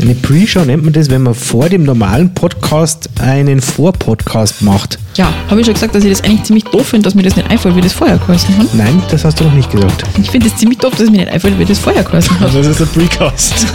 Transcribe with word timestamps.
Eine 0.00 0.14
Pre-Show 0.14 0.64
nennt 0.64 0.82
man 0.82 0.94
das, 0.94 1.10
wenn 1.10 1.22
man 1.22 1.34
vor 1.34 1.68
dem 1.68 1.82
normalen 1.82 2.32
Podcast 2.32 3.10
einen 3.20 3.60
Vor-Podcast 3.60 4.62
macht. 4.62 4.98
Ja, 5.16 5.30
habe 5.50 5.60
ich 5.60 5.66
schon 5.66 5.74
gesagt, 5.74 5.94
dass 5.94 6.04
ich 6.04 6.10
das 6.10 6.24
eigentlich 6.24 6.44
ziemlich 6.44 6.64
doof 6.64 6.88
finde, 6.88 7.04
dass 7.04 7.14
mir 7.14 7.22
das 7.22 7.36
nicht 7.36 7.50
einfällt, 7.50 7.76
wie 7.76 7.82
das 7.82 7.92
vorher 7.92 8.16
geheißen 8.16 8.56
hat. 8.56 8.74
Nein, 8.74 9.02
das 9.10 9.26
hast 9.26 9.38
du 9.38 9.44
noch 9.44 9.52
nicht 9.52 9.70
gesagt. 9.70 10.04
Ich 10.18 10.30
finde 10.30 10.46
es 10.46 10.56
ziemlich 10.56 10.78
doof, 10.78 10.94
dass 10.96 11.10
mir 11.10 11.18
nicht 11.18 11.28
einfällt, 11.28 11.58
wie 11.58 11.66
das 11.66 11.78
vorher 11.78 12.02
geheißen 12.02 12.40
hat. 12.40 12.54
Das 12.54 12.66
ist 12.66 12.80
der 12.80 12.86
Precast. 12.86 13.66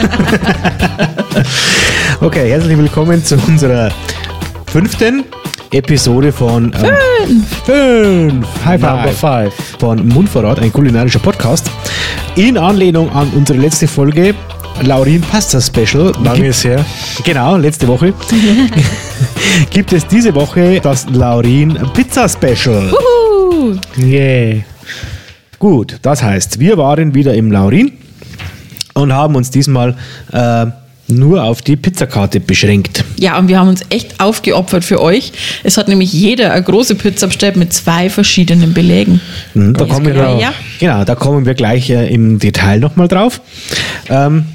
okay, 2.21 2.49
herzlich 2.49 2.75
willkommen 2.75 3.23
zu 3.23 3.37
unserer 3.45 3.91
fünften 4.65 5.25
Episode 5.71 6.31
von 6.31 6.73
ähm, 6.73 7.43
fünf. 7.65 8.47
High 8.65 8.81
Number 8.81 9.09
five. 9.09 9.53
five. 9.53 9.77
Von 9.77 10.07
Mundvorrat, 10.07 10.59
ein 10.59 10.73
kulinarischer 10.73 11.19
Podcast. 11.19 11.69
In 12.35 12.57
Anlehnung 12.57 13.11
an 13.11 13.29
unsere 13.35 13.59
letzte 13.59 13.87
Folge 13.87 14.33
Laurin 14.83 15.21
Pasta 15.21 15.59
Special. 15.61 16.11
Lange 16.23 16.47
ist 16.47 16.63
her. 16.63 16.85
Genau, 17.23 17.57
letzte 17.57 17.87
Woche. 17.87 18.13
gibt 19.71 19.93
es 19.93 20.05
diese 20.07 20.33
Woche 20.35 20.79
das 20.81 21.07
Laurin 21.09 21.77
Pizza 21.93 22.27
Special. 22.29 22.91
Uh, 22.91 23.75
Yeah. 23.97 24.61
Gut, 25.57 25.97
das 26.01 26.21
heißt, 26.21 26.59
wir 26.59 26.77
waren 26.77 27.15
wieder 27.15 27.33
im 27.33 27.51
Laurin 27.51 27.93
und 28.93 29.11
haben 29.13 29.35
uns 29.35 29.49
diesmal 29.49 29.95
äh, 30.31 30.67
nur 31.07 31.43
auf 31.43 31.61
die 31.61 31.75
Pizzakarte 31.75 32.39
beschränkt. 32.39 33.03
ja, 33.17 33.37
und 33.39 33.47
wir 33.47 33.59
haben 33.59 33.69
uns 33.69 33.81
echt 33.89 34.19
aufgeopfert 34.19 34.83
für 34.83 35.01
euch. 35.01 35.31
Es 35.63 35.77
hat 35.77 35.87
nämlich 35.87 36.11
jeder 36.13 36.51
eine 36.51 36.63
große 36.63 36.95
Pizza 36.95 37.27
bestellt 37.27 37.55
mit 37.55 37.73
zwei 37.73 38.09
verschiedenen 38.09 38.73
Belägen. 38.73 39.21
Mhm, 39.53 39.73
da 39.73 39.85
kommen 39.85 40.05
wir, 40.13 40.37
ja. 40.39 40.53
Genau, 40.79 41.03
da 41.03 41.15
kommen 41.15 41.45
wir 41.45 41.53
gleich 41.53 41.89
äh, 41.89 42.13
im 42.13 42.37
Detail 42.37 42.79
nochmal 42.79 43.07
drauf. 43.07 43.41
Ähm, 44.09 44.45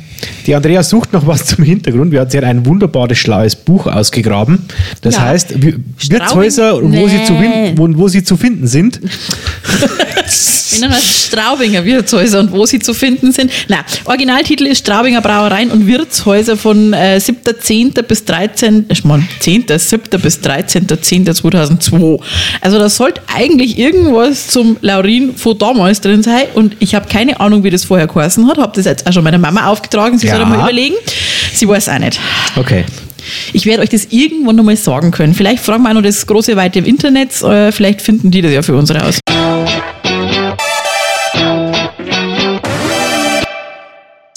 die 0.46 0.54
Andrea 0.54 0.82
sucht 0.82 1.12
noch 1.12 1.26
was 1.26 1.44
zum 1.46 1.64
Hintergrund. 1.64 2.12
Wir 2.12 2.20
hat- 2.22 2.30
Sie 2.32 2.38
hat 2.38 2.44
ein 2.44 2.64
wunderbares, 2.66 3.18
schlaues 3.18 3.56
Buch 3.56 3.86
ausgegraben. 3.86 4.58
Das 5.02 5.16
Ja. 5.16 5.22
heißt, 5.22 5.62
Wi- 5.62 5.76
Wirtshäuser, 6.08 6.80
wo, 6.82 7.08
sie 7.08 7.24
zu 7.24 7.32
Nee. 7.34 7.72
wo, 7.76 7.88
wo 7.96 8.08
sie 8.08 8.22
zu 8.22 8.36
finden 8.36 8.66
sind. 8.66 9.00
In 10.76 10.84
einer 10.84 10.98
Straubinger 11.00 11.84
Wirtshäuser 11.84 12.40
und 12.40 12.52
wo 12.52 12.64
sie 12.66 12.78
zu 12.78 12.94
finden 12.94 13.32
sind. 13.32 13.50
Na, 13.68 13.78
Originaltitel 14.04 14.66
ist 14.66 14.78
Straubinger 14.78 15.20
Brauereien 15.20 15.70
und 15.70 15.86
Wirtshäuser 15.86 16.56
von 16.56 16.92
äh, 16.92 17.18
7.10. 17.20 18.02
bis 18.02 18.24
13. 18.24 18.86
Ich 18.88 19.04
mein, 19.04 19.26
10. 19.40 19.64
7. 19.76 20.20
bis 20.20 20.38
13.10.2002. 20.40 22.20
Also 22.60 22.78
da 22.78 22.88
sollte 22.88 23.20
eigentlich 23.34 23.78
irgendwas 23.78 24.48
zum 24.48 24.76
Laurin 24.80 25.34
von 25.36 25.58
damals 25.58 26.00
drin 26.00 26.22
sein 26.22 26.44
und 26.54 26.76
ich 26.80 26.94
habe 26.94 27.08
keine 27.08 27.40
Ahnung, 27.40 27.64
wie 27.64 27.70
das 27.70 27.84
vorher 27.84 28.06
geheißen 28.06 28.46
hat. 28.48 28.58
Habe 28.58 28.72
das 28.74 28.84
jetzt 28.84 29.06
auch 29.06 29.12
schon 29.12 29.24
meiner 29.24 29.38
Mama 29.38 29.66
aufgetragen. 29.66 30.18
Sie 30.18 30.28
soll 30.28 30.38
Ja. 30.38 30.44
mal 30.46 30.60
überlegen. 30.60 30.94
Sie 31.52 31.66
weiß 31.68 31.88
auch 31.88 31.98
nicht. 31.98 32.18
Okay. 32.56 32.84
Ich 33.52 33.66
werde 33.66 33.82
euch 33.82 33.90
das 33.90 34.06
irgendwann 34.10 34.56
nochmal 34.56 34.76
sagen 34.76 35.10
können. 35.10 35.34
Vielleicht 35.34 35.62
fragen 35.62 35.82
wir 35.82 35.90
auch 35.90 35.94
noch 35.94 36.02
das 36.02 36.26
große 36.26 36.56
weite 36.56 36.78
Internet. 36.80 37.40
Äh, 37.42 37.70
vielleicht 37.70 38.00
finden 38.00 38.30
die 38.30 38.40
das 38.42 38.52
ja 38.52 38.62
für 38.62 38.74
uns 38.74 38.90
raus. 38.94 39.18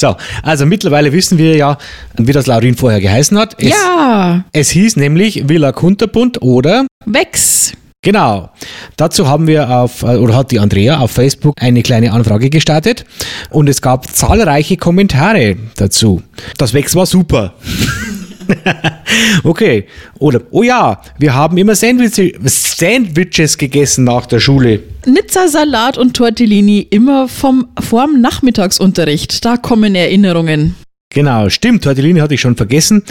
So, 0.03 0.17
also 0.41 0.65
mittlerweile 0.65 1.13
wissen 1.13 1.37
wir 1.37 1.55
ja, 1.55 1.77
wie 2.17 2.33
das 2.33 2.45
Laurin 2.45 2.75
vorher 2.75 2.99
geheißen 2.99 3.37
hat. 3.39 3.55
Es, 3.57 3.69
Ja, 3.69 4.43
es 4.51 4.69
hieß 4.71 4.97
nämlich 4.97 5.47
Villa 5.47 5.71
Kunterbund 5.71 6.41
oder 6.41 6.85
Wex. 7.05 7.71
Genau. 8.01 8.49
Dazu 8.97 9.29
haben 9.29 9.47
wir 9.47 9.69
auf, 9.69 10.03
äh, 10.03 10.17
oder 10.17 10.35
hat 10.35 10.51
die 10.51 10.59
Andrea 10.59 10.99
auf 10.99 11.11
Facebook 11.11 11.55
eine 11.57 11.83
kleine 11.83 12.11
Anfrage 12.11 12.49
gestartet 12.49 13.05
und 13.49 13.69
es 13.69 13.81
gab 13.81 14.13
zahlreiche 14.13 14.75
Kommentare 14.75 15.55
dazu. 15.77 16.21
Das 16.57 16.73
Wex 16.73 16.95
war 16.95 17.05
super. 17.05 17.53
okay. 19.43 19.85
Oder, 20.19 20.41
oh 20.51 20.63
ja, 20.63 21.01
wir 21.19 21.33
haben 21.33 21.57
immer 21.57 21.75
Sandwich, 21.75 22.35
Sandwiches 22.45 23.57
gegessen 23.57 24.03
nach 24.03 24.25
der 24.25 24.39
Schule. 24.39 24.81
Nizza 25.05 25.47
Salat 25.47 25.97
und 25.97 26.15
Tortellini 26.15 26.79
immer 26.89 27.27
vom 27.27 27.67
vorm 27.79 28.21
Nachmittagsunterricht. 28.21 29.43
Da 29.45 29.57
kommen 29.57 29.95
Erinnerungen. 29.95 30.75
Genau, 31.09 31.49
stimmt. 31.49 31.83
Tortellini 31.83 32.19
hatte 32.19 32.33
ich 32.33 32.41
schon 32.41 32.55
vergessen. 32.55 33.03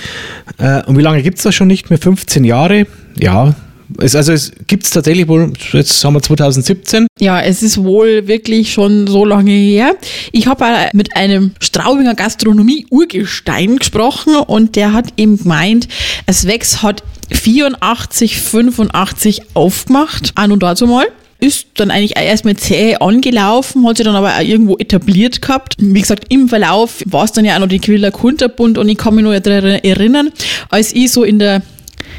Äh, 0.59 0.83
und 0.85 0.99
wie 0.99 1.03
lange 1.03 1.23
gibt 1.23 1.39
es 1.39 1.45
das 1.45 1.55
schon 1.55 1.69
nicht 1.69 1.89
mehr? 1.89 1.99
15 1.99 2.45
Jahre? 2.45 2.87
Ja. 3.17 3.55
Es, 3.99 4.15
also 4.15 4.33
es 4.33 4.53
gibt 4.67 4.85
es 4.85 4.91
tatsächlich 4.91 5.29
wohl, 5.29 5.53
jetzt 5.73 6.05
haben 6.05 6.15
wir 6.15 6.23
2017. 6.23 7.07
Ja, 7.19 7.41
es 7.41 7.63
ist 7.63 7.83
wohl 7.83 8.27
wirklich 8.27 8.73
schon 8.73 9.07
so 9.07 9.25
lange 9.25 9.53
her. 9.53 9.97
Ich 10.33 10.47
habe 10.47 10.65
mit 10.93 11.17
einem 11.17 11.53
Straubinger 11.61 12.15
Gastronomie-Urgestein 12.15 13.77
gesprochen 13.77 14.37
und 14.37 14.77
der 14.77 14.93
hat 14.93 15.13
eben 15.17 15.39
gemeint, 15.39 15.89
es 16.27 16.47
Wex 16.47 16.83
hat 16.83 17.03
84, 17.33 18.41
85 18.41 19.43
aufgemacht, 19.55 20.33
an 20.35 20.53
und 20.53 20.63
dazu 20.63 20.87
mal. 20.87 21.07
Ist 21.41 21.67
dann 21.75 21.91
eigentlich 21.91 22.17
erstmal 22.17 22.57
zäh 22.57 22.95
angelaufen, 22.97 23.85
hat 23.89 23.97
sich 23.97 24.07
dann 24.07 24.15
aber 24.15 24.37
auch 24.37 24.43
irgendwo 24.43 24.77
etabliert 24.77 25.43
gehabt. 25.43 25.75
Wie 25.79 26.01
gesagt, 26.01 26.27
im 26.29 26.49
Verlauf 26.49 27.03
war 27.07 27.25
es 27.25 27.33
dann 27.33 27.45
ja 27.45 27.57
auch 27.57 27.61
noch 27.61 27.69
die 27.69 27.81
Quiller 27.81 28.13
Kunterbund 28.13 28.79
und 28.79 28.89
ich 28.89 28.97
kann 28.97 29.17
mich 29.17 29.25
noch 29.25 29.37
daran 29.41 29.81
erinnern, 29.83 30.31
als 30.69 30.93
ich 30.93 31.11
so 31.11 31.25
in 31.25 31.41
der 31.41 31.63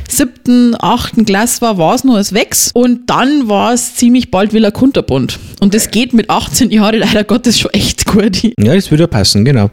siebten, 0.08 0.75
achten 0.80 1.25
Klasse 1.25 1.62
war, 1.62 1.78
war 1.78 1.96
es 1.96 2.03
noch 2.03 2.16
als 2.16 2.34
Wex 2.34 2.72
und 2.74 3.09
dann 3.09 3.50
war 3.50 3.74
es 3.74 3.96
ziemlich 3.96 4.31
bald 4.31 4.53
wieder 4.53 4.72
Kunterbund. 4.72 5.40
Und 5.59 5.74
das 5.74 5.91
geht 5.91 6.14
mit 6.14 6.30
18 6.30 6.72
Jahren 6.72 7.00
leider 7.00 7.24
Gottes 7.24 7.59
schon 7.59 7.72
echt 7.72 8.06
gut. 8.06 8.44
Ja, 8.59 8.75
das 8.75 8.92
würde 8.92 9.08
passen, 9.08 9.46
genau. 9.46 9.69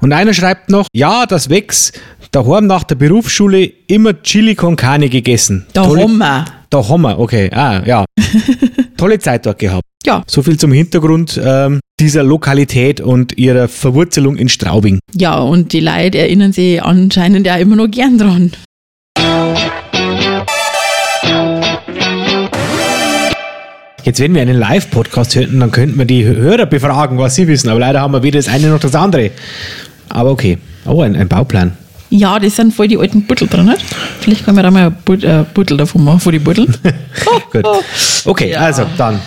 Und 0.00 0.12
einer 0.12 0.34
schreibt 0.34 0.70
noch, 0.70 0.86
ja, 0.94 1.26
das 1.26 1.48
Wex, 1.50 1.92
daheim 2.30 2.66
nach 2.66 2.84
der 2.84 2.94
Berufsschule 2.94 3.64
immer 3.86 4.22
Chili 4.22 4.54
con 4.54 4.76
Carne 4.76 5.08
gegessen. 5.08 5.66
Da 5.72 5.84
Tolle, 5.84 6.02
haben 6.02 6.18
wir. 6.18 6.44
Da 6.70 6.88
haben 6.88 7.02
wir, 7.02 7.18
okay. 7.18 7.50
Ah, 7.52 7.82
ja. 7.84 8.04
Tolle 8.96 9.18
Zeit 9.18 9.44
dort 9.46 9.58
gehabt. 9.58 9.82
Ja, 10.04 10.24
So 10.26 10.42
viel 10.42 10.56
zum 10.58 10.72
Hintergrund 10.72 11.40
ähm, 11.44 11.80
dieser 12.00 12.24
Lokalität 12.24 13.00
und 13.00 13.38
ihrer 13.38 13.68
Verwurzelung 13.68 14.36
in 14.36 14.48
Straubing. 14.48 14.98
ja, 15.14 15.38
und 15.38 15.72
die 15.72 15.80
Leute 15.80 16.18
erinnern 16.18 16.52
sich 16.52 16.82
anscheinend 16.82 17.46
ja 17.46 17.56
immer 17.56 17.76
noch 17.76 17.88
gern 17.88 18.18
dran. 18.18 18.52
Jetzt, 24.04 24.18
wenn 24.20 24.34
wir 24.34 24.42
einen 24.42 24.58
Live-Podcast 24.58 25.34
hätten, 25.36 25.60
dann 25.60 25.70
könnten 25.70 25.96
wir 25.98 26.04
die 26.04 26.24
Hörer 26.24 26.66
befragen, 26.66 27.18
was 27.18 27.34
sie 27.36 27.46
wissen. 27.46 27.68
Aber 27.68 27.80
leider 27.80 28.00
haben 28.00 28.12
wir 28.12 28.22
weder 28.22 28.38
das 28.38 28.48
eine 28.48 28.68
noch 28.68 28.80
das 28.80 28.94
andere. 28.94 29.30
Aber 30.08 30.30
okay. 30.30 30.58
Oh, 30.84 31.02
ein, 31.02 31.14
ein 31.14 31.28
Bauplan. 31.28 31.72
Ja, 32.10 32.38
das 32.38 32.56
sind 32.56 32.74
voll 32.74 32.88
die 32.88 32.98
alten 32.98 33.22
Buttel 33.22 33.48
drin, 33.48 33.64
nicht? 33.66 33.82
Vielleicht 34.20 34.44
können 34.44 34.56
wir 34.58 34.62
da 34.62 34.70
mal 34.70 34.86
ein 34.88 34.96
But- 35.04 35.24
äh, 35.24 35.44
Buttel 35.54 35.76
davon 35.78 36.04
machen, 36.04 36.20
von 36.20 36.32
den 36.32 36.42
Butteln. 36.44 36.76
Gut. 37.52 37.64
Okay, 38.26 38.50
Ja. 38.50 38.58
also 38.60 38.84
dann. 38.98 39.18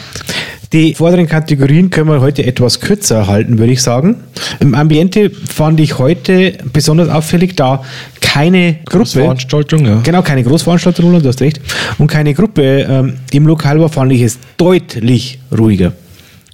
Die 0.74 0.96
vorderen 0.96 1.28
Kategorien 1.28 1.90
können 1.90 2.10
wir 2.10 2.22
heute 2.22 2.46
etwas 2.46 2.80
kürzer 2.80 3.28
halten, 3.28 3.58
würde 3.60 3.72
ich 3.74 3.82
sagen. 3.82 4.18
Im 4.60 4.74
Ambiente 4.76 5.30
fand 5.30 5.80
ich 5.80 5.98
heute 6.00 6.58
besonders 6.74 7.10
auffällig, 7.10 7.56
da 7.56 7.84
keine 8.22 8.80
Gruppe, 8.86 9.06
Veranstaltung, 9.06 9.86
ja. 9.86 10.02
genau, 10.02 10.22
keine 10.22 10.44
Großveranstaltung, 10.44 11.06
Roland, 11.06 11.24
du 11.24 11.30
hast 11.30 11.40
recht, 11.42 11.62
und 11.98 12.08
keine 12.08 12.34
Gruppe 12.34 12.82
ähm, 12.82 13.14
im 13.32 13.48
Lokal 13.48 13.80
war, 13.80 13.88
fand 13.88 14.12
ich 14.12 14.22
es 14.22 14.40
deutlich 14.58 15.40
ruhiger 15.58 15.94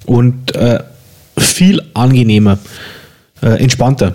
und 0.05 0.53
äh, 0.53 0.79
viel 1.39 1.81
angenehmer, 1.95 2.59
äh, 3.41 3.61
entspannter. 3.63 4.11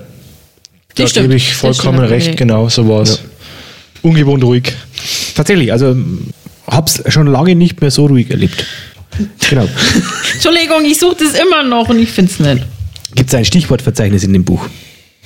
Da 0.94 1.02
Das 1.02 1.10
stimmt. 1.10 1.24
gebe 1.24 1.34
ich 1.34 1.54
vollkommen 1.54 1.98
stimmt. 1.98 2.10
recht, 2.10 2.36
genau, 2.36 2.68
so 2.68 2.88
war 2.88 3.02
es. 3.02 3.22
Ungewohnt 4.02 4.44
ruhig. 4.44 4.72
Tatsächlich, 5.34 5.72
also 5.72 5.96
hab's 6.68 7.02
schon 7.08 7.26
lange 7.26 7.56
nicht 7.56 7.80
mehr 7.80 7.90
so 7.90 8.06
ruhig 8.06 8.30
erlebt. 8.30 8.64
Genau. 9.50 9.69
Entschuldigung, 10.34 10.84
ich 10.84 10.99
suche 10.99 11.16
das 11.25 11.34
immer 11.41 11.62
noch 11.62 11.88
und 11.88 11.99
ich 11.99 12.10
finde 12.10 12.31
es 12.32 12.41
nicht. 12.41 12.66
Gibt 13.15 13.28
es 13.31 13.34
ein 13.34 13.44
Stichwortverzeichnis 13.44 14.25
in 14.25 14.32
dem 14.32 14.44
Buch? 14.44 14.66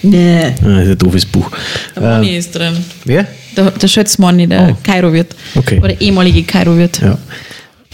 Nee. 0.03 0.45
Ah, 0.45 0.51
das 0.63 0.85
ist 0.85 0.91
ein 0.93 0.99
doofes 0.99 1.27
Buch. 1.27 1.51
Der 1.97 2.03
Money 2.17 2.37
ist 2.39 2.55
drin. 2.55 2.77
Wer? 3.05 3.27
Der, 3.57 3.71
der 3.73 3.89
Schötzmoney, 3.89 4.47
der 4.47 4.71
Oh. 4.71 4.77
Kairo-Wirt. 4.83 5.35
Okay. 5.57 5.79
Oder 5.83 6.01
ehemalige 6.01 6.43
Kairo-Wirt. 6.45 7.01
Ja. 7.03 7.19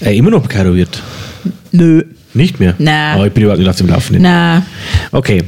Äh, 0.03 0.17
immer 0.17 0.31
noch 0.31 0.47
Karo 0.49 0.75
wird. 0.75 1.03
Nö. 1.73 2.03
Nicht 2.35 2.61
mehr? 2.61 2.75
Nein. 2.79 3.15
Aber 3.17 3.27
ich 3.27 3.33
bin 3.33 3.45
überhaupt 3.45 3.61
nicht 3.61 3.69
auf 3.71 3.77
dem 3.77 3.89
Laufenden. 3.89 4.23
Na, 4.23 4.63
Okay. 5.11 5.43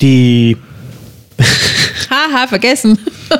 Die. 0.00 0.56
haha, 2.08 2.46
vergessen. 2.46 2.96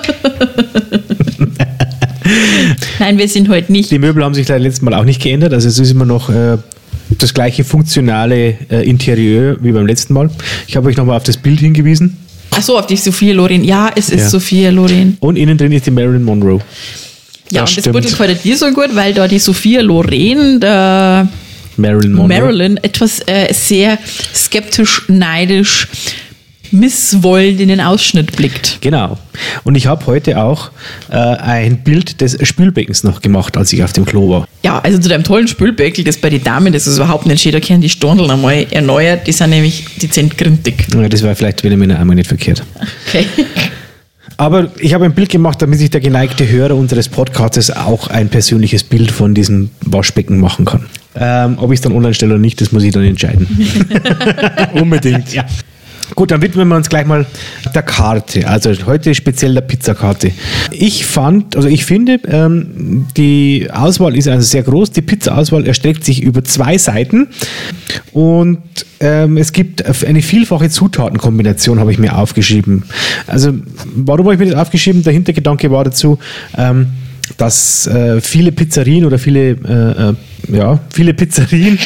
Nein, 2.99 3.19
wir 3.19 3.29
sind 3.29 3.49
heute 3.49 3.73
nicht. 3.73 3.91
Die 3.91 3.99
Möbel 3.99 4.25
haben 4.25 4.35
sich 4.35 4.49
leider 4.49 4.61
letztes 4.61 4.83
Mal 4.83 4.95
auch 4.95 5.05
nicht 5.05 5.21
geändert. 5.23 5.53
Also 5.53 5.69
es 5.69 5.79
ist 5.79 5.91
immer 5.91 6.05
noch 6.05 6.31
äh, 6.31 6.59
das 7.19 7.35
gleiche 7.35 7.65
funktionale 7.65 8.57
äh, 8.71 8.89
Interieur 8.89 9.57
wie 9.61 9.73
beim 9.73 9.87
letzten 9.87 10.15
Mal. 10.15 10.31
Ich 10.67 10.77
habe 10.77 10.89
euch 10.89 10.97
nochmal 10.97 11.17
auf 11.17 11.23
das 11.25 11.37
Bild 11.37 11.61
hingewiesen. 11.61 12.17
Ach 12.51 12.63
so, 12.63 12.79
auf 12.79 12.87
die 12.87 12.97
Sophia 12.97 13.35
Loren. 13.35 13.65
Ja, 13.65 13.91
es 13.95 14.11
ist 14.11 14.21
Ja. 14.21 14.29
Sophia 14.29 14.71
Loren. 14.71 15.17
Und 15.21 15.37
innen 15.37 15.57
drin 15.57 15.73
ist 15.73 15.87
die 15.87 15.91
Marilyn 15.91 16.23
Monroe. 16.23 16.61
Ja, 17.51 17.63
Das 17.63 17.71
und 17.71 17.77
das 17.77 17.83
stimmt. 17.85 17.93
Beutel 17.95 18.11
gefällt 18.11 18.45
dir 18.45 18.57
so 18.57 18.67
gut, 18.71 18.95
weil 18.95 19.15
da 19.15 19.27
die 19.29 19.39
Sophia 19.39 19.81
Loren, 19.81 20.61
der 20.61 21.29
Marilyn 21.77 22.13
Monroe. 22.13 22.29
Marilyn, 22.41 22.77
etwas 22.79 23.21
äh, 23.27 23.53
sehr 23.53 23.99
skeptisch, 24.35 25.03
neidisch 25.09 25.89
misswollend 26.73 27.61
in 27.61 27.69
den 27.69 27.81
Ausschnitt 27.81 28.37
blickt. 28.37 28.79
Genau. 28.81 29.19
Und 29.65 29.75
ich 29.75 29.87
habe 29.87 30.07
heute 30.07 30.43
auch 30.43 30.71
äh, 31.11 31.17
ein 31.17 31.79
Bild 31.85 32.21
des 32.21 32.37
Spülbeckens 32.47 33.05
noch 33.05 33.21
gemacht, 33.21 33.57
als 33.57 33.73
ich 33.73 33.83
auf 33.83 33.93
dem 33.93 34.05
Klo 34.05 34.31
war. 34.31 34.49
Ja, 34.63 34.79
also 34.79 34.99
zu 34.99 35.09
deinem 35.09 35.25
tollen 35.25 35.49
Spülbeckel, 35.49 36.05
das 36.05 36.17
bei 36.17 36.31
den 36.31 36.43
Damen, 36.43 36.73
das 36.73 36.87
ist 36.87 36.97
überhaupt 36.97 37.27
nicht 37.27 37.43
schön, 37.43 37.53
da 37.53 37.61
können 37.61 37.81
die 37.81 37.89
Storneln 37.89 38.31
einmal 38.31 38.67
erneuert, 38.71 39.27
die 39.27 39.33
sind 39.33 39.51
nämlich 39.51 39.85
dezent 40.01 40.39
gründig. 40.39 40.87
Ja, 40.95 41.09
das 41.09 41.23
war 41.23 41.35
vielleicht 41.35 41.63
wieder 41.65 41.77
Männer 41.77 41.99
einmal 41.99 42.17
nicht 42.17 42.29
verkehrt. 42.29 42.63
Okay. 43.09 43.27
Aber 44.37 44.71
ich 44.79 44.95
habe 44.95 45.05
ein 45.05 45.15
Bild 45.15 45.29
gemacht, 45.29 45.61
damit 45.63 45.79
sich 45.79 45.91
der 45.91 46.01
geneigte 46.01 46.49
Hörer 46.49 46.75
unseres 46.75 47.09
Podcasts 47.09 47.71
auch 47.71 48.09
ein 48.09 48.29
persönliches 48.29 48.83
Bild 48.83 49.13
von 49.13 49.35
diesem 49.35 49.71
Waschbecken 49.83 50.41
machen 50.41 50.65
kann. 50.65 50.87
Ähm, 51.15 51.59
ob 51.59 51.71
ich 51.71 51.77
es 51.77 51.81
dann 51.83 51.93
online 51.93 52.15
stelle 52.15 52.35
oder 52.35 52.41
nicht, 52.41 52.61
das 52.61 52.73
muss 52.73 52.83
ich 52.83 52.93
dann 52.93 53.05
entscheiden. 53.05 53.47
Unbedingt. 54.75 55.33
ja. 55.33 55.45
Gut, 56.15 56.31
dann 56.31 56.43
widmen 56.43 56.69
wir 56.69 56.77
uns 56.77 56.89
gleich 56.89 57.07
mal 57.07 57.27
der 57.75 57.83
Karte. 57.83 58.47
Also 58.47 58.71
heute 58.87 59.15
speziell 59.15 59.55
der 59.55 59.63
Pizzakarte. 59.63 60.33
Ich 60.71 61.07
fand, 61.07 61.57
also 61.57 61.69
ich 61.69 61.85
finde, 61.85 62.21
ähm, 62.29 63.07
die 63.17 63.69
Auswahl 63.73 64.17
ist 64.17 64.29
also 64.29 64.47
sehr 64.47 64.63
groß. 64.63 64.91
Die 64.91 65.03
Pizza-Auswahl 65.03 65.67
erstreckt 65.67 66.05
sich 66.05 66.23
über 66.23 66.45
zwei 66.45 66.77
Seiten 66.79 67.29
und 68.13 68.63
ähm, 69.01 69.37
es 69.37 69.53
gibt 69.53 69.85
eine 70.05 70.23
vielfache 70.23 70.69
Zutatenkombination, 70.71 71.81
habe 71.81 71.93
ich 71.93 71.99
mir 71.99 72.17
aufgeschrieben. 72.17 72.85
Also 73.27 73.53
warum 73.97 74.27
habe 74.27 74.35
ich 74.35 74.41
mir 74.41 74.51
das 74.51 74.61
aufgeschrieben? 74.61 75.03
Der 75.03 75.13
Hintergedanke 75.13 75.71
war 75.71 75.85
dazu, 75.85 76.19
ähm, 76.57 76.89
dass 77.37 77.87
äh, 77.87 78.21
viele 78.21 78.53
Pizzerien 78.53 79.05
oder 79.05 79.19
viele, 79.19 79.51
äh, 79.51 80.11
äh, 80.11 80.15
ja, 80.57 80.79
viele 80.91 81.15
Pizzerien, 81.15 81.79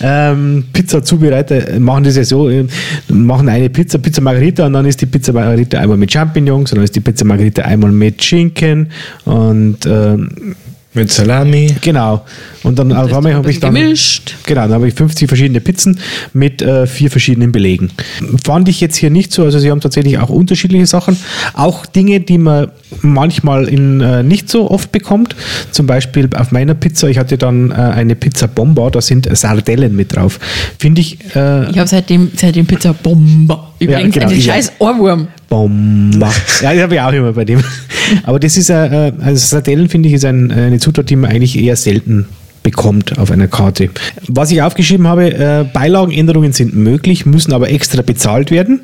ähm, 0.00 0.64
Pizza-Zubereiter 0.72 1.78
machen 1.80 2.04
das 2.04 2.16
ja 2.16 2.24
so, 2.24 2.48
äh, 2.48 2.66
machen 3.08 3.48
eine 3.48 3.70
Pizza, 3.70 3.98
Pizza 3.98 4.20
Margherita 4.20 4.66
und 4.66 4.72
dann 4.74 4.86
ist 4.86 5.00
die 5.00 5.06
Pizza 5.06 5.32
Margherita 5.32 5.78
einmal 5.78 5.96
mit 5.96 6.12
Champignons 6.12 6.72
und 6.72 6.76
dann 6.76 6.84
ist 6.84 6.96
die 6.96 7.00
Pizza 7.00 7.24
Margherita 7.24 7.62
einmal 7.62 7.92
mit 7.92 8.22
Schinken 8.22 8.88
und 9.24 9.78
ähm, 9.86 10.56
Mit 10.94 11.10
Salami. 11.10 11.74
Genau. 11.80 12.24
Und 12.62 12.78
dann 12.78 12.92
einmal 12.92 13.34
habe 13.34 13.50
ich 13.50 13.58
dann. 13.58 13.74
Gemischt. 13.74 14.36
Genau, 14.46 14.62
dann 14.62 14.74
habe 14.74 14.88
ich 14.88 14.94
50 14.94 15.28
verschiedene 15.28 15.60
Pizzen 15.60 15.98
mit 16.32 16.62
äh, 16.62 16.86
vier 16.86 17.10
verschiedenen 17.10 17.50
Belegen. 17.50 17.90
Fand 18.44 18.68
ich 18.68 18.80
jetzt 18.80 18.96
hier 18.96 19.10
nicht 19.10 19.32
so. 19.32 19.42
Also 19.44 19.58
sie 19.58 19.70
haben 19.70 19.80
tatsächlich 19.80 20.18
auch 20.18 20.28
unterschiedliche 20.28 20.86
Sachen. 20.86 21.16
Auch 21.54 21.84
Dinge, 21.84 22.20
die 22.20 22.38
man 22.38 22.70
manchmal 23.02 23.68
in, 23.68 24.00
äh, 24.00 24.22
nicht 24.22 24.48
so 24.48 24.70
oft 24.70 24.92
bekommt. 24.92 25.34
Zum 25.72 25.86
Beispiel 25.88 26.30
auf 26.36 26.52
meiner 26.52 26.74
Pizza, 26.74 27.08
ich 27.08 27.18
hatte 27.18 27.38
dann 27.38 27.72
äh, 27.72 27.74
eine 27.74 28.14
Pizza 28.14 28.46
Bomba, 28.46 28.88
da 28.90 29.00
sind 29.00 29.28
Sardellen 29.36 29.96
mit 29.96 30.14
drauf. 30.14 30.38
Finde 30.78 31.00
ich 31.00 31.18
äh, 31.34 31.70
Ich 31.70 31.78
habe 31.78 31.88
seitdem, 31.88 32.30
seitdem 32.36 32.66
Pizza 32.66 32.92
Bomba. 32.92 33.73
Übrigens, 33.78 34.14
genau, 34.14 34.28
einen 34.28 34.40
scheiß 34.40 34.72
Ohrwurm. 34.78 35.28
Bomba. 35.48 36.30
Ja, 36.62 36.72
das 36.74 36.82
habe 36.82 36.94
ich 36.94 37.00
auch 37.00 37.12
immer 37.12 37.32
bei 37.32 37.44
dem. 37.44 37.62
Aber 38.24 38.38
das 38.38 38.56
ist, 38.56 38.70
äh, 38.70 39.08
äh, 39.08 39.12
also 39.20 39.46
Sardellen 39.46 39.88
finde 39.88 40.08
ich, 40.08 40.14
ist 40.14 40.24
ein, 40.24 40.50
eine 40.50 40.78
Zutat, 40.78 41.10
die 41.10 41.16
man 41.16 41.30
eigentlich 41.30 41.58
eher 41.58 41.76
selten 41.76 42.26
bekommt 42.62 43.18
auf 43.18 43.30
einer 43.30 43.46
Karte. 43.46 43.90
Was 44.26 44.50
ich 44.50 44.62
aufgeschrieben 44.62 45.06
habe, 45.06 45.32
äh, 45.32 45.64
Beilagenänderungen 45.72 46.52
sind 46.52 46.74
möglich, 46.74 47.26
müssen 47.26 47.52
aber 47.52 47.70
extra 47.70 48.00
bezahlt 48.02 48.50
werden 48.50 48.80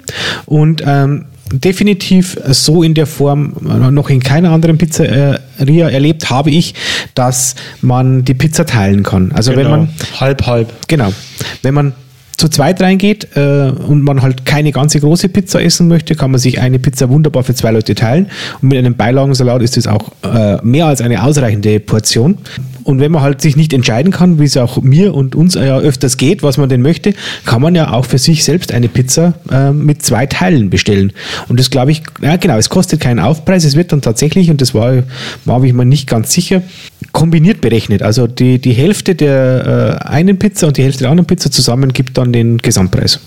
und 0.47 0.83
ähm, 0.87 1.25
definitiv 1.53 2.37
so 2.49 2.83
in 2.83 2.95
der 2.95 3.07
Form 3.07 3.55
äh, 3.69 3.91
noch 3.91 4.11
in 4.11 4.21
keiner 4.21 4.51
anderen 4.53 4.77
Pizzeria 4.79 5.41
erlebt 5.59 6.31
habe 6.31 6.51
ich, 6.51 6.75
dass 7.15 7.55
man 7.81 8.25
die 8.25 8.35
Pizza 8.35 8.67
teilen 8.67 9.03
kann. 9.03 9.33
Also 9.33 9.53
wenn 9.53 9.65
Genau. 9.65 9.71
man 9.79 9.89
halb, 10.21 10.47
halb. 10.47 10.73
Genau. 10.87 11.13
Wenn 11.63 11.75
man 11.75 11.93
zu 12.41 12.49
zweit 12.49 12.81
reingeht 12.81 13.37
äh, 13.37 13.71
und 13.71 14.03
man 14.03 14.23
halt 14.23 14.47
keine 14.47 14.73
ganze 14.73 14.99
große 14.99 15.29
Pizza 15.29 15.63
essen 15.63 15.89
möchte, 15.89 16.15
kann 16.15 16.31
man 16.31 16.41
sich 16.41 16.59
eine 16.59 16.79
Pizza 16.79 17.11
wunderbar 17.11 17.45
für 17.45 17.55
zwei 17.55 17.71
Leute 17.71 17.95
teilen. 17.95 18.27
Und 18.63 18.69
mit 18.71 18.79
einem 18.79 18.97
Beilagensalat 18.97 19.63
ist 19.63 19.77
das 19.77 19.87
auch 19.87 20.11
äh, 20.23 20.57
mehr 20.63 20.87
als 20.87 21.03
eine 21.03 21.23
ausreichende 21.23 21.79
Portion. 21.81 22.39
Und 22.83 22.99
wenn 22.99 23.13
man 23.13 23.23
halt 23.23 23.43
sich 23.43 23.57
nicht 23.57 23.75
entscheiden 23.75 24.11
kann, 24.11 24.41
wie 24.41 24.45
es 24.45 24.57
auch 24.57 24.81
mir 24.81 25.15
und 25.15 25.35
uns 25.35 25.55
ja 25.55 25.79
öfters 25.79 26.17
geht, 26.17 26.43
was 26.43 26.57
man 26.57 26.71
denn 26.71 26.81
möchte, 26.81 27.13
kann 27.45 27.61
man 27.61 27.75
ja 27.75 27.93
auch 27.93 28.07
für 28.07 28.19
sich 28.19 28.43
selbst 28.43 28.73
eine 28.73 28.89
Pizza 28.89 29.35
äh, 29.53 29.71
mit 29.71 30.03
zwei 30.03 30.25
Teilen 30.25 30.71
bestellen. 30.71 31.13
Und 31.49 31.61
das 31.61 31.69
glaube 31.69 31.91
ich, 31.93 32.03
ja 32.23 32.37
genau, 32.37 32.57
es 32.57 32.71
kostet 32.71 33.01
keinen 33.01 33.19
Aufpreis, 33.19 33.65
es 33.65 33.77
wird 33.77 33.93
dann 33.93 34.01
tatsächlich, 34.01 34.51
und 34.51 34.63
das 34.63 34.75
war, 34.75 35.03
war 35.45 35.63
ich 35.63 35.75
mir 35.75 35.85
nicht 35.85 36.09
ganz 36.09 36.33
sicher, 36.33 36.63
kombiniert 37.12 37.61
berechnet. 37.61 38.03
Also 38.03 38.27
die, 38.27 38.59
die 38.59 38.73
Hälfte 38.73 39.15
der 39.15 40.01
äh, 40.03 40.09
einen 40.09 40.39
Pizza 40.39 40.69
und 40.69 40.77
die 40.77 40.83
Hälfte 40.83 41.01
der 41.01 41.11
anderen 41.11 41.27
Pizza 41.27 41.51
zusammen 41.51 41.93
gibt 41.93 42.19
dann 42.19 42.33
den 42.33 42.59
Gesamtpreis. 42.59 43.21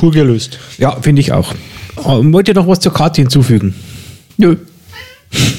Cool 0.00 0.12
gelöst. 0.12 0.58
Ja, 0.78 0.96
finde 1.00 1.20
ich 1.20 1.32
auch. 1.32 1.54
Ähm, 2.04 2.32
Wollt 2.32 2.48
ihr 2.48 2.54
noch 2.54 2.68
was 2.68 2.80
zur 2.80 2.92
Karte 2.92 3.22
hinzufügen? 3.22 3.74
Nö. 4.36 4.56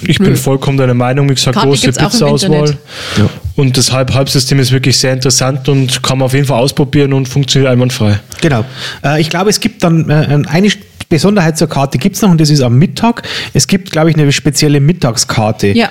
Ich 0.07 0.18
bin 0.18 0.35
vollkommen 0.35 0.77
deiner 0.77 0.94
Meinung. 0.94 1.29
Wie 1.29 1.35
gesagt, 1.35 1.56
Karte 1.56 1.69
große 1.69 1.91
Pizza-Auswahl. 1.91 2.77
Ja. 3.18 3.30
Und 3.56 3.77
das 3.77 3.91
Halb-Halb-System 3.91 4.59
ist 4.59 4.71
wirklich 4.71 4.97
sehr 4.97 5.13
interessant 5.13 5.68
und 5.68 6.01
kann 6.03 6.19
man 6.19 6.27
auf 6.27 6.33
jeden 6.33 6.45
Fall 6.45 6.59
ausprobieren 6.59 7.13
und 7.13 7.27
funktioniert 7.27 7.71
einwandfrei. 7.71 8.19
Genau. 8.41 8.63
Äh, 9.03 9.19
ich 9.19 9.30
glaube, 9.30 9.50
es 9.50 9.59
gibt 9.59 9.83
dann 9.83 10.09
äh, 10.09 10.44
eine 10.47 10.69
Besonderheit 11.09 11.57
zur 11.57 11.69
Karte 11.69 11.97
gibt 11.97 12.15
es 12.15 12.21
noch 12.21 12.30
und 12.30 12.41
das 12.41 12.50
ist 12.50 12.62
am 12.62 12.77
Mittag. 12.77 13.23
Es 13.53 13.68
gibt, 13.68 13.91
glaube 13.91 14.09
ich, 14.09 14.18
eine 14.18 14.31
spezielle 14.31 14.80
Mittagskarte. 14.80 15.68
Ja, 15.68 15.89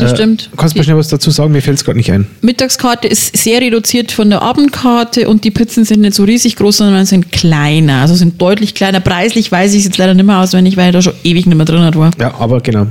das 0.00 0.12
Äh, 0.12 0.16
stimmt. 0.16 0.50
Kannst 0.56 0.74
du 0.74 0.78
mir 0.78 0.84
schnell 0.84 0.96
was 0.96 1.08
dazu 1.08 1.30
sagen? 1.30 1.52
Mir 1.52 1.62
fällt 1.62 1.76
es 1.78 1.84
gerade 1.84 1.96
nicht 1.98 2.10
ein. 2.12 2.26
Mittagskarte 2.40 3.08
ist 3.08 3.36
sehr 3.36 3.60
reduziert 3.60 4.12
von 4.12 4.30
der 4.30 4.42
Abendkarte 4.42 5.28
und 5.28 5.44
die 5.44 5.50
Pizzen 5.50 5.84
sind 5.84 6.00
nicht 6.00 6.14
so 6.14 6.24
riesig 6.24 6.56
groß, 6.56 6.78
sondern 6.78 7.06
sind 7.06 7.30
kleiner. 7.32 8.00
Also 8.02 8.14
sind 8.14 8.40
deutlich 8.40 8.74
kleiner. 8.74 9.00
Preislich 9.00 9.50
weiß 9.52 9.72
ich 9.72 9.80
es 9.80 9.84
jetzt 9.84 9.98
leider 9.98 10.14
nicht 10.14 10.26
mehr 10.26 10.38
auswendig, 10.38 10.76
weil 10.76 10.88
ich 10.88 10.92
da 10.94 11.02
schon 11.02 11.12
ewig 11.24 11.46
nicht 11.46 11.56
mehr 11.56 11.66
drin 11.66 11.94
war. 11.94 12.10
Ja, 12.18 12.34
aber 12.38 12.60
genau. 12.60 12.86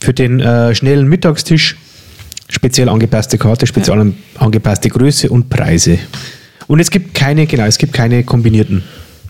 Für 0.00 0.12
den 0.12 0.40
äh, 0.40 0.74
schnellen 0.74 1.06
Mittagstisch 1.08 1.76
speziell 2.48 2.88
angepasste 2.88 3.38
Karte, 3.38 3.66
speziell 3.66 3.98
an- 3.98 4.14
angepasste 4.38 4.88
Größe 4.88 5.28
und 5.30 5.48
Preise. 5.48 5.98
Und 6.66 6.80
es 6.80 6.90
gibt 6.90 7.14
keine, 7.14 7.46
genau, 7.46 7.64
es 7.64 7.78
gibt 7.78 7.92
keine 7.92 8.24
kombinierten 8.24 8.82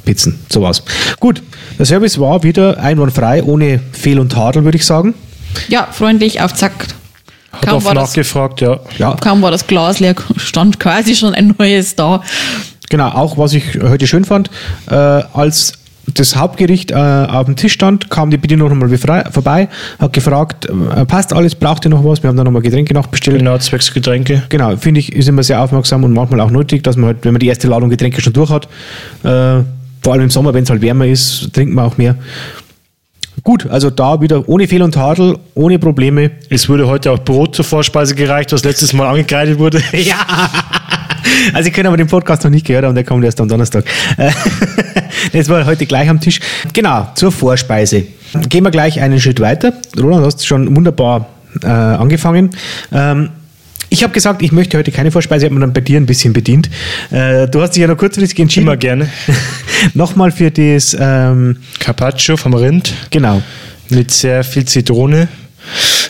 Pizzen. 0.05 0.39
So 0.51 0.63
war's. 0.63 0.83
Gut, 1.21 1.43
der 1.79 1.87
Service 1.87 2.19
war 2.19 2.43
wieder 2.43 2.79
einwandfrei, 2.79 3.43
ohne 3.43 3.81
Fehl 3.93 4.19
und 4.19 4.33
Tadel, 4.33 4.65
würde 4.65 4.77
ich 4.77 4.85
sagen. 4.85 5.15
Ja, 5.69 5.89
freundlich 5.91 6.41
auf 6.41 6.55
Zack. 6.55 6.89
Hat 7.53 7.63
Kaum 7.63 7.77
oft 7.77 7.87
war, 7.87 7.95
das, 7.95 8.11
nachgefragt, 8.11 8.61
ja. 8.63 8.81
Ja, 8.99 9.17
kaum 9.21 9.43
war 9.43 9.51
das 9.51 9.67
Glas 9.67 10.01
leer, 10.01 10.15
stand 10.37 10.81
quasi 10.81 11.15
schon 11.15 11.35
ein 11.35 11.55
neues 11.59 11.95
da. 11.97 12.23
Genau, 12.89 13.09
auch 13.09 13.37
was 13.37 13.53
ich 13.53 13.79
heute 13.83 14.07
schön 14.07 14.25
fand, 14.25 14.51
äh, 14.91 14.95
als 14.95 15.75
das 16.07 16.37
Hauptgericht 16.37 16.91
äh, 16.91 16.95
auf 16.95 17.47
dem 17.47 17.57
Tisch 17.57 17.73
stand, 17.73 18.11
kam 18.11 18.31
die 18.31 18.37
Bedienung 18.37 18.69
nochmal 18.69 19.25
vorbei, 19.31 19.69
hat 19.99 20.13
gefragt, 20.13 20.67
äh, 20.67 21.05
passt 21.05 21.33
alles, 21.33 21.55
braucht 21.55 21.85
ihr 21.87 21.91
noch 21.91 22.05
was? 22.05 22.23
Wir 22.23 22.29
haben 22.29 22.37
dann 22.37 22.45
nochmal 22.45 22.63
Getränke 22.63 22.93
nachbestellt. 22.95 23.39
Genau, 23.39 23.57
zwecks 23.59 23.93
Getränke. 23.93 24.43
Genau, 24.49 24.77
finde 24.77 25.01
ich, 25.01 25.13
ist 25.13 25.29
immer 25.29 25.43
sehr 25.43 25.61
aufmerksam 25.61 26.05
und 26.05 26.13
manchmal 26.13 26.41
auch 26.41 26.51
nötig, 26.51 26.83
dass 26.83 26.97
man 26.97 27.07
halt, 27.07 27.19
wenn 27.23 27.33
man 27.33 27.41
die 27.41 27.47
erste 27.47 27.69
Ladung 27.69 27.91
Getränke 27.91 28.21
schon 28.21 28.33
durch 28.33 28.51
hat, 28.51 28.67
äh, 29.23 29.63
vor 30.03 30.13
allem 30.13 30.23
im 30.23 30.31
Sommer, 30.31 30.53
wenn 30.55 30.65
es 30.65 30.71
halt 30.71 30.83
wärmer 30.83 31.07
ist, 31.07 31.53
trinkt 31.53 31.75
man 31.75 31.85
auch 31.85 31.97
mehr. 31.97 32.17
Gut, 33.43 33.67
also 33.69 33.91
da 33.91 34.21
wieder 34.21 34.49
ohne 34.49 34.69
Fehl 34.69 34.83
und 34.83 34.93
Tadel, 34.93 35.37
ohne 35.55 35.79
Probleme. 35.79 36.31
Es 36.49 36.69
wurde 36.69 36.87
heute 36.87 37.11
auch 37.11 37.19
Brot 37.19 37.57
zur 37.57 37.65
Vorspeise 37.65 38.15
gereicht, 38.15 38.53
was 38.53 38.63
letztes 38.63 38.93
Mal 38.93 39.09
angekreidet 39.09 39.59
wurde. 39.59 39.83
Ja! 39.93 40.17
Also 41.55 41.69
ich 41.69 41.75
können 41.75 41.87
aber 41.87 41.97
den 41.97 42.09
Podcast 42.09 42.45
noch 42.45 42.51
nicht 42.51 42.67
gehört 42.67 42.85
haben, 42.85 42.95
der 42.95 43.05
kommt 43.05 43.25
erst 43.25 43.41
am 43.41 43.49
Donnerstag. 43.49 43.85
Das 45.33 45.49
war 45.49 45.65
heute 45.65 45.87
gleich 45.87 46.09
am 46.09 46.21
Tisch. 46.21 46.41
Genau, 46.73 47.09
zur 47.15 47.31
Vorspeise. 47.31 48.05
Gehen 48.49 48.65
wir 48.65 48.71
gleich 48.73 49.01
einen 49.01 49.21
Schritt 49.21 49.41
weiter. 49.41 49.73
Roland, 49.97 50.23
du 50.23 50.27
hast 50.27 50.45
schon 50.45 50.75
wunderbar 50.75 51.27
äh, 51.63 51.67
angefangen. 51.67 52.51
Ähm, 52.93 53.31
ich 53.93 54.03
habe 54.03 54.15
gesagt, 54.15 54.41
ich 54.41 54.53
möchte 54.53 54.79
heute 54.79 54.91
keine 54.91 55.11
Vorspeise, 55.11 55.45
habe 55.45 55.55
mir 55.55 55.61
dann 55.61 55.75
bei 55.75 55.83
dir 55.83 55.99
ein 55.99 56.07
bisschen 56.07 56.33
bedient. 56.33 56.71
Äh, 57.11 57.47
du 57.47 57.61
hast 57.61 57.73
dich 57.73 57.83
ja 57.83 57.87
noch 57.87 57.99
kurzfristig 57.99 58.39
entschieden. 58.39 58.67
Immer 58.67 58.79
gerne. 58.79 59.11
Nochmal 59.95 60.31
für 60.33 60.51
das, 60.51 60.97
ähm, 60.99 61.59
Carpaccio 61.79 62.39
vom 62.39 62.55
Rind 62.55 62.95
genau. 63.11 63.43
mit 63.91 64.11
sehr 64.11 64.45
viel 64.45 64.65
Zitrone. 64.65 65.29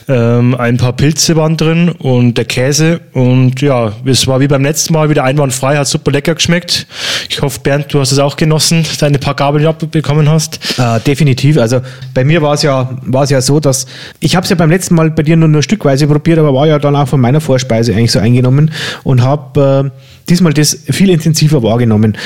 Ähm, 0.08 0.54
ein 0.54 0.76
paar 0.76 0.94
Pilze 0.94 1.36
waren 1.36 1.56
drin 1.56 1.90
und 1.90 2.36
der 2.36 2.44
Käse. 2.44 3.00
Und 3.12 3.60
ja, 3.60 3.92
es 4.04 4.26
war 4.26 4.40
wie 4.40 4.48
beim 4.48 4.62
letzten 4.62 4.94
Mal 4.94 5.10
wieder 5.10 5.24
einwandfrei, 5.24 5.76
hat 5.76 5.86
super 5.86 6.10
lecker 6.10 6.34
geschmeckt. 6.34 6.86
Ich 7.28 7.40
hoffe, 7.40 7.60
Bernd, 7.62 7.92
du 7.92 8.00
hast 8.00 8.12
es 8.12 8.18
auch 8.18 8.36
genossen, 8.36 8.84
deine 8.98 9.18
paar 9.18 9.34
Gabeln 9.34 9.66
abbekommen 9.66 10.28
hast. 10.28 10.78
Äh, 10.78 11.00
definitiv. 11.00 11.58
Also 11.58 11.80
bei 12.14 12.24
mir 12.24 12.42
war 12.42 12.54
es 12.54 12.62
ja, 12.62 12.98
ja 13.28 13.40
so, 13.40 13.60
dass 13.60 13.86
ich 14.20 14.34
habe 14.36 14.44
es 14.44 14.50
ja 14.50 14.56
beim 14.56 14.70
letzten 14.70 14.94
Mal 14.94 15.10
bei 15.10 15.22
dir 15.22 15.36
nur, 15.36 15.48
nur 15.48 15.62
stückweise 15.62 16.06
probiert, 16.06 16.38
aber 16.38 16.52
war 16.54 16.66
ja 16.66 16.78
dann 16.78 16.96
auch 16.96 17.08
von 17.08 17.20
meiner 17.20 17.40
Vorspeise 17.40 17.92
eigentlich 17.92 18.12
so 18.12 18.18
eingenommen 18.18 18.70
und 19.04 19.22
habe 19.22 19.92
äh, 19.94 20.02
diesmal 20.28 20.52
das 20.52 20.76
viel 20.90 21.10
intensiver 21.10 21.62
wahrgenommen. 21.62 22.16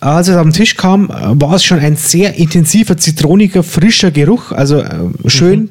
Als 0.00 0.28
es 0.28 0.36
auf 0.36 0.42
den 0.42 0.52
Tisch 0.52 0.76
kam, 0.76 1.08
war 1.08 1.54
es 1.54 1.64
schon 1.64 1.80
ein 1.80 1.96
sehr 1.96 2.34
intensiver, 2.34 2.96
zitroniger, 2.96 3.62
frischer 3.62 4.10
Geruch. 4.10 4.52
Also 4.52 4.80
äh, 4.80 4.88
schön 5.26 5.70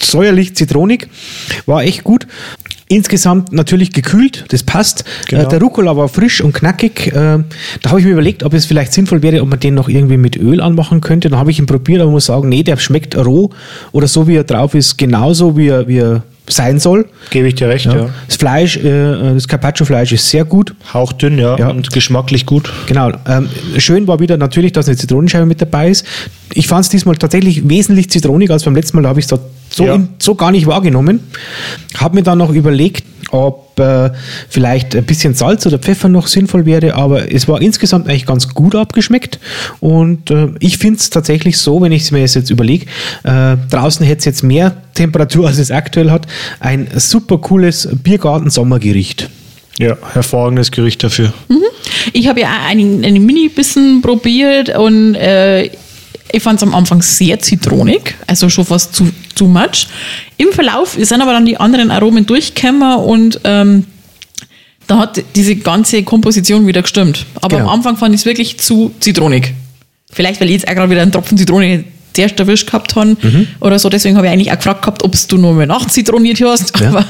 säuerlich, 0.00 0.54
zitronig. 0.54 1.08
War 1.66 1.82
echt 1.82 2.04
gut. 2.04 2.26
Insgesamt 2.88 3.52
natürlich 3.52 3.92
gekühlt, 3.92 4.44
das 4.50 4.62
passt. 4.62 5.04
Genau. 5.26 5.42
Äh, 5.42 5.48
der 5.48 5.60
Rucola 5.60 5.96
war 5.96 6.08
frisch 6.08 6.40
und 6.40 6.52
knackig. 6.52 7.08
Äh, 7.08 7.12
da 7.82 7.90
habe 7.90 7.98
ich 7.98 8.06
mir 8.06 8.12
überlegt, 8.12 8.44
ob 8.44 8.54
es 8.54 8.64
vielleicht 8.64 8.92
sinnvoll 8.92 9.22
wäre, 9.22 9.42
ob 9.42 9.48
man 9.48 9.58
den 9.58 9.74
noch 9.74 9.88
irgendwie 9.88 10.16
mit 10.16 10.36
Öl 10.36 10.60
anmachen 10.60 11.00
könnte. 11.00 11.28
Dann 11.28 11.38
habe 11.38 11.50
ich 11.50 11.58
ihn 11.58 11.66
probiert, 11.66 12.00
aber 12.00 12.12
muss 12.12 12.26
sagen, 12.26 12.48
nee, 12.48 12.62
der 12.62 12.76
schmeckt 12.76 13.16
roh 13.16 13.50
oder 13.90 14.06
so 14.06 14.28
wie 14.28 14.36
er 14.36 14.44
drauf 14.44 14.74
ist, 14.74 14.98
genauso 14.98 15.56
wie 15.56 15.66
er, 15.66 15.88
wie 15.88 15.98
er 15.98 16.22
sein 16.48 16.78
soll. 16.78 17.06
Gebe 17.30 17.48
ich 17.48 17.56
dir 17.56 17.68
recht, 17.68 17.86
ja. 17.86 18.08
Das 18.28 18.36
Fleisch, 18.36 18.76
äh, 18.76 19.34
das 19.34 19.48
Carpaccio-Fleisch 19.48 20.12
ist 20.12 20.30
sehr 20.30 20.44
gut. 20.44 20.72
Hauchdünn, 20.94 21.38
ja, 21.38 21.58
Ja. 21.58 21.70
und 21.70 21.90
geschmacklich 21.90 22.46
gut. 22.46 22.72
Genau. 22.86 23.10
Ähm, 23.26 23.48
schön 23.78 24.06
war 24.06 24.20
wieder 24.20 24.36
natürlich, 24.36 24.70
dass 24.70 24.86
eine 24.86 24.96
Zitronenscheibe 24.96 25.44
mit 25.44 25.60
dabei 25.60 25.90
ist. 25.90 26.06
Ich 26.54 26.68
fand 26.68 26.84
es 26.84 26.88
diesmal 26.90 27.16
tatsächlich 27.16 27.68
wesentlich 27.68 28.10
zitronig 28.10 28.50
als 28.52 28.62
beim 28.62 28.76
letzten 28.76 28.96
Mal. 28.96 29.02
Da 29.02 29.08
habe 29.08 29.18
ich 29.18 29.24
es 29.26 29.28
so, 29.76 29.84
Ja. 29.84 29.94
in, 29.94 30.08
so 30.18 30.34
gar 30.34 30.50
nicht 30.52 30.66
wahrgenommen. 30.66 31.20
Habe 31.98 32.16
mir 32.16 32.22
dann 32.22 32.38
noch 32.38 32.50
überlegt, 32.50 33.04
ob 33.30 33.78
äh, 33.78 34.10
vielleicht 34.48 34.96
ein 34.96 35.04
bisschen 35.04 35.34
Salz 35.34 35.66
oder 35.66 35.78
Pfeffer 35.78 36.08
noch 36.08 36.28
sinnvoll 36.28 36.64
wäre, 36.64 36.94
aber 36.94 37.30
es 37.30 37.46
war 37.46 37.60
insgesamt 37.60 38.08
eigentlich 38.08 38.24
ganz 38.24 38.48
gut 38.54 38.74
abgeschmeckt. 38.74 39.38
Und 39.80 40.30
äh, 40.30 40.48
ich 40.60 40.78
finde 40.78 40.98
es 40.98 41.10
tatsächlich 41.10 41.58
so, 41.58 41.82
wenn 41.82 41.92
ich 41.92 42.02
es 42.02 42.10
mir 42.10 42.20
jetzt 42.20 42.50
überlege, 42.50 42.86
äh, 43.24 43.56
draußen 43.70 44.06
hätte 44.06 44.20
es 44.20 44.24
jetzt 44.24 44.42
mehr 44.42 44.76
Temperatur, 44.94 45.46
als 45.48 45.58
es 45.58 45.70
aktuell 45.70 46.10
hat. 46.10 46.26
Ein 46.60 46.88
super 46.96 47.38
cooles 47.38 47.88
Biergarten-Sommergericht. 48.02 49.28
Ja, 49.78 49.96
hervorragendes 50.14 50.70
Gericht 50.70 51.04
dafür. 51.04 51.34
Ich 52.14 52.28
habe 52.28 52.40
ja 52.40 52.48
einen, 52.66 53.04
einen 53.04 53.26
Mini-Bissen 53.26 54.00
probiert 54.00 54.74
und 54.74 55.16
äh, 55.16 55.68
ich 56.32 56.42
fand 56.42 56.58
es 56.60 56.62
am 56.66 56.74
Anfang 56.74 57.02
sehr 57.02 57.38
zitronig, 57.40 58.14
also 58.26 58.48
schon 58.48 58.64
fast 58.64 58.94
zu, 58.94 59.10
zu 59.34 59.46
much. 59.46 59.86
Im 60.36 60.52
Verlauf 60.52 60.96
sind 61.00 61.20
aber 61.22 61.32
dann 61.32 61.46
die 61.46 61.56
anderen 61.56 61.90
Aromen 61.90 62.26
durchgekommen 62.26 62.98
und 62.98 63.40
ähm, 63.44 63.84
da 64.86 64.98
hat 64.98 65.22
diese 65.34 65.56
ganze 65.56 66.02
Komposition 66.02 66.66
wieder 66.66 66.82
gestimmt. 66.82 67.26
Aber 67.36 67.56
Genau. 67.58 67.68
am 67.70 67.74
Anfang 67.78 67.96
fand 67.96 68.14
ich 68.14 68.20
es 68.20 68.24
wirklich 68.26 68.58
zu 68.58 68.92
zitronig. 69.00 69.52
Vielleicht, 70.12 70.40
weil 70.40 70.48
ich 70.48 70.54
jetzt 70.54 70.68
auch 70.68 70.74
gerade 70.74 70.90
wieder 70.90 71.02
einen 71.02 71.12
Tropfen 71.12 71.36
Zitrone 71.36 71.84
zuerst 72.12 72.38
erwischt 72.38 72.66
gehabt 72.68 72.94
habe 72.96 73.16
Mhm. 73.20 73.48
oder 73.60 73.78
so. 73.78 73.88
Deswegen 73.88 74.16
habe 74.16 74.26
ich 74.28 74.32
eigentlich 74.32 74.50
auch 74.52 74.56
gefragt 74.56 74.82
gehabt, 74.82 75.02
ob 75.04 75.14
du 75.28 75.36
nur 75.38 75.52
mal 75.54 75.66
nachzitroniert 75.66 76.40
hast. 76.40 76.78
Ja. 76.80 76.88
Aber 76.90 77.04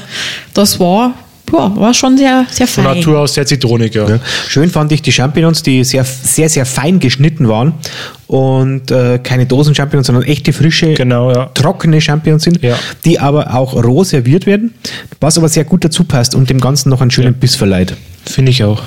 das 0.53 0.79
war, 0.79 1.13
ja, 1.53 1.75
war 1.75 1.93
schon 1.93 2.17
sehr, 2.17 2.45
sehr 2.49 2.67
Von 2.67 2.83
fein. 2.83 2.97
Natur 2.97 3.19
aus 3.19 3.33
sehr 3.33 3.45
zitronig, 3.45 3.95
ja. 3.95 4.07
Ja. 4.09 4.19
Schön 4.47 4.69
fand 4.69 4.91
ich 4.91 5.01
die 5.01 5.11
Champignons, 5.11 5.63
die 5.63 5.83
sehr, 5.83 6.03
sehr, 6.03 6.49
sehr 6.49 6.65
fein 6.65 6.99
geschnitten 6.99 7.47
waren 7.47 7.73
und 8.27 8.91
äh, 8.91 9.19
keine 9.19 9.45
Dosen-Champignons, 9.45 10.07
sondern 10.07 10.23
echte, 10.25 10.51
frische, 10.53 10.93
Genau, 10.93 11.31
ja. 11.31 11.45
trockene 11.53 12.01
Champignons 12.01 12.43
sind, 12.43 12.61
Ja. 12.61 12.75
die 13.05 13.19
aber 13.19 13.53
auch 13.55 13.73
roh 13.81 14.03
serviert 14.03 14.45
werden, 14.45 14.73
was 15.21 15.37
aber 15.37 15.49
sehr 15.49 15.63
gut 15.63 15.83
dazu 15.85 16.03
passt 16.03 16.35
und 16.35 16.49
dem 16.49 16.59
Ganzen 16.59 16.89
noch 16.89 17.01
einen 17.01 17.11
schönen 17.11 17.33
Biss 17.35 17.55
verleiht. 17.55 17.95
Finde 18.25 18.51
ich 18.51 18.63
auch. 18.63 18.81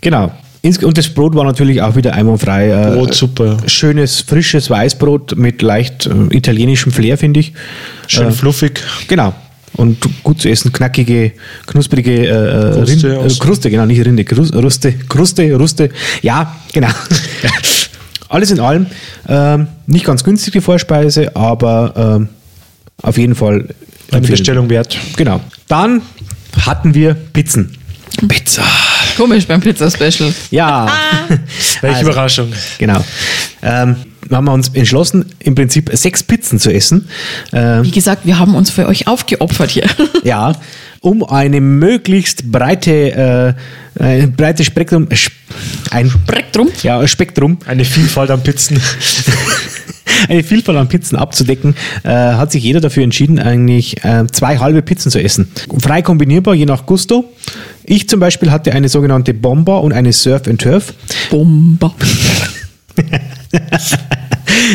Genau. 0.00 0.30
Und 0.62 0.98
das 0.98 1.08
Brot 1.08 1.34
war 1.34 1.44
natürlich 1.44 1.80
auch 1.80 1.96
wieder 1.96 2.12
einwandfrei. 2.12 2.68
Äh, 2.68 2.94
Brot 2.94 3.14
super. 3.14 3.56
Schönes, 3.66 4.20
frisches 4.20 4.68
Weißbrot 4.68 5.36
mit 5.36 5.62
leicht 5.62 6.06
äh, 6.06 6.36
italienischem 6.36 6.92
Flair, 6.92 7.16
finde 7.16 7.40
ich. 7.40 7.54
Schön 8.06 8.28
Äh, 8.28 8.32
fluffig. 8.32 8.80
Genau. 9.08 9.32
Und 9.80 9.96
gut 10.22 10.42
zu 10.42 10.50
essen, 10.50 10.72
knackige, 10.72 11.32
knusprige 11.66 12.26
äh, 12.28 12.72
Kruste 12.74 13.08
Rind, 13.18 13.32
äh, 13.32 13.38
Kruste, 13.38 13.70
genau, 13.70 13.86
nicht 13.86 14.04
Rinde, 14.04 14.24
Krus- 14.24 14.52
Ruste, 14.52 14.92
Kruste, 15.08 15.54
Ruste. 15.54 15.88
Ja, 16.20 16.54
genau. 16.72 16.88
Alles 18.28 18.50
in 18.50 18.60
allem 18.60 18.86
ähm, 19.26 19.68
nicht 19.86 20.04
ganz 20.04 20.22
günstig 20.22 20.52
die 20.52 20.60
Vorspeise, 20.60 21.34
aber 21.34 21.94
ähm, 22.20 22.28
auf 23.02 23.16
jeden 23.16 23.34
Fall 23.34 23.68
Eine. 24.12 24.28
Bestellung 24.28 24.68
wert. 24.68 24.98
Genau. 25.16 25.40
Dann 25.66 26.02
hatten 26.66 26.92
wir 26.94 27.14
Pizzen. 27.14 27.74
Pizza. 28.28 28.62
Komisch 29.16 29.46
beim 29.46 29.62
Pizza-Special. 29.62 30.32
Ja. 30.50 30.92
Welche 31.80 31.96
Also. 31.96 32.10
Überraschung. 32.10 32.52
Genau. 32.76 33.02
Ähm, 33.62 33.96
wir 34.28 34.36
haben 34.36 34.48
uns 34.48 34.68
entschlossen, 34.74 35.26
im 35.40 35.54
Prinzip 35.54 35.90
sechs 35.94 36.22
Pizzen 36.22 36.58
zu 36.58 36.72
essen. 36.72 37.08
Ähm, 37.52 37.84
Wie 37.84 37.90
gesagt, 37.90 38.26
wir 38.26 38.38
haben 38.38 38.54
uns 38.54 38.70
für 38.70 38.86
euch 38.86 39.06
aufgeopfert 39.08 39.70
hier. 39.70 39.86
ja, 40.24 40.52
um 41.00 41.24
eine 41.24 41.60
möglichst 41.60 42.50
breite, 42.52 43.56
äh, 43.98 44.02
ein 44.02 44.32
breites 44.36 44.66
Spektrum, 44.66 45.08
sp- 45.16 45.32
ein 45.90 46.10
Spektrum. 46.10 46.68
ja, 46.82 47.06
Spektrum, 47.08 47.58
Eine 47.66 47.84
Vielfalt 47.84 48.30
an 48.30 48.42
Pizzen. 48.42 48.78
eine 50.28 50.42
Vielfalt 50.44 50.76
an 50.76 50.88
Pizzen 50.88 51.16
abzudecken, 51.16 51.74
äh, 52.04 52.08
hat 52.10 52.52
sich 52.52 52.62
jeder 52.62 52.80
dafür 52.80 53.02
entschieden, 53.04 53.38
eigentlich 53.38 54.04
äh, 54.04 54.26
zwei 54.30 54.58
halbe 54.58 54.82
Pizzen 54.82 55.10
zu 55.10 55.18
essen. 55.22 55.50
Frei 55.80 56.02
kombinierbar, 56.02 56.54
je 56.54 56.66
nach 56.66 56.84
Gusto. 56.86 57.24
Ich 57.84 58.08
zum 58.08 58.20
Beispiel 58.20 58.50
hatte 58.50 58.72
eine 58.72 58.88
sogenannte 58.88 59.32
Bomber 59.34 59.80
und 59.82 59.92
eine 59.92 60.12
Surf 60.12 60.46
and 60.46 60.60
Turf. 60.60 60.92
Bomber. 61.30 61.94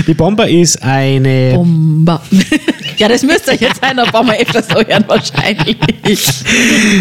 Die 0.08 0.14
Bomber 0.14 0.48
ist 0.48 0.82
eine 0.82 1.54
Bomber. 1.54 2.22
ja, 2.98 3.08
das 3.08 3.24
müsst 3.24 3.48
ihr 3.48 3.56
jetzt 3.56 3.84
ein 3.84 3.98
paar 3.98 4.24
Mal 4.24 4.38
öfters 4.38 4.68
so 4.68 4.76
hören, 4.76 5.04
wahrscheinlich. 5.08 5.78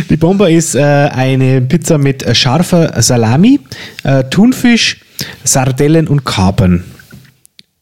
Die 0.08 0.16
Bomber 0.16 0.50
ist 0.50 0.74
äh, 0.74 0.82
eine 0.82 1.60
Pizza 1.60 1.98
mit 1.98 2.24
scharfer 2.36 3.00
Salami, 3.02 3.60
äh, 4.02 4.24
Thunfisch, 4.24 5.00
Sardellen 5.44 6.08
und 6.08 6.24
Kapern. 6.24 6.84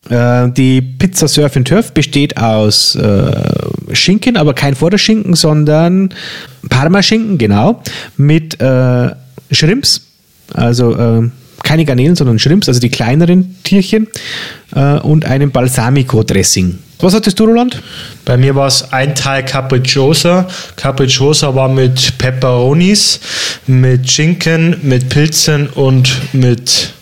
Äh, 0.08 0.50
die 0.50 0.82
Pizza 0.82 1.28
Surf 1.28 1.56
and 1.56 1.68
Turf 1.68 1.92
besteht 1.92 2.36
aus 2.36 2.98
Schinken, 3.92 4.36
aber 4.36 4.54
kein 4.54 4.74
Vorderschinken, 4.74 5.34
sondern 5.34 6.14
Parmaschinken, 6.68 7.38
genau, 7.38 7.82
mit 8.16 8.58
Shrimps, 9.50 10.02
also 10.54 10.94
äh, 10.96 11.30
keine 11.62 11.84
Garnelen, 11.84 12.16
sondern 12.16 12.38
Shrimps, 12.38 12.68
also 12.68 12.80
die 12.80 12.90
kleineren 12.90 13.56
Tierchen, 13.64 14.08
äh, 14.74 14.98
und 14.98 15.24
einem 15.24 15.50
Balsamico-Dressing. 15.50 16.78
Was 17.00 17.14
hattest 17.14 17.40
du, 17.40 17.44
Roland? 17.44 17.82
Bei 18.24 18.36
mir 18.36 18.54
war 18.54 18.68
es 18.68 18.92
ein 18.92 19.14
Teil 19.14 19.44
Capricciosa. 19.44 20.46
Capricciosa 20.76 21.54
war 21.54 21.68
mit 21.68 22.16
Pepperonis, 22.18 23.18
mit 23.66 24.10
Schinken, 24.10 24.76
mit 24.82 25.08
Pilzen 25.08 25.68
und 25.68 26.12
mit 26.32 26.92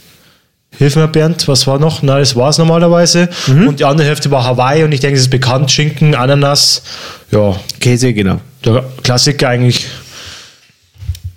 Hilf 0.80 0.96
mir, 0.96 1.08
Bernd, 1.08 1.46
was 1.46 1.66
war 1.66 1.78
noch? 1.78 2.00
Na, 2.00 2.18
das 2.18 2.34
war 2.36 2.48
es 2.48 2.56
normalerweise. 2.56 3.28
Und 3.66 3.80
die 3.80 3.84
andere 3.84 4.08
Hälfte 4.08 4.30
war 4.30 4.44
Hawaii 4.44 4.82
und 4.82 4.92
ich 4.92 5.00
denke, 5.00 5.16
es 5.16 5.24
ist 5.24 5.28
bekannt. 5.28 5.70
Schinken, 5.70 6.14
Ananas. 6.14 6.82
Ja, 7.30 7.54
Käse, 7.80 8.14
genau. 8.14 8.40
der 8.64 8.84
Klassiker 9.02 9.50
eigentlich. 9.50 9.86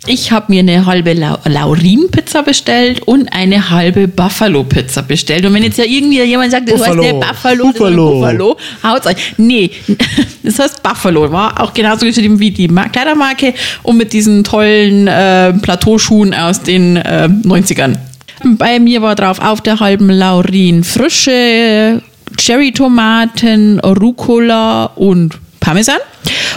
Ich 0.06 0.34
habe 0.34 0.48
mir 0.50 0.60
eine 0.60 0.86
halbe 0.86 1.14
Lau 1.14 1.38
Laurin-Pizza 1.46 2.44
bestellt 2.44 3.02
und 3.06 3.32
eine 3.32 3.70
halbe 3.70 4.10
Buffalo-Pizza 4.10 5.02
bestellt. 5.04 5.46
Und 5.46 5.54
wenn 5.54 5.64
jetzt 5.64 5.78
ja 5.78 5.86
irgendwie 5.86 6.22
jemand 6.24 6.52
sagt, 6.52 6.70
das 6.70 6.80
Buffalo. 6.80 7.04
heißt 7.04 7.14
der 7.14 7.20
Buffalo, 7.20 7.64
Buffalo. 7.72 8.20
Buffalo 8.20 8.58
haut's 8.84 9.08
euch. 9.08 9.34
Nee, 9.38 9.72
das 10.44 10.60
heißt 10.60 10.84
Buffalo. 10.84 11.32
War 11.32 11.62
auch 11.62 11.74
genauso 11.74 12.06
geschrieben 12.06 12.38
wie 12.40 12.52
die 12.52 12.68
Ma- 12.68 12.90
Kleidermarke 12.90 13.54
und 13.84 13.96
mit 13.98 14.12
diesen 14.12 14.44
tollen 14.44 15.08
äh, 15.08 15.54
Plateauschuhen 15.54 16.34
aus 16.34 16.62
den 16.62 16.98
äh, 16.98 17.30
90ern. 17.44 17.96
Bei 18.44 18.80
mir 18.80 19.02
war 19.02 19.16
drauf 19.16 19.40
auf 19.40 19.62
der 19.62 19.80
halben 19.80 20.10
Laurin 20.10 20.84
frische 20.84 22.02
Cherry-Tomaten, 22.36 23.80
Rucola 23.80 24.86
und 24.96 25.40
Parmesan. 25.64 25.98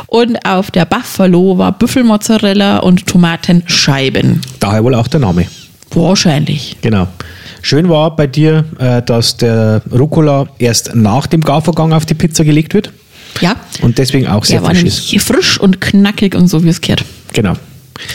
Und 0.08 0.44
auf 0.44 0.70
der 0.70 0.84
Buffalo 0.84 1.58
war 1.58 1.72
Büffelmozzarella 1.72 2.78
und 2.78 3.06
Tomatenscheiben. 3.06 4.40
Daher 4.60 4.82
wohl 4.84 4.94
auch 4.94 5.08
der 5.08 5.20
Name. 5.20 5.46
Wahrscheinlich. 5.92 6.76
Genau. 6.82 7.06
Schön 7.62 7.88
war 7.88 8.14
bei 8.14 8.26
dir, 8.26 8.64
äh, 8.78 9.02
dass 9.02 9.36
der 9.36 9.82
Rucola 9.92 10.46
erst 10.58 10.94
nach 10.94 11.26
dem 11.26 11.40
Garvorgang 11.40 11.92
auf 11.92 12.04
die 12.06 12.14
Pizza 12.14 12.44
gelegt 12.44 12.74
wird 12.74 12.90
Ja. 13.40 13.56
und 13.82 13.98
deswegen 13.98 14.26
auch 14.26 14.44
sehr 14.44 14.58
Der 14.60 14.62
war 14.68 14.74
frisch 14.74 14.84
ist. 14.84 15.06
nämlich 15.12 15.22
frisch 15.22 15.58
und 15.60 15.80
knackig 15.80 16.34
und 16.34 16.48
so 16.48 16.62
wie 16.64 16.68
es 16.68 16.80
gehört. 16.80 17.04
Genau. 17.32 17.52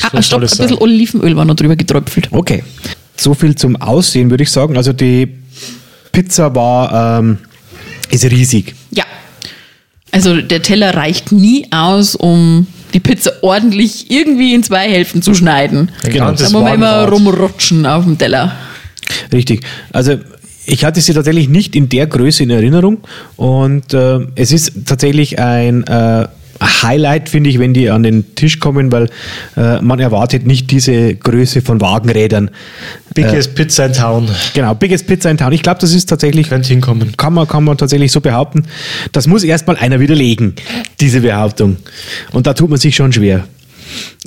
Ah, 0.03 0.09
soll 0.11 0.23
stopp, 0.23 0.39
ein 0.39 0.41
bisschen 0.41 0.67
sein. 0.69 0.77
Olivenöl 0.77 1.35
war 1.35 1.45
noch 1.45 1.55
drüber 1.55 1.75
getröpfelt. 1.75 2.27
Okay. 2.31 2.63
So 3.17 3.33
viel 3.33 3.55
zum 3.55 3.75
Aussehen, 3.77 4.29
würde 4.29 4.43
ich 4.43 4.49
sagen. 4.51 4.77
Also 4.77 4.93
die 4.93 5.27
Pizza 6.11 6.53
war, 6.55 7.19
ähm, 7.19 7.37
ist 8.09 8.23
riesig. 8.25 8.75
Ja. 8.91 9.05
Also 10.11 10.41
der 10.41 10.61
Teller 10.61 10.95
reicht 10.95 11.31
nie 11.31 11.67
aus, 11.71 12.15
um 12.15 12.67
die 12.93 12.99
Pizza 12.99 13.31
ordentlich 13.41 14.11
irgendwie 14.11 14.53
in 14.53 14.63
zwei 14.63 14.89
Hälften 14.89 15.21
zu 15.21 15.33
schneiden. 15.33 15.89
Genau. 16.03 16.31
Da 16.31 16.43
muss 16.43 16.51
man 16.51 16.73
immer 16.75 17.07
rumrutschen 17.07 17.85
auf 17.85 18.03
dem 18.03 18.17
Teller. 18.17 18.55
Richtig. 19.31 19.61
Also 19.93 20.17
ich 20.65 20.83
hatte 20.85 21.01
sie 21.01 21.13
tatsächlich 21.13 21.49
nicht 21.49 21.75
in 21.75 21.89
der 21.89 22.07
Größe 22.07 22.43
in 22.43 22.49
Erinnerung 22.49 22.99
und 23.35 23.93
äh, 23.93 24.19
es 24.35 24.51
ist 24.51 24.73
tatsächlich 24.85 25.39
ein 25.39 25.83
äh, 25.87 26.27
Highlight, 26.61 27.29
finde 27.29 27.49
ich, 27.49 27.57
wenn 27.57 27.73
die 27.73 27.89
an 27.89 28.03
den 28.03 28.35
Tisch 28.35 28.59
kommen, 28.59 28.91
weil 28.91 29.09
äh, 29.57 29.81
man 29.81 29.99
erwartet 29.99 30.45
nicht 30.45 30.69
diese 30.69 31.15
Größe 31.15 31.61
von 31.61 31.81
Wagenrädern. 31.81 32.51
Biggest 33.13 33.55
Pizza 33.55 33.87
in 33.87 33.93
Town. 33.93 34.29
Genau, 34.53 34.75
Biggest 34.75 35.07
Pizza 35.07 35.31
in 35.31 35.37
Town. 35.37 35.51
Ich 35.53 35.63
glaube, 35.63 35.79
das 35.81 35.93
ist 35.93 36.07
tatsächlich, 36.07 36.49
Könnte 36.49 36.69
hinkommen. 36.69 37.17
kann 37.17 37.33
man, 37.33 37.47
kann 37.47 37.63
man 37.63 37.77
tatsächlich 37.77 38.11
so 38.11 38.21
behaupten. 38.21 38.65
Das 39.11 39.27
muss 39.27 39.43
erstmal 39.43 39.75
einer 39.77 39.99
widerlegen, 39.99 40.53
diese 40.99 41.21
Behauptung. 41.21 41.77
Und 42.31 42.45
da 42.45 42.53
tut 42.53 42.69
man 42.69 42.79
sich 42.79 42.95
schon 42.95 43.11
schwer. 43.11 43.47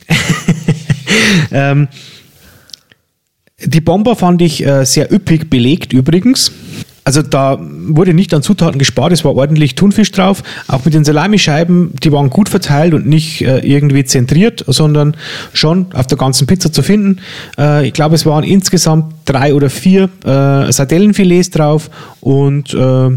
ähm, 1.53 1.89
die 3.65 3.81
Bomber 3.81 4.17
fand 4.17 4.43
ich 4.43 4.67
äh, 4.67 4.85
sehr 4.85 5.13
üppig 5.13 5.49
belegt 5.49 5.93
übrigens. 5.93 6.53
Also 7.05 7.21
da 7.21 7.59
wurde 7.61 8.15
nicht 8.15 8.33
an 8.33 8.43
Zutaten 8.43 8.79
gespart, 8.79 9.13
es 9.13 9.25
war 9.25 9.35
ordentlich 9.35 9.75
Thunfisch 9.75 10.11
drauf. 10.11 10.43
Auch 10.69 10.87
mit 10.87 10.95
den 10.95 11.05
Salamischeiben, 11.05 11.93
die 12.03 12.11
waren 12.13 12.31
gut 12.31 12.49
verteilt 12.49 12.95
und 12.95 13.07
nicht 13.07 13.43
äh, 13.43 13.59
irgendwie 13.59 14.05
zentriert, 14.05 14.65
sondern 14.67 15.15
schon 15.53 15.87
auf 15.93 16.07
der 16.07 16.17
ganzen 16.17 16.47
Pizza 16.47 16.73
zu 16.73 16.83
finden. 16.83 17.21
Äh, 17.59 17.87
ich 17.87 17.93
glaube, 17.93 18.15
es 18.15 18.25
waren 18.25 18.43
insgesamt 18.43 19.15
drei 19.27 19.53
oder 19.53 19.69
vier 19.69 20.09
äh, 20.25 20.73
Sardellenfilets 20.73 21.51
drauf 21.51 21.91
und 22.21 22.73
äh, 22.73 23.11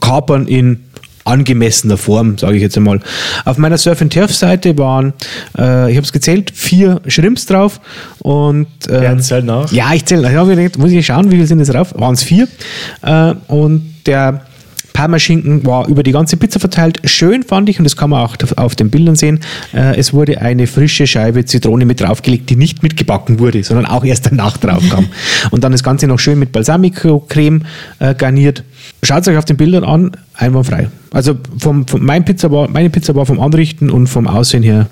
Kapern 0.00 0.46
in 0.46 0.80
angemessener 1.24 1.96
Form, 1.96 2.38
sage 2.38 2.56
ich 2.56 2.62
jetzt 2.62 2.76
einmal. 2.76 3.00
Auf 3.44 3.58
meiner 3.58 3.78
Surf 3.78 4.00
and 4.02 4.12
Turf 4.12 4.34
Seite 4.34 4.76
waren, 4.78 5.12
äh, 5.58 5.90
ich 5.90 5.96
habe 5.96 6.04
es 6.04 6.12
gezählt, 6.12 6.52
vier 6.54 7.00
Shrimps 7.06 7.46
drauf 7.46 7.80
und 8.20 8.66
äh, 8.88 9.00
Wer 9.00 9.18
zählt 9.18 9.44
nach? 9.44 9.70
ja, 9.72 9.92
ich 9.94 10.04
zähle, 10.04 10.30
ich 10.30 10.36
hab 10.36 10.46
gedacht, 10.48 10.78
muss 10.78 10.90
ich 10.92 11.04
schauen, 11.06 11.30
wie 11.30 11.36
viel 11.36 11.46
sind 11.46 11.60
es 11.60 11.68
drauf? 11.68 11.94
Waren 11.96 12.14
es 12.14 12.22
vier? 12.22 12.46
Äh, 13.02 13.34
und 13.48 13.94
der 14.06 14.42
Parmaschinken 14.94 15.66
war 15.66 15.88
über 15.88 16.02
die 16.04 16.12
ganze 16.12 16.36
Pizza 16.36 16.60
verteilt. 16.60 17.00
Schön 17.04 17.42
fand 17.42 17.68
ich, 17.68 17.78
und 17.78 17.84
das 17.84 17.96
kann 17.96 18.10
man 18.10 18.24
auch 18.24 18.36
auf 18.56 18.76
den 18.76 18.90
Bildern 18.90 19.16
sehen, 19.16 19.40
äh, 19.74 19.98
es 19.98 20.14
wurde 20.14 20.40
eine 20.40 20.66
frische 20.68 21.06
Scheibe 21.06 21.44
Zitrone 21.44 21.84
mit 21.84 22.00
draufgelegt, 22.00 22.48
die 22.48 22.56
nicht 22.56 22.82
mitgebacken 22.82 23.40
wurde, 23.40 23.62
sondern 23.64 23.86
auch 23.86 24.04
erst 24.04 24.26
danach 24.26 24.56
drauf 24.56 24.82
kam. 24.88 25.08
und 25.50 25.64
dann 25.64 25.72
das 25.72 25.82
Ganze 25.82 26.06
noch 26.06 26.20
schön 26.20 26.38
mit 26.38 26.52
Balsamico-Creme 26.52 27.62
äh, 27.98 28.14
garniert. 28.14 28.62
Schaut 29.02 29.22
es 29.22 29.28
euch 29.28 29.36
auf 29.36 29.44
den 29.44 29.56
Bildern 29.56 29.82
an, 29.82 30.12
einwandfrei. 30.32 30.88
Also 31.10 31.36
vom, 31.58 31.86
vom, 31.88 32.04
mein 32.04 32.24
Pizza 32.24 32.52
war, 32.52 32.70
meine 32.70 32.88
Pizza 32.88 33.16
war 33.16 33.26
vom 33.26 33.40
Anrichten 33.40 33.90
und 33.90 34.06
vom 34.06 34.28
Aussehen 34.28 34.62
her 34.62 34.86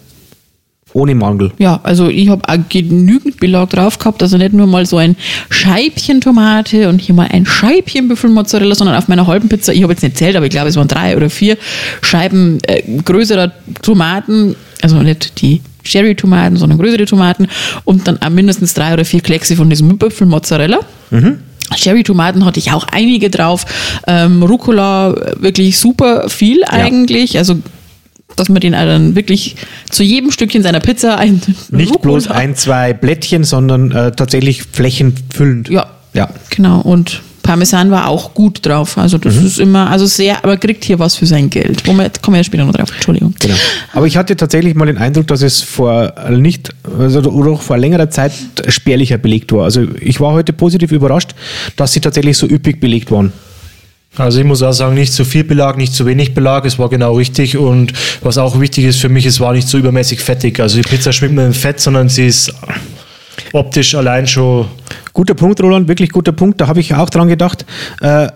ohne 0.94 1.14
Mangel. 1.14 1.52
Ja, 1.58 1.80
also 1.82 2.08
ich 2.08 2.28
habe 2.28 2.42
auch 2.48 2.58
genügend 2.68 3.38
Belag 3.38 3.70
drauf 3.70 3.98
gehabt, 3.98 4.22
also 4.22 4.36
nicht 4.36 4.52
nur 4.52 4.66
mal 4.66 4.86
so 4.86 4.96
ein 4.96 5.16
Scheibchen 5.50 6.20
Tomate 6.20 6.88
und 6.88 7.00
hier 7.00 7.14
mal 7.14 7.28
ein 7.30 7.46
Scheibchen 7.46 8.08
Büffelmozzarella, 8.08 8.74
sondern 8.74 8.96
auf 8.96 9.08
meiner 9.08 9.26
halben 9.26 9.48
Pizza, 9.48 9.72
ich 9.72 9.82
habe 9.82 9.92
jetzt 9.92 10.02
nicht 10.02 10.16
zählt, 10.16 10.36
aber 10.36 10.46
ich 10.46 10.50
glaube, 10.50 10.68
es 10.68 10.76
waren 10.76 10.88
drei 10.88 11.16
oder 11.16 11.30
vier 11.30 11.56
Scheiben 12.02 12.58
äh, 12.66 12.82
größerer 13.02 13.52
Tomaten, 13.82 14.54
also 14.82 14.96
nicht 15.02 15.40
die 15.40 15.60
Cherry-Tomaten, 15.84 16.56
sondern 16.56 16.78
größere 16.78 17.06
Tomaten 17.06 17.48
und 17.84 18.06
dann 18.06 18.20
auch 18.22 18.30
mindestens 18.30 18.74
drei 18.74 18.92
oder 18.92 19.04
vier 19.04 19.20
Kleckse 19.20 19.56
von 19.56 19.68
diesem 19.68 19.98
Büffelmozzarella. 19.98 20.80
Cherry-Tomaten 21.74 22.44
hatte 22.44 22.58
ich 22.58 22.72
auch 22.72 22.86
einige 22.90 23.30
drauf. 23.30 23.64
Ähm, 24.06 24.42
Rucola 24.42 25.12
äh, 25.12 25.42
wirklich 25.42 25.78
super 25.78 26.28
viel 26.28 26.64
eigentlich. 26.64 27.38
Also 27.38 27.56
dass 28.36 28.48
man 28.48 28.60
den 28.60 28.72
dann 28.72 29.14
wirklich 29.16 29.56
zu 29.90 30.02
jedem 30.02 30.30
Stückchen 30.30 30.62
seiner 30.62 30.80
Pizza 30.80 31.18
ein 31.18 31.40
Nicht 31.70 31.90
Rucola- 31.92 32.02
bloß 32.02 32.28
ein, 32.28 32.54
zwei 32.56 32.92
Blättchen, 32.92 33.44
sondern 33.44 33.92
äh, 33.92 34.12
tatsächlich 34.12 34.62
flächenfüllend. 34.72 35.68
Ja, 35.68 35.86
Ja. 36.14 36.28
genau. 36.50 36.80
Und 36.80 37.22
Parmesan 37.42 37.90
war 37.90 38.06
auch 38.06 38.34
gut 38.34 38.64
drauf. 38.64 38.96
Also 38.98 39.18
das 39.18 39.34
Mhm. 39.34 39.46
ist 39.46 39.58
immer, 39.58 39.90
also 39.90 40.06
sehr, 40.06 40.44
aber 40.44 40.56
kriegt 40.56 40.84
hier 40.84 41.00
was 41.00 41.16
für 41.16 41.26
sein 41.26 41.50
Geld. 41.50 41.84
Wo 41.88 41.92
wir, 41.92 42.08
kommen 42.22 42.34
wir 42.36 42.38
ja 42.40 42.44
später 42.44 42.64
noch 42.64 42.72
drauf. 42.72 42.92
Entschuldigung. 42.94 43.34
Genau. 43.40 43.56
Aber 43.92 44.06
ich 44.06 44.16
hatte 44.16 44.36
tatsächlich 44.36 44.76
mal 44.76 44.86
den 44.86 44.96
Eindruck, 44.96 45.26
dass 45.26 45.42
es 45.42 45.60
vor 45.60 46.12
nicht, 46.30 46.70
also 46.98 47.20
oder 47.20 47.50
auch 47.50 47.60
vor 47.62 47.78
längerer 47.78 48.10
Zeit 48.10 48.30
spärlicher 48.68 49.18
belegt 49.18 49.50
war. 49.52 49.64
Also 49.64 49.82
ich 50.00 50.20
war 50.20 50.32
heute 50.34 50.52
positiv 50.52 50.92
überrascht, 50.92 51.34
dass 51.74 51.92
sie 51.92 52.00
tatsächlich 52.00 52.38
so 52.38 52.46
üppig 52.46 52.78
belegt 52.80 53.10
waren. 53.10 53.32
Also 54.16 54.40
ich 54.40 54.44
muss 54.44 54.62
auch 54.62 54.72
sagen, 54.72 54.94
nicht 54.94 55.12
zu 55.12 55.24
viel 55.24 55.42
Belag, 55.42 55.78
nicht 55.78 55.94
zu 55.94 56.04
wenig 56.04 56.34
Belag, 56.34 56.66
es 56.66 56.78
war 56.78 56.90
genau 56.90 57.14
richtig 57.14 57.56
und 57.56 57.94
was 58.20 58.36
auch 58.36 58.60
wichtig 58.60 58.84
ist 58.84 59.00
für 59.00 59.08
mich, 59.08 59.24
es 59.24 59.40
war 59.40 59.54
nicht 59.54 59.68
so 59.68 59.78
übermäßig 59.78 60.20
fettig. 60.20 60.60
Also 60.60 60.76
die 60.76 60.88
Pizza 60.88 61.12
schmeckt 61.12 61.32
mit 61.32 61.56
Fett, 61.56 61.80
sondern 61.80 62.10
sie 62.10 62.26
ist 62.26 62.52
optisch 63.54 63.94
allein 63.94 64.26
schon 64.26 64.66
Guter 65.12 65.34
Punkt, 65.34 65.60
Roland, 65.62 65.88
wirklich 65.88 66.10
guter 66.10 66.32
Punkt. 66.32 66.60
Da 66.60 66.68
habe 66.68 66.80
ich 66.80 66.94
auch 66.94 67.10
dran 67.10 67.28
gedacht. 67.28 67.66
Äh, 68.00 68.28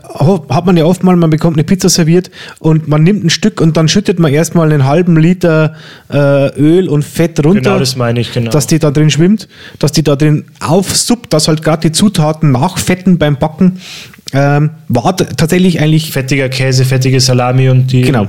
hat 0.51 0.67
man 0.67 0.77
ja 0.77 0.85
oft 0.85 1.03
mal, 1.03 1.17
man 1.17 1.31
bekommt 1.31 1.57
eine 1.57 1.65
Pizza 1.65 1.89
serviert 1.89 2.31
und 2.59 2.87
man 2.87 3.03
nimmt 3.03 3.25
ein 3.25 3.31
Stück 3.31 3.61
und 3.61 3.77
dann 3.77 3.89
schüttet 3.89 4.19
man 4.19 4.33
erstmal 4.33 4.71
einen 4.71 4.85
halben 4.85 5.17
Liter 5.17 5.75
äh, 6.13 6.49
Öl 6.59 6.89
und 6.89 7.03
Fett 7.03 7.45
runter. 7.45 7.61
Genau, 7.61 7.79
das 7.79 7.97
meine 7.97 8.21
ich, 8.21 8.33
genau. 8.33 8.51
Dass 8.51 8.67
die 8.67 8.79
da 8.79 8.91
drin 8.91 9.11
schwimmt, 9.11 9.49
dass 9.79 9.93
die 9.93 10.03
da 10.03 10.17
drin 10.17 10.45
aufsuppt, 10.61 11.33
dass 11.33 11.49
halt 11.49 11.63
gerade 11.63 11.89
die 11.89 11.93
Zutaten 11.93 12.53
nachfetten 12.53 13.17
beim 13.19 13.37
Backen. 13.37 13.81
Ähm, 14.33 14.71
war 14.89 15.17
tatsächlich 15.17 15.81
eigentlich 15.81 16.11
fettiger 16.13 16.49
Käse, 16.49 16.85
fettige 16.85 17.21
Salami 17.21 17.69
und 17.71 17.93
die 17.93 18.03
Genau. 18.03 18.27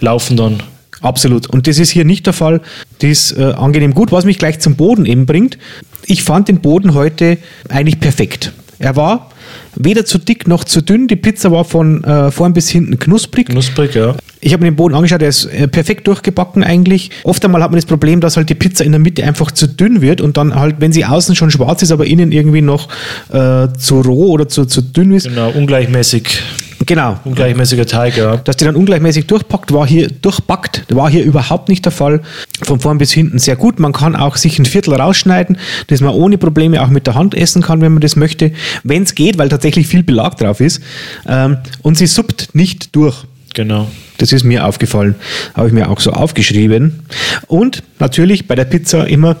laufen 0.00 0.36
dann. 0.36 0.62
Absolut. 1.04 1.48
Und 1.48 1.66
das 1.66 1.78
ist 1.78 1.90
hier 1.90 2.06
nicht 2.06 2.24
der 2.24 2.32
Fall. 2.32 2.62
Die 3.02 3.10
ist 3.10 3.36
äh, 3.36 3.52
angenehm 3.52 3.92
gut, 3.92 4.10
was 4.10 4.24
mich 4.24 4.38
gleich 4.38 4.58
zum 4.58 4.74
Boden 4.74 5.04
eben 5.04 5.26
bringt. 5.26 5.58
Ich 6.06 6.22
fand 6.22 6.48
den 6.48 6.60
Boden 6.60 6.94
heute 6.94 7.36
eigentlich 7.68 8.00
perfekt. 8.00 8.52
Er 8.78 8.96
war 8.96 9.30
weder 9.76 10.06
zu 10.06 10.16
dick 10.16 10.48
noch 10.48 10.64
zu 10.64 10.80
dünn. 10.80 11.06
Die 11.06 11.16
Pizza 11.16 11.52
war 11.52 11.66
von 11.66 12.02
äh, 12.04 12.30
vorn 12.30 12.54
bis 12.54 12.70
hinten 12.70 12.98
knusprig. 12.98 13.48
Knusprig, 13.48 13.94
ja. 13.94 14.16
Ich 14.44 14.52
habe 14.52 14.62
mir 14.62 14.70
den 14.70 14.76
Boden 14.76 14.94
angeschaut, 14.94 15.22
er 15.22 15.30
ist 15.30 15.46
äh, 15.46 15.66
perfekt 15.66 16.06
durchgebacken 16.06 16.62
eigentlich. 16.62 17.10
Oft 17.22 17.42
einmal 17.46 17.62
hat 17.62 17.70
man 17.70 17.78
das 17.78 17.86
Problem, 17.86 18.20
dass 18.20 18.36
halt 18.36 18.50
die 18.50 18.54
Pizza 18.54 18.84
in 18.84 18.92
der 18.92 18.98
Mitte 18.98 19.24
einfach 19.24 19.50
zu 19.50 19.66
dünn 19.66 20.02
wird 20.02 20.20
und 20.20 20.36
dann 20.36 20.54
halt, 20.54 20.76
wenn 20.80 20.92
sie 20.92 21.06
außen 21.06 21.34
schon 21.34 21.50
schwarz 21.50 21.80
ist, 21.80 21.90
aber 21.90 22.04
innen 22.04 22.30
irgendwie 22.30 22.60
noch 22.60 22.88
äh, 23.32 23.68
zu 23.78 24.02
roh 24.02 24.32
oder 24.32 24.46
zu, 24.46 24.66
zu 24.66 24.82
dünn 24.82 25.14
ist. 25.14 25.28
Genau, 25.28 25.48
ungleichmäßig. 25.48 26.42
Genau. 26.84 27.18
Ungleichmäßiger 27.24 27.86
Teig, 27.86 28.18
ja. 28.18 28.36
Dass 28.36 28.58
die 28.58 28.66
dann 28.66 28.76
ungleichmäßig 28.76 29.26
durchpackt, 29.26 29.72
war 29.72 29.86
hier 29.86 30.08
durchpackt, 30.08 30.94
war 30.94 31.08
hier 31.08 31.24
überhaupt 31.24 31.70
nicht 31.70 31.86
der 31.86 31.92
Fall. 31.92 32.20
Von 32.60 32.80
vorn 32.80 32.98
bis 32.98 33.12
hinten 33.12 33.38
sehr 33.38 33.56
gut. 33.56 33.80
Man 33.80 33.94
kann 33.94 34.14
auch 34.14 34.36
sich 34.36 34.58
ein 34.58 34.66
Viertel 34.66 34.92
rausschneiden, 34.92 35.56
das 35.86 36.02
man 36.02 36.12
ohne 36.12 36.36
Probleme 36.36 36.82
auch 36.82 36.88
mit 36.88 37.06
der 37.06 37.14
Hand 37.14 37.34
essen 37.34 37.62
kann, 37.62 37.80
wenn 37.80 37.92
man 37.92 38.02
das 38.02 38.14
möchte, 38.16 38.52
wenn 38.82 39.04
es 39.04 39.14
geht, 39.14 39.38
weil 39.38 39.48
tatsächlich 39.48 39.86
viel 39.86 40.02
Belag 40.02 40.36
drauf 40.36 40.60
ist. 40.60 40.82
Ähm, 41.26 41.56
und 41.80 41.96
sie 41.96 42.06
suppt 42.06 42.50
nicht 42.52 42.94
durch. 42.94 43.24
Genau. 43.54 43.90
Das 44.18 44.32
ist 44.32 44.44
mir 44.44 44.66
aufgefallen, 44.66 45.14
habe 45.54 45.68
ich 45.68 45.72
mir 45.72 45.88
auch 45.88 46.00
so 46.00 46.12
aufgeschrieben. 46.12 47.02
Und 47.46 47.82
natürlich 47.98 48.46
bei 48.46 48.54
der 48.54 48.64
Pizza 48.64 49.06
immer 49.06 49.36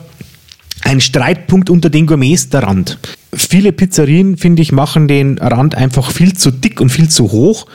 ein 0.82 1.00
Streitpunkt 1.00 1.70
unter 1.70 1.90
den 1.90 2.06
Gourmets, 2.06 2.48
der 2.48 2.62
Rand. 2.62 2.98
Viele 3.34 3.72
Pizzerien, 3.72 4.36
finde 4.36 4.62
ich, 4.62 4.72
machen 4.72 5.08
den 5.08 5.38
Rand 5.38 5.74
einfach 5.74 6.10
viel 6.10 6.34
zu 6.34 6.50
dick 6.50 6.80
und 6.80 6.90
viel 6.90 7.08
zu 7.08 7.32
hoch. 7.32 7.66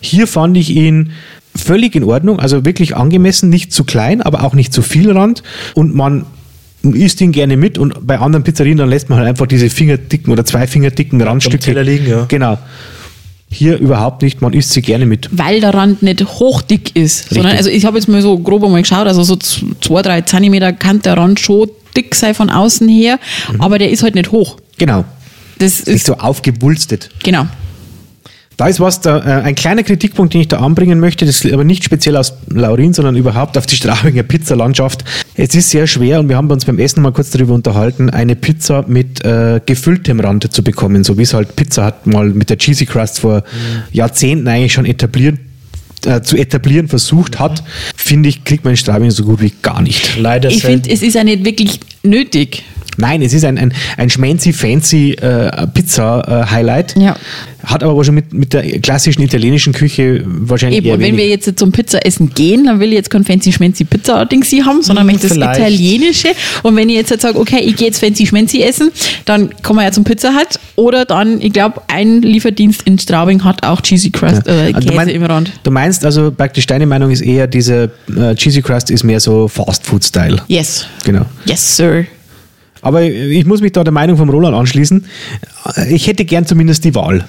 Hier 0.00 0.26
fand 0.26 0.56
ich 0.56 0.70
ihn 0.70 1.12
völlig 1.56 1.94
in 1.94 2.04
Ordnung, 2.04 2.40
also 2.40 2.64
wirklich 2.64 2.96
angemessen, 2.96 3.48
nicht 3.48 3.72
zu 3.72 3.84
klein, 3.84 4.22
aber 4.22 4.44
auch 4.44 4.54
nicht 4.54 4.72
zu 4.72 4.82
viel 4.82 5.10
Rand. 5.12 5.42
Und 5.74 5.94
man 5.94 6.26
isst 6.82 7.20
ihn 7.20 7.32
gerne 7.32 7.56
mit 7.56 7.78
und 7.78 8.06
bei 8.06 8.18
anderen 8.18 8.44
Pizzerien, 8.44 8.76
dann 8.76 8.88
lässt 8.88 9.08
man 9.08 9.18
halt 9.18 9.28
einfach 9.28 9.46
diese 9.46 9.70
fingerdicken 9.70 10.32
oder 10.32 10.44
zwei 10.44 10.66
fingerdicken 10.66 11.20
Randstücke. 11.20 11.58
Teller 11.58 11.82
liegen, 11.82 12.08
ja. 12.08 12.24
Genau. 12.28 12.58
Hier 13.54 13.78
überhaupt 13.78 14.22
nicht, 14.22 14.42
man 14.42 14.52
isst 14.52 14.70
sie 14.72 14.82
gerne 14.82 15.06
mit. 15.06 15.28
Weil 15.30 15.60
der 15.60 15.72
Rand 15.74 16.02
nicht 16.02 16.24
hochdick 16.24 16.94
ist. 16.96 17.28
Sondern, 17.28 17.52
Richtig. 17.52 17.58
also 17.58 17.70
ich 17.70 17.84
habe 17.84 17.96
jetzt 17.98 18.08
mal 18.08 18.20
so 18.20 18.36
grob 18.38 18.64
einmal 18.64 18.82
geschaut, 18.82 19.06
also 19.06 19.22
so 19.22 19.36
zwei, 19.36 20.02
drei 20.02 20.20
Zentimeter 20.22 20.72
kann 20.72 21.00
der 21.02 21.16
Rand 21.16 21.38
schon 21.38 21.68
dick 21.96 22.14
sein 22.16 22.34
von 22.34 22.50
außen 22.50 22.88
her, 22.88 23.20
aber 23.58 23.78
der 23.78 23.90
ist 23.90 24.02
halt 24.02 24.16
nicht 24.16 24.32
hoch. 24.32 24.56
Genau. 24.78 25.04
Das 25.58 25.86
Nicht 25.86 25.96
ist, 25.96 26.06
so 26.06 26.14
aufgewulstet. 26.14 27.10
genau. 27.22 27.46
Da 28.56 28.68
ist 28.68 28.80
was, 28.80 29.00
da, 29.00 29.18
äh, 29.18 29.42
ein 29.42 29.54
kleiner 29.54 29.82
Kritikpunkt, 29.82 30.34
den 30.34 30.40
ich 30.42 30.48
da 30.48 30.58
anbringen 30.58 31.00
möchte, 31.00 31.26
das 31.26 31.44
ist 31.44 31.52
aber 31.52 31.64
nicht 31.64 31.84
speziell 31.84 32.16
aus 32.16 32.34
Laurin, 32.48 32.92
sondern 32.92 33.16
überhaupt 33.16 33.58
auf 33.58 33.66
die 33.66 33.76
Straubinger 33.76 34.22
Pizzalandschaft. 34.22 35.04
Es 35.34 35.54
ist 35.54 35.70
sehr 35.70 35.86
schwer 35.86 36.20
und 36.20 36.28
wir 36.28 36.36
haben 36.36 36.50
uns 36.50 36.64
beim 36.64 36.78
Essen 36.78 37.02
mal 37.02 37.12
kurz 37.12 37.30
darüber 37.30 37.54
unterhalten, 37.54 38.10
eine 38.10 38.36
Pizza 38.36 38.84
mit 38.86 39.24
äh, 39.24 39.60
gefülltem 39.64 40.20
Rand 40.20 40.52
zu 40.52 40.62
bekommen, 40.62 41.04
so 41.04 41.18
wie 41.18 41.22
es 41.22 41.34
halt 41.34 41.56
Pizza 41.56 41.84
hat 41.84 42.06
mal 42.06 42.28
mit 42.28 42.50
der 42.50 42.58
Cheesy 42.58 42.86
Crust 42.86 43.20
vor 43.20 43.42
Jahrzehnten 43.92 44.46
eigentlich 44.46 44.72
schon 44.72 44.86
etabliert 44.86 45.38
äh, 46.06 46.20
zu 46.20 46.36
etablieren 46.36 46.88
versucht 46.88 47.38
hat, 47.38 47.62
finde 47.96 48.28
ich, 48.28 48.44
kriegt 48.44 48.64
man 48.64 48.72
in 48.72 48.76
Straubing 48.76 49.10
so 49.10 49.24
gut 49.24 49.40
wie 49.40 49.52
gar 49.62 49.80
nicht. 49.82 50.18
Leider 50.18 50.50
Ich 50.50 50.62
finde, 50.62 50.90
es 50.90 51.02
ist 51.02 51.14
ja 51.14 51.24
nicht 51.24 51.44
wirklich 51.44 51.80
nötig. 52.02 52.62
Nein, 52.96 53.22
es 53.22 53.32
ist 53.32 53.44
ein, 53.44 53.58
ein, 53.58 53.72
ein 53.96 54.10
schmancy, 54.10 54.52
fancy 54.52 55.12
äh, 55.12 55.66
Pizza-Highlight. 55.68 56.94
Ja. 56.98 57.16
Hat 57.64 57.82
aber 57.82 58.04
schon 58.04 58.14
mit, 58.14 58.32
mit 58.34 58.52
der 58.52 58.62
klassischen 58.80 59.22
italienischen 59.22 59.72
Küche 59.72 60.22
wahrscheinlich 60.26 60.78
Eben, 60.78 60.86
eher 60.88 60.94
und 60.94 61.00
wenn 61.00 61.16
wir 61.16 61.26
jetzt 61.26 61.50
zum 61.58 61.72
Pizza-Essen 61.72 62.30
gehen, 62.34 62.66
dann 62.66 62.78
will 62.78 62.88
ich 62.88 62.94
jetzt 62.94 63.08
kein 63.10 63.24
fancy 63.24 63.52
schmancy 63.52 63.84
Pizza-Ding 63.84 64.44
sie 64.44 64.62
haben, 64.62 64.82
sondern 64.82 65.06
Hm, 65.06 65.12
möchte 65.14 65.28
das 65.28 65.36
vielleicht. 65.36 65.60
Italienische. 65.60 66.28
Und 66.62 66.76
wenn 66.76 66.88
ich 66.90 66.96
jetzt 66.96 67.10
halt 67.10 67.22
sage, 67.22 67.38
okay, 67.38 67.60
ich 67.60 67.76
gehe 67.76 67.86
jetzt 67.86 68.00
fancy 68.00 68.26
schmancy 68.26 68.62
essen, 68.62 68.90
dann 69.24 69.50
kommen 69.62 69.78
wir 69.78 69.84
ja 69.84 69.92
zum 69.92 70.04
Pizza 70.04 70.34
Hut. 70.34 70.58
Oder 70.76 71.04
dann, 71.06 71.40
ich 71.40 71.52
glaube, 71.54 71.80
ein 71.88 72.20
Lieferdienst 72.20 72.82
in 72.82 72.98
Straubing 72.98 73.42
hat 73.44 73.64
auch 73.64 73.80
Cheesy 73.80 74.10
Crust, 74.10 74.46
äh, 74.46 74.50
Also 74.50 74.72
Käse 74.80 74.88
du, 74.88 74.94
mein- 74.94 75.08
im 75.08 75.22
Rand. 75.24 75.52
du 75.62 75.70
meinst 75.70 76.04
also 76.04 76.30
praktisch, 76.30 76.66
deine 76.66 76.86
Meinung 76.86 77.10
ist 77.10 77.22
eher, 77.22 77.46
diese 77.46 77.90
äh, 78.14 78.34
Cheesy 78.34 78.60
Crust 78.60 78.90
ist 78.90 79.04
mehr 79.04 79.20
so 79.20 79.48
Fast-Food-Style. 79.48 80.42
Yes. 80.48 80.86
Genau. 81.04 81.24
Yes, 81.46 81.76
sir. 81.76 82.04
Aber 82.84 83.02
ich 83.02 83.46
muss 83.46 83.62
mich 83.62 83.72
da 83.72 83.82
der 83.82 83.92
Meinung 83.92 84.18
vom 84.18 84.28
Roland 84.28 84.54
anschließen. 84.54 85.06
Ich 85.88 86.06
hätte 86.06 86.24
gern 86.24 86.46
zumindest 86.46 86.84
die 86.84 86.94
Wahl. 86.94 87.26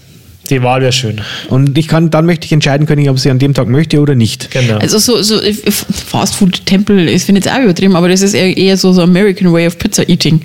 Die 0.50 0.62
Wahl 0.62 0.82
wäre 0.82 0.92
schön. 0.92 1.22
Und 1.50 1.78
ich 1.78 1.88
kann, 1.88 2.12
dann 2.12 2.26
möchte 2.26 2.46
ich 2.46 2.52
entscheiden 2.52 2.86
können, 2.86 3.08
ob 3.08 3.16
ich 3.16 3.24
sie 3.24 3.32
an 3.32 3.40
dem 3.40 3.54
Tag 3.54 3.68
möchte 3.68 4.00
oder 4.00 4.16
nicht. 4.16 4.52
Genau. 4.52 4.78
Also 4.78 5.00
so, 5.00 5.22
so 5.22 5.42
äh, 5.42 5.54
Fast 5.54 6.36
Food 6.36 6.66
Tempel 6.66 7.08
ist 7.08 7.24
finde 7.24 7.40
ich 7.40 7.46
jetzt 7.46 7.56
auch 7.56 7.64
übertrieben, 7.64 7.96
aber 7.96 8.10
das 8.10 8.22
ist 8.22 8.34
eher, 8.34 8.56
eher 8.56 8.78
so 8.78 8.92
so 8.92 9.02
American 9.02 9.52
Way 9.52 9.68
of 9.68 9.80
Pizza 9.80 10.08
Eating. 10.08 10.42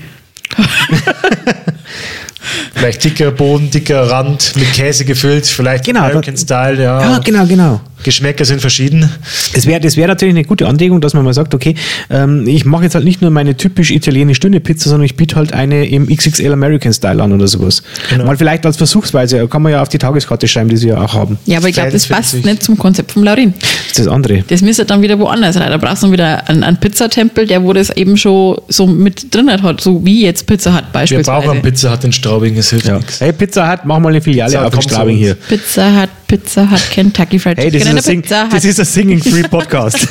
vielleicht 2.80 3.04
dicker 3.04 3.30
Boden, 3.30 3.70
dicker 3.70 4.10
Rand, 4.10 4.52
mit 4.56 4.72
Käse 4.72 5.04
gefüllt, 5.04 5.46
vielleicht 5.46 5.84
Genau, 5.84 6.00
American 6.00 6.36
Style, 6.36 6.82
ja. 6.82 7.00
Ja, 7.00 7.18
genau, 7.18 7.44
genau. 7.46 7.80
Geschmäcker 8.02 8.46
sind 8.46 8.62
verschieden. 8.62 9.10
Es 9.52 9.66
wäre 9.66 9.78
das 9.78 9.96
wär 9.96 10.06
natürlich 10.06 10.34
eine 10.34 10.44
gute 10.44 10.66
Anregung, 10.66 11.02
dass 11.02 11.12
man 11.12 11.22
mal 11.22 11.34
sagt, 11.34 11.54
okay, 11.54 11.74
ähm, 12.08 12.46
ich 12.46 12.64
mache 12.64 12.84
jetzt 12.84 12.94
halt 12.94 13.04
nicht 13.04 13.20
nur 13.20 13.30
meine 13.30 13.56
typisch 13.56 13.90
italienisch 13.90 14.40
dünne 14.40 14.60
Pizza, 14.60 14.88
sondern 14.88 15.04
ich 15.04 15.16
biete 15.16 15.36
halt 15.36 15.52
eine 15.52 15.86
im 15.86 16.06
XXL 16.06 16.52
American 16.52 16.94
Style 16.94 17.22
an 17.22 17.32
oder 17.32 17.46
sowas. 17.46 17.82
Genau. 18.08 18.24
Mal 18.24 18.38
vielleicht 18.38 18.64
als 18.64 18.78
Versuchsweise, 18.78 19.46
kann 19.48 19.60
man 19.60 19.72
ja 19.72 19.82
auf 19.82 19.90
die 19.90 19.98
Tageskarte 19.98 20.48
schreiben, 20.48 20.70
die 20.70 20.78
sie 20.78 20.88
ja 20.88 20.98
auch 20.98 21.12
haben. 21.12 21.38
Ja, 21.44 21.58
aber 21.58 21.68
ich 21.68 21.74
glaube, 21.74 21.90
das 21.90 22.06
passt 22.06 22.42
nicht 22.42 22.62
zum 22.62 22.78
Konzept 22.78 23.12
vom 23.12 23.22
Laurin. 23.22 23.52
Das 23.58 23.98
ist 23.98 23.98
das 23.98 24.06
andere. 24.08 24.44
Das 24.48 24.62
müsste 24.62 24.86
dann 24.86 25.02
wieder 25.02 25.18
woanders 25.18 25.56
rein. 25.60 25.70
Da 25.70 25.76
brauchst 25.76 26.02
du 26.02 26.06
dann 26.06 26.12
wieder 26.12 26.48
einen, 26.48 26.62
einen 26.64 26.78
Pizzatempel, 26.78 27.46
der 27.46 27.62
wo 27.62 27.74
das 27.74 27.90
eben 27.90 28.16
schon 28.16 28.56
so 28.68 28.86
mit 28.86 29.34
drin 29.34 29.50
hat, 29.50 29.80
so 29.82 30.04
wie 30.04 30.24
jetzt 30.24 30.46
Pizza 30.46 30.72
hat 30.72 30.84
Wir 30.86 30.92
beispielsweise. 30.92 31.30
brauchen 31.30 31.50
einen 31.50 31.62
Pizza 31.62 31.92
Hut 31.92 32.04
in 32.04 32.12
Straubing, 32.12 32.56
es 32.56 32.69
hilft 32.70 32.86
Ja. 32.86 32.96
nichts. 32.98 33.20
Hey, 33.20 33.32
Pizza 33.32 33.70
Hut, 33.70 33.80
mach 33.84 33.98
mal 33.98 34.08
eine 34.10 34.20
Filiale 34.20 34.50
So, 34.52 34.58
auf 34.58 34.72
in 34.72 34.78
uns. 34.78 35.18
hier. 35.18 35.34
Pizza 35.34 35.94
hat 35.94 36.10
Pizza 36.26 36.70
hat 36.70 36.90
Kentucky 36.90 37.38
Fried 37.38 37.58
Hey, 37.58 37.70
das 37.70 37.82
Chicken 37.82 37.82
ist, 37.82 37.88
and 37.88 37.96
ein 37.96 37.98
a 37.98 38.02
Sing, 38.02 38.22
Pizza 38.22 38.44
das 38.50 38.62
Hut. 38.64 38.70
ist 38.70 38.78
ein 38.80 38.86
Singing 38.86 39.20
Free 39.22 39.42
Podcast. 39.50 40.08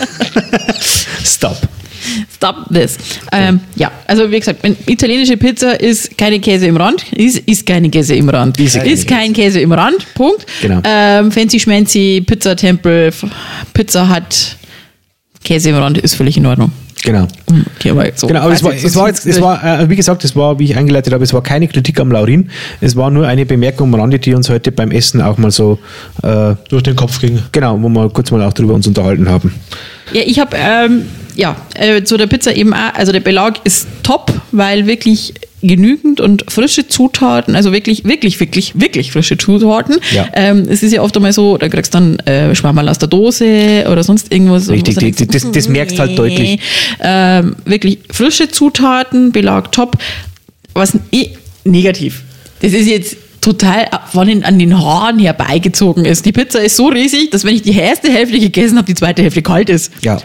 Stop. 1.23 1.57
Stop 2.35 2.55
this. 2.73 2.97
Ähm, 3.31 3.59
ja, 3.75 3.91
also 4.07 4.31
wie 4.31 4.39
gesagt, 4.39 4.59
italienische 4.87 5.37
Pizza 5.37 5.79
ist 5.79 6.17
keine 6.17 6.39
Käse 6.39 6.65
im 6.67 6.77
Rand, 6.77 7.03
ist, 7.13 7.39
ist 7.39 7.65
keine 7.65 7.89
Käse 7.89 8.15
im 8.15 8.29
Rand. 8.29 8.59
Ist 8.59 8.75
Ist, 8.77 9.07
kein 9.07 9.33
Käse 9.33 9.59
im 9.59 9.71
Rand, 9.71 10.05
Punkt. 10.15 10.45
Genau. 10.61 10.81
Ähm, 10.85 11.31
fancy 11.31 11.59
Schmancy, 11.59 12.23
Pizzatempel, 12.25 13.07
F- 13.09 13.25
Pizza 13.73 14.07
hat 14.07 14.55
Käse 15.43 15.69
im 15.69 15.75
Rand 15.75 15.97
ist 15.97 16.15
völlig 16.15 16.37
in 16.37 16.45
Ordnung. 16.45 16.71
Genau. 17.03 17.27
Okay, 17.77 17.91
aber 17.91 18.05
so. 18.15 18.27
Genau, 18.27 18.41
aber 18.41 18.53
es 18.53 18.63
war, 18.63 18.73
jetzt, 18.73 18.83
es 18.83 18.95
war 18.95 19.07
jetzt, 19.07 19.25
es 19.25 19.41
war, 19.41 19.81
äh, 19.81 19.89
wie 19.89 19.95
gesagt, 19.95 20.23
es 20.25 20.35
war, 20.35 20.59
wie 20.59 20.65
ich 20.65 20.75
eingeleitet 20.77 21.13
habe, 21.13 21.23
es 21.23 21.33
war 21.33 21.41
keine 21.41 21.67
Kritik 21.67 21.99
am 21.99 22.11
Laurin. 22.11 22.49
Es 22.81 22.95
war 22.95 23.09
nur 23.09 23.25
eine 23.27 23.45
Bemerkung 23.45 23.93
am 23.93 23.99
Rande, 23.99 24.19
die 24.19 24.33
uns 24.33 24.49
heute 24.49 24.71
beim 24.71 24.91
Essen 24.91 25.21
auch 25.21 25.37
mal 25.37 25.51
so, 25.51 25.79
äh, 26.23 26.55
Durch 26.69 26.83
den 26.83 26.95
Kopf 26.95 27.19
ging. 27.19 27.39
genau, 27.51 27.81
wo 27.81 27.89
wir 27.89 28.09
kurz 28.09 28.31
mal 28.31 28.41
auch 28.43 28.53
drüber 28.53 28.73
uns 28.73 28.85
unterhalten 28.85 29.29
haben. 29.29 29.53
Ja, 30.11 30.21
ich 30.25 30.39
habe, 30.39 30.57
ähm, 30.57 31.05
ja, 31.35 31.55
äh, 31.75 32.03
zu 32.03 32.17
der 32.17 32.27
Pizza 32.27 32.53
eben 32.53 32.73
auch, 32.73 32.93
also 32.93 33.11
der 33.11 33.21
Belag 33.21 33.59
ist 33.63 33.87
top, 34.03 34.33
weil 34.51 34.85
wirklich 34.85 35.33
genügend 35.61 36.21
und 36.21 36.45
frische 36.49 36.87
Zutaten, 36.87 37.55
also 37.55 37.71
wirklich, 37.73 38.05
wirklich, 38.05 38.39
wirklich, 38.39 38.79
wirklich 38.79 39.11
frische 39.11 39.37
Zutaten. 39.37 39.97
Ja. 40.13 40.27
Ähm, 40.33 40.65
es 40.69 40.83
ist 40.83 40.93
ja 40.93 41.01
oft 41.01 41.15
einmal 41.17 41.33
so, 41.33 41.57
da 41.57 41.67
kriegst 41.67 41.93
du 41.93 41.97
dann 41.97 42.19
äh, 42.19 42.55
Schwammerl 42.55 42.87
aus 42.87 42.97
der 42.99 43.09
Dose 43.09 43.85
oder 43.91 44.03
sonst 44.03 44.31
irgendwas. 44.33 44.69
Richtig, 44.69 44.95
die- 44.97 45.11
denkst, 45.11 45.23
das- 45.43 45.51
das 45.51 45.67
merkst 45.67 45.99
halt 45.99 46.17
deutlich. 46.17 46.59
Ähm, 47.01 47.55
wirklich 47.65 47.99
frische 48.11 48.47
Zutaten, 48.49 49.31
Belag 49.31 49.71
top. 49.71 49.97
Was 50.73 50.93
eh 51.11 51.29
negativ. 51.65 52.23
Das 52.61 52.73
ist 52.73 52.87
jetzt 52.87 53.17
total 53.41 53.87
von 54.11 54.27
den, 54.27 54.43
an 54.43 54.59
den 54.59 54.77
Haaren 54.77 55.19
herbeigezogen 55.19 56.05
ist. 56.05 56.25
Die 56.25 56.31
Pizza 56.31 56.59
ist 56.61 56.75
so 56.75 56.87
riesig, 56.87 57.31
dass 57.31 57.43
wenn 57.43 57.55
ich 57.55 57.61
die 57.61 57.75
erste 57.77 58.09
Hälfte 58.11 58.39
gegessen 58.39 58.77
habe, 58.77 58.85
die 58.87 58.95
zweite 58.95 59.21
Hälfte 59.23 59.41
kalt 59.41 59.69
ist. 59.69 59.91
Ja, 60.03 60.17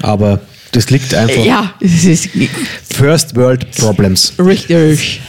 aber 0.00 0.40
das 0.72 0.90
liegt 0.90 1.14
einfach 1.14 1.44
Ja, 1.44 1.72
es 1.80 2.04
ist 2.04 2.28
First 2.94 3.36
World 3.36 3.70
Problems. 3.76 4.32
richtig. 4.38 5.20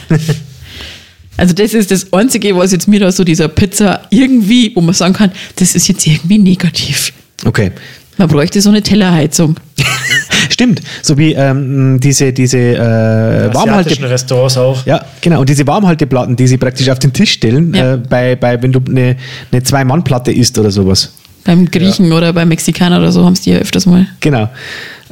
Also 1.36 1.52
das 1.54 1.74
ist 1.74 1.90
das 1.90 2.12
Einzige, 2.12 2.56
was 2.56 2.70
jetzt 2.72 2.86
mir 2.86 3.00
da 3.00 3.10
so 3.10 3.24
dieser 3.24 3.48
Pizza 3.48 4.02
irgendwie, 4.10 4.70
wo 4.74 4.80
man 4.80 4.94
sagen 4.94 5.14
kann, 5.14 5.32
das 5.56 5.74
ist 5.74 5.88
jetzt 5.88 6.06
irgendwie 6.06 6.38
negativ. 6.38 7.12
Okay. 7.44 7.72
Man 8.16 8.28
bräuchte 8.28 8.60
so 8.60 8.68
eine 8.70 8.80
Tellerheizung. 8.82 9.56
Stimmt, 10.50 10.80
so 11.02 11.18
wie 11.18 11.32
ähm, 11.32 11.98
diese, 11.98 12.32
diese 12.32 12.58
äh, 12.58 12.76
Asiatischen 12.78 13.54
Warmhalte... 13.54 14.10
Restaurants 14.10 14.56
auch. 14.56 14.86
Ja, 14.86 15.04
genau. 15.20 15.40
Und 15.40 15.48
diese 15.48 15.66
Warmhalteplatten, 15.66 16.36
die 16.36 16.46
sie 16.46 16.56
praktisch 16.56 16.88
auf 16.88 17.00
den 17.00 17.12
Tisch 17.12 17.32
stellen, 17.32 17.74
Ja. 17.74 17.94
äh, 17.94 17.96
bei, 17.96 18.36
bei, 18.36 18.62
wenn 18.62 18.70
du 18.70 18.80
eine, 18.88 19.16
eine 19.50 19.62
Zwei-Mann-Platte 19.64 20.30
isst 20.30 20.56
oder 20.58 20.70
sowas. 20.70 21.12
Beim 21.42 21.68
Griechen 21.68 22.12
oder 22.12 22.32
beim 22.32 22.48
Mexikaner 22.48 22.98
oder 22.98 23.10
so 23.10 23.24
haben 23.24 23.32
es 23.32 23.40
die 23.40 23.50
ja 23.50 23.58
öfters 23.58 23.84
mal. 23.86 24.06
Genau. 24.20 24.48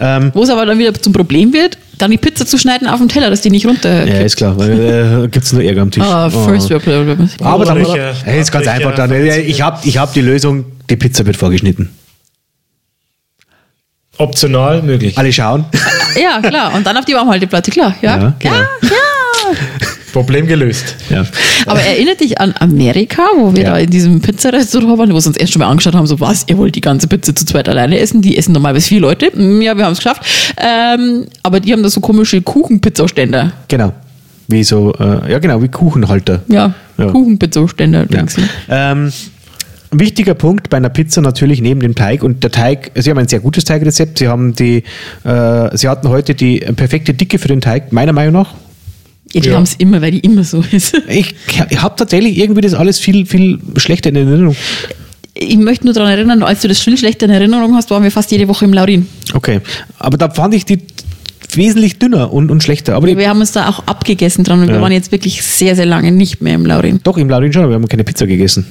Ähm, 0.04 0.32
Wo 0.34 0.42
es 0.42 0.50
aber 0.50 0.66
dann 0.66 0.80
wieder 0.80 0.92
zum 0.94 1.12
Problem 1.12 1.52
wird, 1.52 1.78
dann 1.98 2.10
die 2.10 2.18
Pizza 2.18 2.44
zu 2.44 2.58
schneiden 2.58 2.88
auf 2.88 2.98
dem 2.98 3.08
Teller, 3.08 3.30
dass 3.30 3.40
die 3.40 3.50
nicht 3.50 3.64
runter. 3.66 4.04
ja, 4.04 4.20
ist 4.22 4.36
klar, 4.36 4.58
weil 4.58 5.24
äh, 5.24 5.28
gibt 5.28 5.44
es 5.44 5.52
nur 5.52 5.62
Ärger 5.62 5.82
am 5.82 5.92
Tisch. 5.92 6.02
Ah, 6.02 6.28
first 6.28 6.70
world 6.70 6.82
problem. 6.82 7.28
Aber 7.40 7.64
dann, 7.64 7.84
hey, 8.24 8.40
ist 8.40 8.50
ganz 8.50 8.66
einfach. 8.66 8.96
Dann, 8.96 9.12
ich 9.14 9.62
habe 9.62 9.78
ich 9.84 9.98
hab 9.98 10.12
die 10.12 10.20
Lösung, 10.20 10.64
die 10.90 10.96
Pizza 10.96 11.24
wird 11.24 11.36
vorgeschnitten. 11.36 11.90
Optional 14.18 14.82
möglich. 14.82 15.16
Alle 15.16 15.32
schauen. 15.32 15.64
Ja, 16.20 16.40
klar. 16.40 16.74
Und 16.74 16.84
dann 16.86 16.96
auf 16.96 17.04
die 17.04 17.14
Warmhalteplatte, 17.14 17.70
klar. 17.70 17.94
Ja, 18.02 18.16
Ja, 18.16 18.22
ja, 18.22 18.34
genau. 18.40 18.56
ja. 18.56 18.66
Problem 20.12 20.46
gelöst. 20.46 20.96
ja. 21.10 21.24
Aber 21.66 21.80
erinnert 21.80 22.20
dich 22.20 22.40
an 22.40 22.54
Amerika, 22.58 23.22
wo 23.36 23.54
wir 23.54 23.62
Ja. 23.62 23.70
da 23.72 23.78
in 23.78 23.90
diesem 23.90 24.20
Pizzarestaurant 24.20 24.98
waren, 24.98 25.08
wo 25.10 25.14
wir 25.14 25.26
uns 25.26 25.36
erst 25.36 25.52
schon 25.52 25.60
mal 25.60 25.68
angeschaut 25.68 25.94
haben, 25.94 26.06
so 26.06 26.20
was, 26.20 26.44
ihr 26.48 26.58
wollt 26.58 26.74
die 26.74 26.80
ganze 26.80 27.06
Pizza 27.08 27.34
zu 27.34 27.44
zweit 27.46 27.68
alleine 27.68 27.98
essen? 27.98 28.20
Die 28.22 28.36
essen 28.36 28.52
normal 28.52 28.74
bis 28.74 28.88
vier 28.88 29.00
Leute. 29.00 29.26
Hm, 29.32 29.62
Ja, 29.62 29.76
wir 29.76 29.84
haben 29.84 29.92
es 29.92 29.98
geschafft. 29.98 30.22
Ähm, 30.58 31.26
aber 31.42 31.60
die 31.60 31.72
haben 31.72 31.82
da 31.82 31.88
so 31.88 32.00
komische 32.00 32.42
Kuchenpizzaständer. 32.42 33.52
Genau. 33.68 33.92
Wie 34.48 34.64
so, 34.64 34.92
äh, 34.98 35.30
ja 35.32 35.38
genau, 35.38 35.62
wie 35.62 35.68
Kuchenhalter. 35.68 36.42
Ja, 36.48 36.74
Ja. 36.98 37.06
Kuchenpizzaständer. 37.06 38.00
Ja. 38.00 38.04
denkst 38.06 38.34
du. 38.36 38.42
Ähm, 38.68 39.12
ein 39.90 40.00
wichtiger 40.00 40.34
Punkt 40.34 40.68
bei 40.70 40.78
einer 40.78 40.88
Pizza 40.88 41.20
natürlich 41.20 41.60
neben 41.60 41.80
dem 41.80 41.94
Teig 41.94 42.22
und 42.22 42.42
der 42.42 42.50
Teig, 42.50 42.90
Sie 42.94 43.10
haben 43.10 43.18
ein 43.18 43.28
sehr 43.28 43.40
gutes 43.40 43.64
Teigrezept. 43.64 44.18
Sie 44.18 44.28
haben 44.28 44.54
die, 44.54 44.84
äh, 45.24 45.76
Sie 45.76 45.88
hatten 45.88 46.08
heute 46.08 46.34
die 46.34 46.60
perfekte 46.60 47.12
Dicke 47.14 47.38
für 47.38 47.48
den 47.48 47.60
Teig, 47.60 47.92
meiner 47.92 48.12
Meinung 48.12 48.32
nach. 48.32 48.54
Ja, 49.32 49.40
die 49.40 49.48
Ja. 49.48 49.54
haben 49.56 49.62
es 49.62 49.74
immer, 49.76 50.00
weil 50.02 50.10
die 50.12 50.20
immer 50.20 50.44
so 50.44 50.62
ist. 50.72 50.94
Ich, 51.08 51.34
ich 51.70 51.82
habe 51.82 51.94
tatsächlich 51.96 52.38
irgendwie 52.38 52.60
das 52.60 52.74
alles 52.74 52.98
viel, 52.98 53.26
viel 53.26 53.58
schlechter 53.76 54.10
in 54.10 54.16
Erinnerung. 54.16 54.56
Ich 55.34 55.56
möchte 55.56 55.86
nur 55.86 55.94
daran 55.94 56.10
erinnern, 56.10 56.42
als 56.42 56.60
du 56.60 56.68
das 56.68 56.80
viel 56.80 56.96
schlechter 56.98 57.24
in 57.26 57.32
Erinnerung 57.32 57.74
hast, 57.74 57.90
waren 57.90 58.02
wir 58.02 58.10
fast 58.10 58.30
jede 58.30 58.46
Woche 58.48 58.64
im 58.66 58.72
Laurin. 58.74 59.06
Okay, 59.32 59.60
aber 59.98 60.18
da 60.18 60.28
fand 60.28 60.54
ich 60.54 60.66
die 60.66 60.78
wesentlich 61.54 61.98
dünner 61.98 62.32
und, 62.32 62.50
und 62.50 62.62
schlechter. 62.62 62.94
Aber 62.94 63.06
Wir 63.06 63.28
haben 63.28 63.40
uns 63.40 63.52
da 63.52 63.68
auch 63.68 63.80
abgegessen 63.86 64.44
dran 64.44 64.60
und 64.60 64.68
wir 64.68 64.76
Ja. 64.76 64.80
waren 64.82 64.92
jetzt 64.92 65.10
wirklich 65.12 65.42
sehr, 65.42 65.74
sehr 65.76 65.86
lange 65.86 66.12
nicht 66.12 66.40
mehr 66.42 66.54
im 66.54 66.66
Laurin. 66.66 67.00
doch, 67.02 67.16
im 67.16 67.28
Laurin 67.30 67.52
schon, 67.52 67.62
aber 67.62 67.72
wir 67.72 67.76
haben 67.76 67.88
keine 67.88 68.04
Pizza 68.04 68.26
gegessen. 68.26 68.66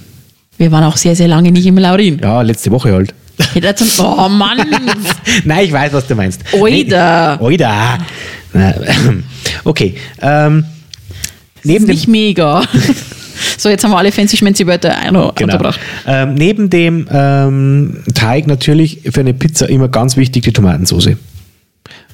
Wir 0.58 0.72
waren 0.72 0.84
auch 0.84 0.98
sehr, 0.98 1.16
sehr 1.16 1.28
lange 1.28 1.52
nicht 1.52 1.66
im 1.66 1.78
Laurin. 1.80 2.20
Ja, 2.22 2.42
letzte 2.44 2.70
Woche 2.72 2.92
halt. 2.94 3.14
Oh 4.00 4.30
Mann, 4.30 4.60
Nein, 5.46 5.66
ich 5.66 5.72
weiß, 5.72 5.94
was 5.94 6.06
du 6.06 6.14
meinst. 6.14 6.42
Oida. 6.54 7.40
Oida. 7.42 7.98
Na, 8.54 8.74
Okay. 9.64 9.96
Ähm, 10.22 10.66
neben 11.64 11.86
dem, 11.86 11.96
nicht 11.96 12.08
mega. 12.08 12.64
So, 13.58 13.70
jetzt 13.70 13.84
haben 13.84 13.92
wir 13.92 13.98
alle 13.98 14.12
fancy 14.12 14.38
schmancy 14.38 14.68
Wörter 14.68 14.96
genau. 15.04 15.30
unterbracht. 15.30 15.80
ähm, 16.08 16.36
neben 16.36 16.70
dem 16.70 17.08
ähm, 17.12 17.98
Teig 18.14 18.46
natürlich 18.48 19.02
für 19.12 19.22
eine 19.22 19.34
Pizza 19.34 19.68
immer 19.68 19.88
ganz 19.88 20.16
wichtig 20.16 20.44
die 20.44 20.54
Tomatensauce. 20.54 21.10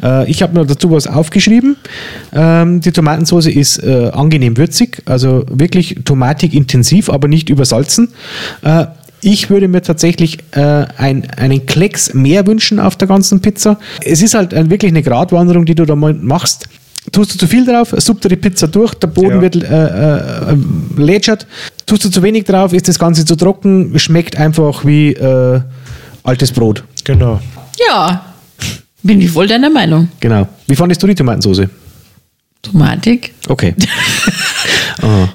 Äh, 0.04 0.30
ich 0.30 0.42
habe 0.42 0.58
mir 0.58 0.66
dazu 0.66 0.92
was 0.92 1.08
aufgeschrieben. 1.08 1.76
Ähm, 2.34 2.82
die 2.82 2.92
Tomatensauce 2.92 3.48
ist 3.48 3.84
äh, 3.84 4.10
angenehm 4.14 4.58
würzig, 4.58 5.02
also 5.06 5.46
wirklich 5.50 5.98
tomatig 6.06 6.54
intensiv, 6.54 7.10
aber 7.10 7.28
nicht 7.28 7.50
übersalzen. 7.50 8.10
Äh, 8.62 8.86
ich 9.22 9.50
würde 9.50 9.68
mir 9.68 9.82
tatsächlich 9.82 10.38
äh, 10.52 10.86
ein, 10.98 11.30
einen 11.38 11.66
Klecks 11.66 12.14
mehr 12.14 12.46
wünschen 12.48 12.80
auf 12.80 12.96
der 12.96 13.08
ganzen 13.08 13.42
Pizza. 13.42 13.80
Es 14.04 14.22
ist 14.22 14.34
halt 14.34 14.54
ein, 14.54 14.70
wirklich 14.70 14.92
eine 14.92 15.02
Gratwanderung, 15.04 15.66
die 15.66 15.76
du 15.76 15.86
da 15.86 15.96
mal 15.96 16.14
machst. 16.14 16.68
Tust 17.12 17.34
du 17.34 17.38
zu 17.38 17.48
viel 17.48 17.66
drauf, 17.66 17.94
suppt 17.98 18.26
dir 18.26 18.30
die 18.30 18.36
Pizza 18.36 18.68
durch, 18.68 18.94
der 18.96 19.08
Boden 19.08 19.36
Ja. 19.38 19.42
wird 19.42 19.56
äh, 19.56 20.52
äh, 20.52 20.58
lätschert. 20.98 21.48
Tust 21.86 22.04
du 22.04 22.10
zu 22.10 22.22
wenig 22.22 22.44
drauf, 22.44 22.74
ist 22.74 22.88
das 22.90 23.00
Ganze 23.00 23.24
zu 23.24 23.36
trocken, 23.38 23.98
schmeckt 23.98 24.36
einfach 24.36 24.84
wie 24.86 25.14
äh, 25.14 25.62
altes 26.24 26.52
Brot. 26.52 26.84
Genau. 27.06 27.40
Ja, 27.88 28.26
bin 29.04 29.22
ich 29.22 29.32
voll 29.32 29.48
deiner 29.48 29.70
Meinung. 29.70 30.10
Genau. 30.20 30.48
Wie 30.68 30.76
fandest 30.76 31.02
du 31.02 31.08
die 31.08 31.16
Tomatensauce? 31.16 31.68
Tomatik. 32.62 33.34
Okay. 33.48 33.74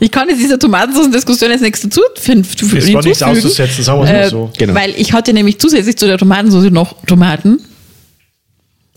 Ich 0.01 0.11
kann 0.11 0.29
jetzt 0.29 0.41
dieser 0.41 0.59
Tomatensauce-Diskussion 0.59 1.51
jetzt 1.51 1.61
nichts 1.63 1.81
dazu 1.81 2.01
finden. 2.17 2.47
Es 2.77 2.93
war 2.93 3.03
nichts 3.03 3.23
auszusetzen, 3.23 3.85
sagen 3.85 4.01
wir 4.01 4.05
es 4.05 4.11
mal 4.11 4.21
Äh, 4.21 4.29
so. 4.29 4.51
Genau. 4.59 4.75
Weil 4.75 4.95
ich 4.97 5.13
hatte 5.13 5.33
nämlich 5.33 5.59
zusätzlich 5.59 5.97
zu 5.97 6.07
der 6.07 6.19
Tomatensauce 6.19 6.71
noch 6.71 6.97
Tomaten 7.07 7.61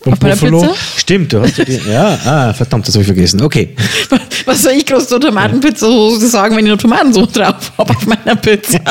Und 0.04 0.14
auf 0.14 0.22
meiner 0.22 0.36
Buffalo? 0.36 0.62
Pizza. 0.62 0.76
Stimmt, 0.98 1.34
du 1.34 1.42
hast 1.42 1.58
die, 1.58 1.80
ja, 1.90 2.20
ah, 2.26 2.54
verdammt, 2.54 2.88
das 2.88 2.96
habe 2.96 3.02
ich 3.02 3.08
vergessen. 3.08 3.42
Okay. 3.42 3.76
Was 4.46 4.62
soll 4.64 4.74
ich 4.74 4.86
groß 4.86 5.08
zur 5.08 5.20
Tomatenpizza 5.20 5.88
sagen, 6.20 6.56
wenn 6.56 6.66
ich 6.66 6.72
noch 6.72 6.80
Tomatensauce 6.80 7.32
drauf 7.32 7.72
habe 7.78 7.92
auf 7.96 8.06
meiner 8.08 8.36
Pizza? 8.36 8.80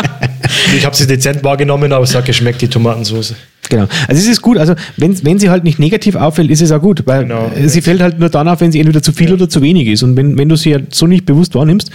Ich 0.77 0.85
habe 0.85 0.95
sie 0.95 1.07
dezent 1.07 1.43
wahrgenommen, 1.43 1.93
aber 1.93 2.05
es 2.05 2.15
hat 2.15 2.27
geschmeckt, 2.27 2.61
die 2.63 2.69
Tomatensauce. 2.69 3.35
Genau. 3.71 3.87
Also 4.09 4.21
es 4.23 4.29
ist 4.29 4.43
gut, 4.43 4.59
also 4.59 4.75
wenn, 4.97 5.25
wenn 5.25 5.39
sie 5.39 5.49
halt 5.51 5.65
nicht 5.65 5.79
negativ 5.79 6.17
auffällt, 6.17 6.51
ist 6.51 6.61
es 6.61 6.71
auch 6.71 6.81
gut, 6.81 7.03
weil 7.07 7.23
Genau. 7.23 7.51
sie 7.67 7.81
fällt 7.81 8.01
halt 8.03 8.19
nur 8.19 8.29
dann 8.29 8.47
auf, 8.49 8.61
wenn 8.61 8.71
sie 8.71 8.79
entweder 8.81 9.03
zu 9.03 9.13
viel 9.13 9.33
oder 9.33 9.49
zu 9.49 9.63
wenig 9.63 9.89
ist. 9.89 10.03
Und 10.03 10.17
wenn, 10.17 10.37
wenn 10.39 10.49
du 10.49 10.57
sie 10.57 10.75
halt 10.75 10.95
so 10.95 11.07
nicht 11.07 11.25
bewusst 11.27 11.55
wahrnimmst, 11.55 11.91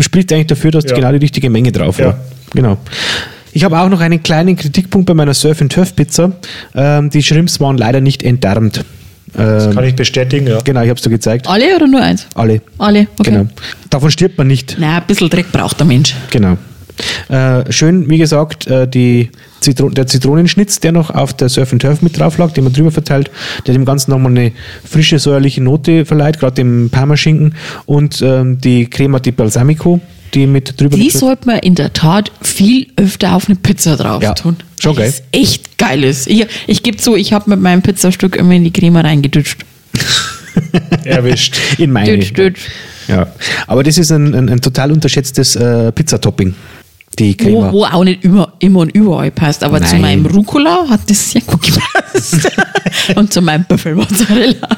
spricht 0.00 0.32
eigentlich 0.32 0.48
dafür, 0.48 0.70
dass 0.72 0.84
Ja. 0.84 0.94
genau 0.96 1.10
die 1.12 1.18
richtige 1.18 1.50
Menge 1.50 1.70
drauf 1.72 1.98
war. 1.98 2.06
Ja. 2.06 2.18
Genau. 2.54 2.78
Ich 3.52 3.64
habe 3.64 3.78
auch 3.78 3.88
noch 3.88 4.00
einen 4.00 4.22
kleinen 4.22 4.56
Kritikpunkt 4.56 5.06
bei 5.06 5.14
meiner 5.14 5.34
Surf 5.34 5.60
and 5.60 5.70
Turf 5.72 5.94
Pizza. 5.94 6.32
Ähm, 6.74 7.10
die 7.10 7.22
Shrimps 7.22 7.60
waren 7.60 7.76
leider 7.76 8.00
nicht 8.00 8.22
entdarmt. 8.22 8.84
Ähm, 9.38 9.74
Kann 9.74 9.84
ich 9.84 9.94
bestätigen, 9.94 10.46
ja. 10.46 10.58
genau, 10.62 10.82
ich 10.82 10.88
habe 10.90 10.96
es 10.98 11.02
dir 11.02 11.10
gezeigt. 11.10 11.46
Alle 11.48 11.74
oder 11.76 11.86
nur 11.86 12.02
eins? 12.02 12.26
Alle. 12.34 12.60
Alle, 12.78 13.06
okay. 13.18 13.30
Genau. 13.30 13.46
Davon 13.88 14.10
stirbt 14.10 14.36
man 14.36 14.46
nicht. 14.46 14.76
Na, 14.78 14.96
ein 14.98 15.04
bisschen 15.06 15.30
Dreck 15.30 15.50
braucht 15.52 15.78
der 15.78 15.86
Mensch. 15.86 16.14
Genau. 16.30 16.58
Äh, 17.28 17.70
schön, 17.72 18.08
wie 18.10 18.18
gesagt, 18.18 18.66
äh, 18.66 18.86
die 18.88 19.30
Zitro 19.60 19.88
der 19.90 20.06
Zitronenschnitz, 20.06 20.80
der 20.80 20.92
noch 20.92 21.10
auf 21.10 21.34
der 21.34 21.48
Surf 21.48 21.72
and 21.72 21.82
Turf 21.82 22.02
mit 22.02 22.18
drauf 22.18 22.38
lag, 22.38 22.52
den 22.52 22.64
man 22.64 22.72
drüber 22.72 22.90
verteilt, 22.90 23.30
der 23.66 23.74
dem 23.74 23.84
Ganzen 23.84 24.10
nochmal 24.10 24.32
eine 24.32 24.52
frische 24.84 25.18
säuerliche 25.18 25.62
Note 25.62 26.04
verleiht, 26.04 26.40
gerade 26.40 26.54
dem 26.56 26.90
Parmaschinken 26.90 27.54
und 27.86 28.20
ähm, 28.22 28.58
die 28.60 28.86
Crema 28.90 29.20
di 29.20 29.30
Balsamico, 29.30 30.00
die 30.34 30.46
mit 30.46 30.80
drüber 30.80 30.96
Die 30.96 31.10
sollte 31.10 31.46
man 31.46 31.58
in 31.60 31.74
der 31.74 31.92
Tat 31.92 32.32
viel 32.42 32.88
öfter 32.96 33.34
auf 33.36 33.46
eine 33.48 33.56
Pizza 33.56 33.96
drauf 33.96 34.22
Ja, 34.22 34.34
tun. 34.34 34.56
schon 34.80 34.96
geil. 34.96 35.08
es 35.08 35.22
echt 35.30 35.78
geil 35.78 36.02
ist. 36.04 36.26
Ich, 36.26 36.46
ich 36.66 36.82
gebe 36.82 36.96
zu, 36.96 37.14
ich 37.16 37.32
habe 37.32 37.50
mit 37.50 37.60
meinem 37.60 37.82
Pizzastück 37.82 38.34
immer 38.36 38.54
in 38.54 38.64
die 38.64 38.72
Creme 38.72 38.96
reingedutscht. 38.96 39.64
Erwischt. 41.04 41.56
in 41.78 41.92
meine. 41.92 42.16
Dütsch, 42.16 42.32
dütsch. 42.36 42.60
Ja. 43.08 43.26
Aber 43.66 43.82
das 43.82 43.98
ist 43.98 44.10
ein, 44.10 44.34
ein, 44.34 44.48
ein 44.48 44.60
total 44.60 44.92
unterschätztes 44.92 45.56
äh, 45.56 45.92
Pizzatopping. 45.92 46.54
Die 47.18 47.36
Wo, 47.38 47.44
Crema. 47.44 47.72
wo 47.72 47.84
auch 47.84 48.04
nicht 48.04 48.24
immer, 48.24 48.52
immer 48.58 48.80
und 48.80 48.90
überall 48.94 49.30
passt. 49.30 49.62
Aber 49.64 49.80
zu 49.82 49.92
Nein. 49.96 50.22
meinem 50.22 50.26
Rucola 50.26 50.88
hat 50.88 51.00
das 51.08 51.30
sehr 51.30 51.42
gut 51.42 51.60
gepasst. 51.62 52.50
und 53.16 53.32
zu 53.32 53.42
meinem 53.42 53.64
Büffelmozzarella. 53.64 54.68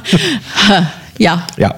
Ja, 1.19 1.47
Ja, 1.57 1.75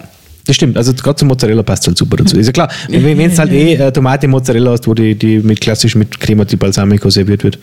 das 0.46 0.56
stimmt. 0.56 0.76
Also 0.76 0.94
gerade 0.94 1.16
zum 1.16 1.28
Mozzarella 1.28 1.62
passt 1.62 1.86
halt 1.86 1.98
super 1.98 2.16
dazu. 2.16 2.38
Ist 2.38 2.46
ja 2.46 2.52
klar, 2.52 2.70
wenn 2.88 3.20
es 3.20 3.38
halt 3.38 3.52
eh 3.52 3.74
äh, 3.74 3.92
Tomate 3.92 4.28
Mozzarella 4.28 4.70
hast, 4.70 4.86
wo 4.86 4.94
die, 4.94 5.14
die 5.14 5.40
mit 5.40 5.60
klassisch 5.60 5.94
mit 5.96 6.20
Crema 6.20 6.44
di 6.44 6.56
Balsamico 6.56 7.10
serviert 7.10 7.42
wird, 7.42 7.58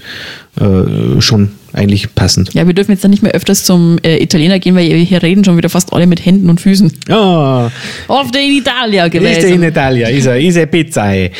äh, 0.60 1.22
schon 1.22 1.52
eigentlich 1.72 2.14
passend. 2.14 2.54
Ja, 2.54 2.68
wir 2.68 2.74
dürfen 2.74 2.92
jetzt 2.92 3.04
dann 3.04 3.12
nicht 3.12 3.24
mehr 3.24 3.32
öfters 3.32 3.64
zum 3.64 3.98
äh, 4.04 4.22
Italiener 4.22 4.60
gehen, 4.60 4.76
weil 4.76 4.86
hier 4.86 5.24
reden 5.24 5.44
schon 5.44 5.58
wieder 5.58 5.70
fast 5.70 5.92
alle 5.94 6.08
mit 6.08 6.24
Händen 6.26 6.50
und 6.50 6.62
Füßen. 6.62 6.92
Ah, 7.10 7.72
Auf 8.08 8.32
der 8.32 8.42
in 8.42 8.58
Italia 8.58 9.06
ist 9.06 9.12
gewesen. 9.12 9.54
in 9.54 9.64
Italia, 9.64 10.10
ist 10.10 10.26
er, 10.26 10.40
ist 10.40 10.56
er 10.56 10.66
Pizza. 10.66 11.12
ey. 11.12 11.32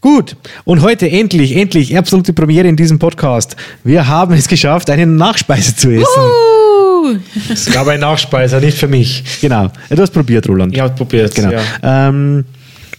Gut, 0.00 0.34
und 0.64 0.80
heute 0.82 1.10
endlich, 1.10 1.56
endlich, 1.56 1.96
absolute 1.96 2.32
Premiere 2.32 2.68
in 2.68 2.76
diesem 2.76 2.98
Podcast. 2.98 3.54
Wir 3.84 4.08
haben 4.08 4.34
es 4.34 4.48
geschafft, 4.48 4.90
eine 4.90 5.06
Nachspeise 5.06 5.76
zu 5.76 5.90
essen. 5.90 6.04
Uh, 6.04 6.69
Es 7.50 7.66
gab 7.66 7.88
einen 7.88 8.00
Nachspeiser, 8.00 8.60
nicht 8.60 8.78
für 8.78 8.88
mich. 8.88 9.22
Genau, 9.40 9.70
du 9.88 10.00
hast 10.02 10.12
probiert, 10.12 10.48
Roland. 10.48 10.74
Ich 10.74 10.80
habe 10.80 10.94
probiert. 10.94 11.34
Genau. 11.34 11.52
Ja. 11.52 12.08
Ähm, 12.08 12.44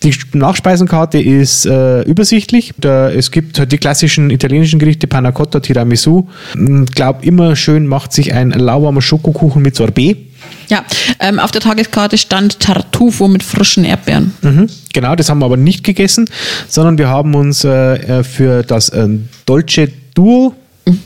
die 0.03 0.15
Nachspeisenkarte 0.33 1.19
ist 1.19 1.65
äh, 1.67 2.01
übersichtlich. 2.01 2.73
Da, 2.77 3.11
es 3.11 3.29
gibt 3.29 3.59
halt 3.59 3.71
die 3.71 3.77
klassischen 3.77 4.31
italienischen 4.31 4.79
Gerichte, 4.79 5.05
Panna 5.05 5.31
Cotta, 5.31 5.59
Tiramisu. 5.59 6.27
Ich 6.55 6.95
glaube, 6.95 7.23
immer 7.23 7.55
schön 7.55 7.85
macht 7.85 8.11
sich 8.11 8.33
ein 8.33 8.49
lauwarmer 8.49 9.01
Schokokuchen 9.01 9.61
mit 9.61 9.75
Sorbet. 9.75 10.17
ja, 10.69 10.83
ähm, 11.19 11.37
auf 11.37 11.51
der 11.51 11.61
Tageskarte 11.61 12.17
stand 12.17 12.59
Tartufo 12.59 13.27
mit 13.27 13.43
frischen 13.43 13.85
Erdbeeren. 13.85 14.33
Mhm. 14.41 14.67
Genau, 14.91 15.15
das 15.15 15.29
haben 15.29 15.39
wir 15.39 15.45
aber 15.45 15.57
nicht 15.57 15.83
gegessen, 15.83 16.27
sondern 16.67 16.97
wir 16.97 17.07
haben 17.07 17.35
uns 17.35 17.63
äh, 17.63 17.69
äh, 17.69 18.23
für 18.23 18.63
das 18.63 18.89
äh, 18.89 19.07
Dolce 19.45 19.89
Duo, 20.15 20.55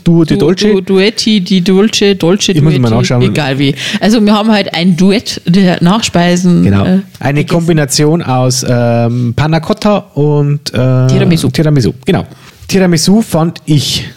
Duo 0.04 0.24
de 0.24 0.36
Du, 0.38 0.46
Dolce, 0.46 0.68
du, 0.72 0.80
Duetti, 0.80 1.40
die 1.42 1.60
Dolce, 1.62 2.14
Dolce, 2.16 2.52
Ich 2.52 2.62
muss 2.62 2.72
Duetti, 2.72 2.78
mal 2.80 2.90
nachschauen. 2.90 3.22
egal 3.22 3.58
wie. 3.58 3.74
Also 4.00 4.20
wir 4.24 4.32
haben 4.32 4.50
halt 4.50 4.72
ein 4.74 4.96
Duett 4.96 5.40
der 5.46 5.82
Nachspeisen. 5.82 6.64
Genau. 6.64 6.84
äh, 6.86 7.00
Eine 7.20 7.40
gegessen. 7.40 7.46
Kombination 7.58 8.22
aus 8.22 8.64
ähm, 8.68 9.34
Panna 9.36 9.60
Cotta 9.60 9.98
und 10.14 10.70
äh, 10.72 11.06
Tiramisu. 11.08 11.50
Tiramisu, 11.50 11.92
genau. 12.04 12.26
Tiramisu 12.68 13.20
fand 13.22 13.58
ich 13.66 14.08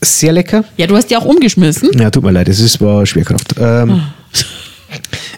sehr 0.00 0.32
lecker. 0.32 0.62
Ja, 0.76 0.86
du 0.86 0.94
hast 0.94 1.10
die 1.10 1.16
auch 1.16 1.24
umgeschmissen. 1.24 1.90
Ja, 1.98 2.10
tut 2.10 2.22
mir 2.22 2.30
leid, 2.32 2.48
es 2.48 2.60
ist- 2.60 2.80
war 2.80 3.04
Schwerkraft. 3.06 3.54
Ähm, 3.58 4.02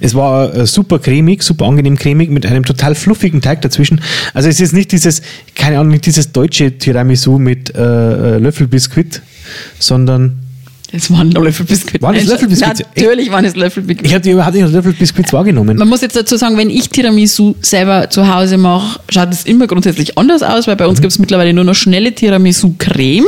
Es 0.02 0.14
war 0.14 0.54
äh, 0.54 0.66
super 0.66 0.98
cremig, 0.98 1.42
super 1.42 1.66
angenehm 1.66 1.96
cremig 1.96 2.30
mit 2.30 2.46
einem 2.46 2.64
total 2.64 2.94
fluffigen 2.94 3.42
Teig 3.42 3.60
dazwischen. 3.62 4.00
Also 4.32 4.48
es 4.48 4.60
ist 4.60 4.72
nicht 4.72 4.92
dieses, 4.92 5.20
keine 5.54 5.78
Ahnung, 5.78 5.90
nicht 5.92 6.06
dieses 6.06 6.32
deutsche 6.32 6.78
Tiramisu 6.78 7.38
mit 7.38 7.74
äh, 7.74 7.80
äh, 7.82 8.38
Löffelbiskuit, 8.38 9.20
sondern 9.78 10.36
Das 10.92 11.08
waren 11.12 11.30
Löffelbiskuit. 11.30 12.02
Waren 12.02 12.14
das 12.16 12.24
Nein, 12.24 12.32
Löffelbiskuit? 12.32 12.78
Natürlich 12.96 13.30
waren 13.30 13.44
es 13.44 13.54
Löffelbiskuit. 13.54 14.06
ich 14.06 14.12
habe 14.12 14.22
die 14.22 14.30
überhaupt 14.32 14.54
nicht 14.54 14.64
als 14.64 14.72
Löffelbiskuits 14.72 15.32
wahrgenommen. 15.32 15.76
Man 15.76 15.88
muss 15.88 16.00
jetzt 16.00 16.16
dazu 16.16 16.36
sagen, 16.36 16.56
wenn 16.56 16.68
ich 16.68 16.88
Tiramisu 16.88 17.54
selber 17.62 18.10
zu 18.10 18.26
Hause 18.34 18.58
mache, 18.58 18.98
schaut 19.08 19.32
es 19.32 19.44
immer 19.44 19.68
grundsätzlich 19.68 20.18
anders 20.18 20.42
aus, 20.42 20.66
weil 20.66 20.74
bei 20.74 20.84
Mhm. 20.84 20.90
uns 20.90 21.00
gibt 21.00 21.12
es 21.12 21.20
mittlerweile 21.20 21.52
nur 21.52 21.62
noch 21.62 21.76
schnelle 21.76 22.12
Tiramisu-Creme. 22.12 23.24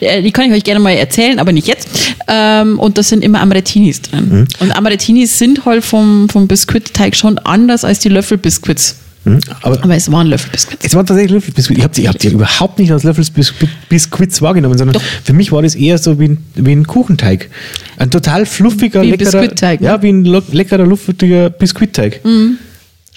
Äh, 0.00 0.22
Die 0.22 0.32
kann 0.32 0.46
ich 0.46 0.52
euch 0.56 0.64
gerne 0.64 0.80
mal 0.80 0.90
erzählen, 0.96 1.38
aber 1.38 1.52
nicht 1.52 1.68
jetzt. 1.68 1.88
Ähm, 2.26 2.76
Und 2.80 2.98
da 2.98 3.04
sind 3.04 3.22
immer 3.22 3.40
Amarettinis 3.40 4.02
drin. 4.02 4.28
Mhm. 4.28 4.46
Und 4.58 4.76
Amarettinis 4.76 5.38
sind 5.38 5.64
halt 5.64 5.84
vom, 5.84 6.28
vom 6.28 6.48
Biskuitteig 6.48 7.14
schon 7.14 7.38
anders 7.38 7.84
als 7.84 8.00
die 8.00 8.08
Löffelbiskuits. 8.08 8.96
Hm? 9.26 9.40
Aber 9.62 9.82
Aber 9.82 9.94
es 9.96 10.10
waren 10.10 10.28
Löffelbiskuits. 10.28 10.84
es 10.84 10.94
war 10.94 11.04
tatsächlich 11.04 11.32
Löffelbiskuit. 11.32 11.78
Ich 11.78 11.84
habe 11.84 11.94
die, 11.94 12.08
hab 12.08 12.18
die 12.18 12.28
überhaupt 12.28 12.78
nicht 12.78 12.92
als 12.92 13.02
Löffelbiskuits 13.02 14.40
wahrgenommen, 14.40 14.78
sondern 14.78 14.94
Doch. 14.94 15.02
für 15.24 15.32
mich 15.32 15.52
war 15.52 15.62
das 15.62 15.74
eher 15.74 15.98
so 15.98 16.18
wie 16.20 16.28
ein, 16.28 16.38
wie 16.54 16.72
ein 16.72 16.86
Kuchenteig. 16.86 17.50
Ein 17.98 18.10
total 18.10 18.46
fluffiger, 18.46 19.02
Wie 19.02 19.06
ein 19.12 19.18
leckerer, 19.18 19.40
Biskuitteig, 19.40 19.80
ne? 19.80 19.86
ja, 19.88 20.02
wie 20.02 20.10
ein 20.10 20.24
leckerer, 20.24 20.86
luftiger 20.86 21.50
Biskuitteig. 21.50 22.20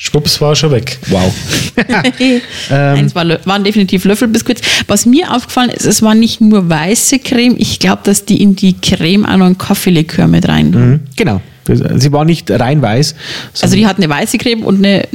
Schwupps 0.02 0.40
war 0.40 0.56
schon 0.56 0.72
weg. 0.72 0.98
Wow. 1.10 1.34
Nein, 1.90 2.42
Ähm. 2.72 3.06
es 3.06 3.14
war, 3.16 3.26
waren 3.46 3.64
definitiv 3.64 4.06
Löffelbiskuits. 4.06 4.62
Was 4.88 5.06
mir 5.06 5.36
aufgefallen 5.36 5.70
ist, 5.72 5.86
es 5.86 6.02
war 6.02 6.16
nicht 6.16 6.40
nur 6.40 6.70
weiße 6.70 7.20
Creme. 7.20 7.56
Ich 7.58 7.80
glaube, 7.80 8.02
dass 8.06 8.24
die 8.26 8.42
in 8.42 8.56
die 8.56 8.74
Creme 8.80 9.26
auch 9.26 9.36
noch 9.38 9.46
einen 9.46 9.58
Kaffeelikör 9.58 10.28
mit 10.28 10.48
rein 10.48 10.72
tun. 10.72 10.90
Mhm, 10.90 11.00
Genau. 11.18 11.42
Sie 11.68 12.12
war 12.12 12.26
nicht 12.26 12.50
rein 12.50 12.82
weiß. 12.82 13.14
Also 13.62 13.76
die 13.76 13.86
hat 13.86 13.98
eine 13.98 14.10
weiße 14.10 14.40
Creme 14.40 14.64
und 14.64 14.78
eine 14.84 15.08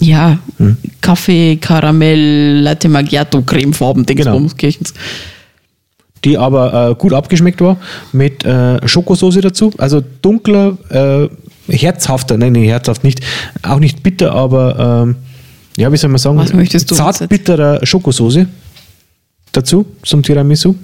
ja, 0.00 0.38
Kaffee, 1.00 1.56
Karamell, 1.56 2.60
Latte 2.60 2.88
Macchiato, 2.88 3.42
Cremefarben, 3.42 4.06
Dingsbumskirchens. 4.06 4.94
die 6.24 6.36
aber 6.38 6.90
äh, 6.90 6.94
gut 6.94 7.12
abgeschmeckt 7.12 7.60
war 7.60 7.76
mit 8.12 8.44
äh, 8.44 8.86
Schokosauce 8.86 9.40
dazu. 9.40 9.72
Also 9.78 10.02
dunkler, 10.22 10.76
äh, 10.90 11.28
herzhafter, 11.72 12.36
nein, 12.36 12.52
nee, 12.52 12.66
herzhaft 12.68 13.04
nicht, 13.04 13.20
auch 13.62 13.78
nicht 13.78 14.02
bitter, 14.02 14.32
aber 14.32 15.04
ähm, 15.06 15.16
ja, 15.76 15.92
wie 15.92 15.96
soll 15.96 16.10
man 16.10 16.18
sagen, 16.18 16.36
Was 16.38 16.52
möchtest 16.52 16.90
du 16.90 16.94
uns 16.94 16.98
zart 16.98 17.20
jetzt? 17.20 17.28
bitterer 17.28 17.84
Schokosauce 17.86 18.46
dazu 19.52 19.86
zum 20.02 20.22
Tiramisu. 20.22 20.74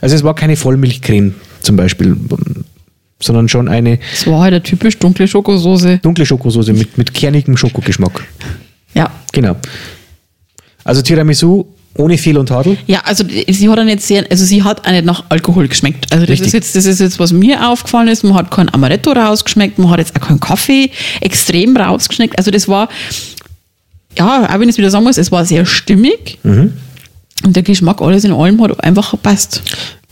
Also 0.00 0.16
es 0.16 0.22
war 0.24 0.34
keine 0.34 0.56
Vollmilchcreme 0.56 1.34
zum 1.60 1.76
Beispiel, 1.76 2.16
sondern 3.22 3.48
schon 3.48 3.68
eine 3.68 3.98
Das 4.12 4.26
war 4.26 4.40
halt 4.42 4.54
eine 4.54 4.62
typisch 4.62 4.98
dunkle 4.98 5.26
Schokosoße. 5.28 5.98
dunkle 5.98 6.26
Schokosauce 6.26 6.68
mit, 6.68 6.98
mit 6.98 7.14
kernigem 7.14 7.56
Schokogeschmack. 7.56 8.24
Ja. 8.94 9.10
Genau. 9.32 9.56
Also 10.84 11.00
Tiramisu 11.02 11.64
ohne 11.96 12.16
Fehl 12.16 12.38
und 12.38 12.46
Tadel. 12.46 12.78
Ja, 12.86 13.00
also 13.04 13.24
sie 13.48 13.68
hat 13.68 13.78
auch 13.78 13.84
nicht 13.84 14.00
sehr, 14.00 14.24
also 14.30 14.44
sie 14.44 14.62
hat 14.62 14.86
auch 14.86 14.90
nicht 14.90 15.04
nach 15.04 15.24
Alkohol 15.28 15.68
geschmeckt. 15.68 16.10
Also 16.10 16.24
das 16.24 16.32
Richtig. 16.32 16.46
ist 16.48 16.52
jetzt, 16.54 16.76
das 16.76 16.86
ist 16.86 17.00
jetzt, 17.00 17.18
was 17.18 17.32
mir 17.32 17.68
aufgefallen 17.68 18.08
ist. 18.08 18.24
Man 18.24 18.34
hat 18.34 18.50
kein 18.50 18.72
Amaretto 18.72 19.12
rausgeschmeckt, 19.12 19.78
man 19.78 19.90
hat 19.90 19.98
jetzt 19.98 20.16
auch 20.16 20.26
keinen 20.26 20.40
Kaffee 20.40 20.90
extrem 21.20 21.76
rausgeschmeckt. 21.76 22.38
Also 22.38 22.50
das 22.50 22.66
war, 22.66 22.88
ja, 24.16 24.48
auch 24.48 24.54
wenn 24.54 24.68
ich 24.68 24.74
es 24.74 24.78
wieder 24.78 24.90
sagen 24.90 25.04
muss, 25.04 25.18
es 25.18 25.30
war 25.30 25.44
sehr 25.44 25.66
stimmig. 25.66 26.38
Mhm. 26.42 26.72
Und 27.44 27.56
der 27.56 27.62
Geschmack 27.62 28.00
alles 28.00 28.24
in 28.24 28.32
allem 28.32 28.62
hat 28.62 28.82
einfach 28.82 29.10
gepasst. 29.10 29.62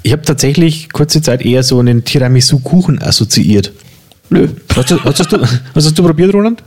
Ich 0.03 0.13
habe 0.13 0.23
tatsächlich 0.23 0.91
kurze 0.93 1.21
Zeit 1.21 1.43
eher 1.45 1.63
so 1.63 1.79
einen 1.79 2.05
Tiramisu-Kuchen 2.05 3.03
assoziiert. 3.03 3.73
Nö. 4.31 4.49
Hast 4.75 4.91
du, 4.91 5.03
hast, 5.05 5.19
du, 5.33 5.39
hast 5.75 5.87
du 5.87 5.91
du 5.93 6.03
probiert, 6.05 6.33
Roland? 6.33 6.63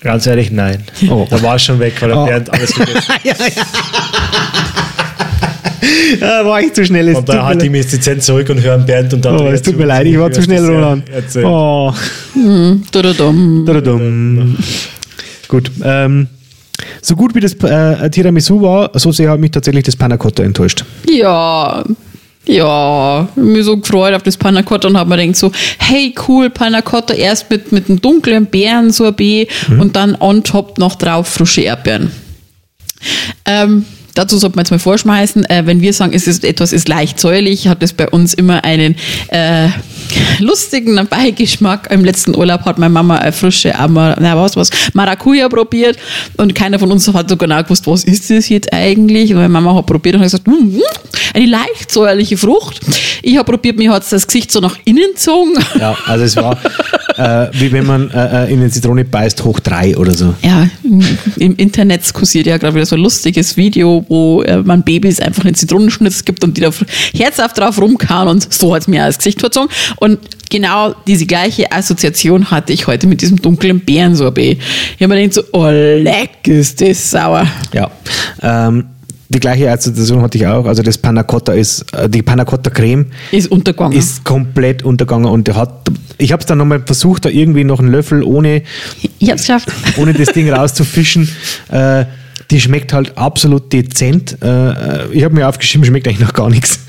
Ganz 0.00 0.26
ehrlich, 0.26 0.50
nein. 0.50 0.84
Oh. 1.08 1.26
Da 1.30 1.42
war 1.42 1.56
ich 1.56 1.62
schon 1.62 1.78
weg, 1.78 1.94
weil 2.00 2.08
der 2.10 2.18
Oh. 2.18 2.26
Bernd 2.26 2.52
alles 2.52 2.74
gegessen 2.74 3.14
hat. 3.14 3.52
Ah, 6.20 6.44
war 6.44 6.60
ich 6.60 6.72
zu 6.72 6.84
schnell. 6.84 7.14
Und 7.14 7.28
da 7.28 7.34
mir 7.34 7.44
halte 7.44 7.64
ich 7.66 7.70
mich 7.70 7.86
dezent 7.88 8.22
zurück 8.22 8.48
und 8.50 8.60
höre 8.62 8.74
einen 8.74 8.86
Bernd 8.86 9.12
und 9.14 9.24
dann. 9.24 9.36
Oh, 9.40 9.48
es 9.48 9.62
tut 9.62 9.76
mir 9.76 9.86
leid, 9.86 10.06
ich 10.06 10.18
war 10.18 10.30
zu 10.30 10.42
schnell, 10.42 10.64
Roland. 10.64 11.08
Erzähl. 11.10 11.44
Oh. 11.44 11.92
Tududum. 12.92 13.64
Tududum. 13.66 14.56
Gut. 15.48 15.70
Ähm, 15.84 16.28
so 17.00 17.16
gut 17.16 17.34
wie 17.34 17.40
das 17.40 17.54
äh, 17.54 18.08
Tiramisu 18.10 18.60
war, 18.62 18.90
so 18.94 19.10
sehr 19.12 19.30
hat 19.30 19.40
mich 19.40 19.50
tatsächlich 19.50 19.84
das 19.84 19.96
Panna 19.96 20.16
Cotta 20.16 20.42
enttäuscht. 20.42 20.84
Ja, 21.08 21.84
ja, 22.44 23.28
mich 23.36 23.64
so 23.64 23.76
gefreut 23.76 24.14
auf 24.14 24.22
das 24.22 24.36
Panna 24.36 24.62
Cotta 24.62 24.88
und 24.88 24.96
habe 24.96 25.10
mir 25.10 25.16
gedacht 25.18 25.36
so, 25.36 25.52
hey 25.78 26.14
cool, 26.26 26.50
Panna 26.50 26.82
Cotta 26.82 27.14
erst 27.14 27.50
mit, 27.50 27.70
mit 27.72 27.88
einem 27.88 28.00
dunklen 28.00 28.46
Beerensorbet 28.46 29.48
und 29.78 29.94
dann 29.94 30.16
on 30.18 30.42
top 30.42 30.78
noch 30.78 30.96
drauf 30.96 31.28
frische 31.28 31.62
Erdbeeren. 31.62 32.10
Ähm, 33.44 33.84
dazu 34.14 34.38
sollte 34.38 34.56
man 34.56 34.64
jetzt 34.64 34.70
mal 34.70 34.78
vorschmeißen, 34.78 35.44
äh, 35.46 35.62
wenn 35.66 35.80
wir 35.80 35.92
sagen, 35.92 36.12
es 36.14 36.26
ist 36.26 36.44
etwas 36.44 36.72
ist 36.72 36.88
leicht 36.88 37.18
säuerlich, 37.18 37.68
hat 37.68 37.82
es 37.82 37.92
bei 37.92 38.08
uns 38.08 38.34
immer 38.34 38.64
einen 38.64 38.96
äh, 39.28 39.68
lustigen 40.38 41.06
Beigeschmack. 41.06 41.90
Im 41.90 42.04
letzten 42.04 42.36
Urlaub 42.36 42.64
hat 42.64 42.78
meine 42.78 42.92
Mama 42.92 43.18
eine 43.18 43.32
frische 43.32 43.74
Amar 43.78 44.16
na, 44.20 44.36
was, 44.36 44.56
was, 44.56 44.70
Maracuja 44.92 45.48
probiert 45.48 45.98
und 46.36 46.54
keiner 46.54 46.78
von 46.78 46.90
uns 46.92 47.12
hat 47.12 47.28
so 47.28 47.36
genau 47.36 47.62
gewusst, 47.62 47.86
was 47.86 48.04
ist 48.04 48.30
das 48.30 48.48
jetzt 48.48 48.72
eigentlich? 48.72 49.30
Und 49.30 49.36
meine 49.36 49.48
Mama 49.48 49.74
hat 49.74 49.86
probiert 49.86 50.16
und 50.16 50.22
hat 50.22 50.26
gesagt, 50.26 50.46
hm, 50.46 50.74
hm, 50.74 50.82
eine 51.34 51.46
leicht 51.46 51.90
säuerliche 51.90 52.36
Frucht. 52.36 52.80
Ich 53.22 53.36
habe 53.36 53.50
probiert, 53.50 53.78
mir 53.78 53.92
hat 53.92 54.10
das 54.10 54.26
Gesicht 54.26 54.50
so 54.50 54.60
nach 54.60 54.76
innen 54.84 55.12
gezogen. 55.14 55.52
Ja, 55.78 55.96
also 56.06 56.24
es 56.24 56.36
war 56.36 56.58
äh, 57.16 57.48
wie 57.52 57.72
wenn 57.72 57.86
man 57.86 58.10
äh, 58.10 58.46
äh, 58.46 58.52
in 58.52 58.60
eine 58.60 58.70
Zitrone 58.70 59.04
beißt, 59.04 59.44
hoch 59.44 59.60
drei 59.60 59.96
oder 59.96 60.14
so. 60.14 60.34
Ja, 60.42 60.68
im, 60.82 61.04
im 61.36 61.56
Internet 61.56 62.12
kursiert 62.12 62.46
ja 62.46 62.56
gerade 62.56 62.74
wieder 62.74 62.86
so 62.86 62.96
ein 62.96 63.02
lustiges 63.02 63.56
Video, 63.56 64.04
wo 64.08 64.42
äh, 64.42 64.58
man 64.58 64.82
Babys 64.82 65.20
einfach 65.20 65.44
einen 65.44 65.54
Zitronenschnitz 65.54 66.24
gibt 66.24 66.44
und 66.44 66.56
die 66.56 66.60
da 66.60 66.70
herzhaft 67.14 67.58
drauf 67.58 67.80
rumkauen 67.80 68.28
und 68.28 68.52
so 68.52 68.74
hat 68.74 68.82
es 68.82 68.88
mir 68.88 69.04
das 69.06 69.18
Gesicht 69.18 69.40
verzogen. 69.40 69.68
Und 69.96 70.18
genau 70.50 70.94
diese 71.06 71.26
gleiche 71.26 71.72
Assoziation 71.72 72.50
hatte 72.50 72.72
ich 72.72 72.86
heute 72.86 73.06
mit 73.06 73.22
diesem 73.22 73.40
dunklen 73.40 73.80
Beerensorbet. 73.80 74.58
Ich 74.96 75.02
habe 75.02 75.14
mir 75.14 75.22
gedacht 75.22 75.34
so, 75.34 75.42
oh 75.52 75.68
leck, 75.68 76.46
ist 76.46 76.80
das 76.80 77.10
sauer. 77.10 77.46
Ja. 77.72 77.90
Ähm, 78.42 78.86
die 79.32 79.40
gleiche 79.40 79.70
Assoziation 79.70 80.22
hatte 80.22 80.38
ich 80.38 80.46
auch. 80.46 80.66
Also 80.66 80.82
das 80.82 80.98
Panna 80.98 81.22
Cotta 81.22 81.52
ist, 81.52 81.92
äh, 81.94 82.08
die 82.08 82.22
Panna 82.22 82.44
Cotta 82.44 82.70
Creme 82.70 83.06
Ist 83.30 83.50
untergegangen. 83.50 83.96
ist 83.98 84.24
komplett 84.24 84.82
untergegangen 84.82 85.30
und 85.30 85.54
hat, 85.54 85.90
ich 86.18 86.32
habe 86.32 86.40
es 86.40 86.46
dann 86.46 86.58
nochmal 86.58 86.82
versucht, 86.84 87.24
da 87.24 87.28
irgendwie 87.28 87.64
noch 87.64 87.80
einen 87.80 87.90
Löffel 87.90 88.22
ohne, 88.22 88.62
ich 89.18 89.28
habe 89.28 89.36
es 89.36 89.42
geschafft. 89.42 89.68
ohne 89.96 90.12
das 90.12 90.28
Ding 90.28 90.50
rauszufischen. 90.50 91.28
Äh, 91.70 92.04
die 92.50 92.60
schmeckt 92.60 92.92
halt 92.92 93.16
absolut 93.16 93.72
dezent. 93.72 94.36
Äh, 94.42 95.08
ich 95.12 95.24
habe 95.24 95.34
mir 95.34 95.48
aufgeschrieben, 95.48 95.86
schmeckt 95.86 96.06
eigentlich 96.06 96.20
noch 96.20 96.34
gar 96.34 96.50
nichts. 96.50 96.80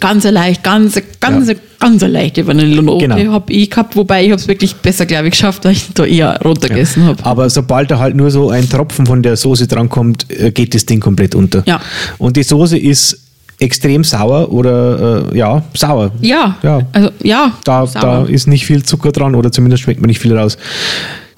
Ganz 0.00 0.24
leicht, 0.24 0.62
ganz, 0.62 1.00
ganz, 1.20 1.48
Ja. 1.48 1.54
ganz 1.80 2.02
leichte 2.02 2.46
Vanillenote 2.46 3.08
Genau. 3.08 3.32
habe 3.32 3.52
ich 3.52 3.70
gehabt, 3.70 3.96
wobei 3.96 4.24
ich 4.24 4.30
habe 4.30 4.40
es 4.40 4.46
wirklich 4.46 4.76
besser, 4.76 5.06
glaube 5.06 5.26
ich, 5.28 5.32
geschafft, 5.32 5.64
weil 5.64 5.72
ich 5.72 5.86
da 5.94 6.04
eher 6.04 6.38
runtergegessen 6.44 7.04
habe. 7.04 7.24
Aber 7.24 7.48
sobald 7.50 7.90
da 7.90 7.98
halt 7.98 8.14
nur 8.14 8.30
so 8.30 8.50
ein 8.50 8.68
Tropfen 8.68 9.06
von 9.06 9.22
der 9.22 9.36
Soße 9.36 9.66
drankommt, 9.66 10.26
äh, 10.30 10.50
geht 10.50 10.74
das 10.74 10.84
Ding 10.86 11.00
komplett 11.00 11.34
unter. 11.34 11.62
Ja. 11.66 11.80
Und 12.18 12.36
die 12.36 12.42
Soße 12.42 12.76
ist 12.78 13.18
extrem 13.60 14.04
sauer 14.04 14.52
oder 14.52 15.30
äh, 15.32 15.38
ja, 15.38 15.62
sauer. 15.74 16.12
Ja, 16.20 16.56
Ja. 16.62 16.80
also 16.92 17.10
ja, 17.22 17.52
Da, 17.64 17.86
sauer. 17.86 18.02
da 18.02 18.24
ist 18.24 18.46
nicht 18.46 18.66
viel 18.66 18.84
Zucker 18.84 19.10
dran 19.10 19.34
oder 19.34 19.50
zumindest 19.50 19.82
schmeckt 19.82 20.00
man 20.00 20.08
nicht 20.08 20.20
viel 20.20 20.36
raus. 20.36 20.56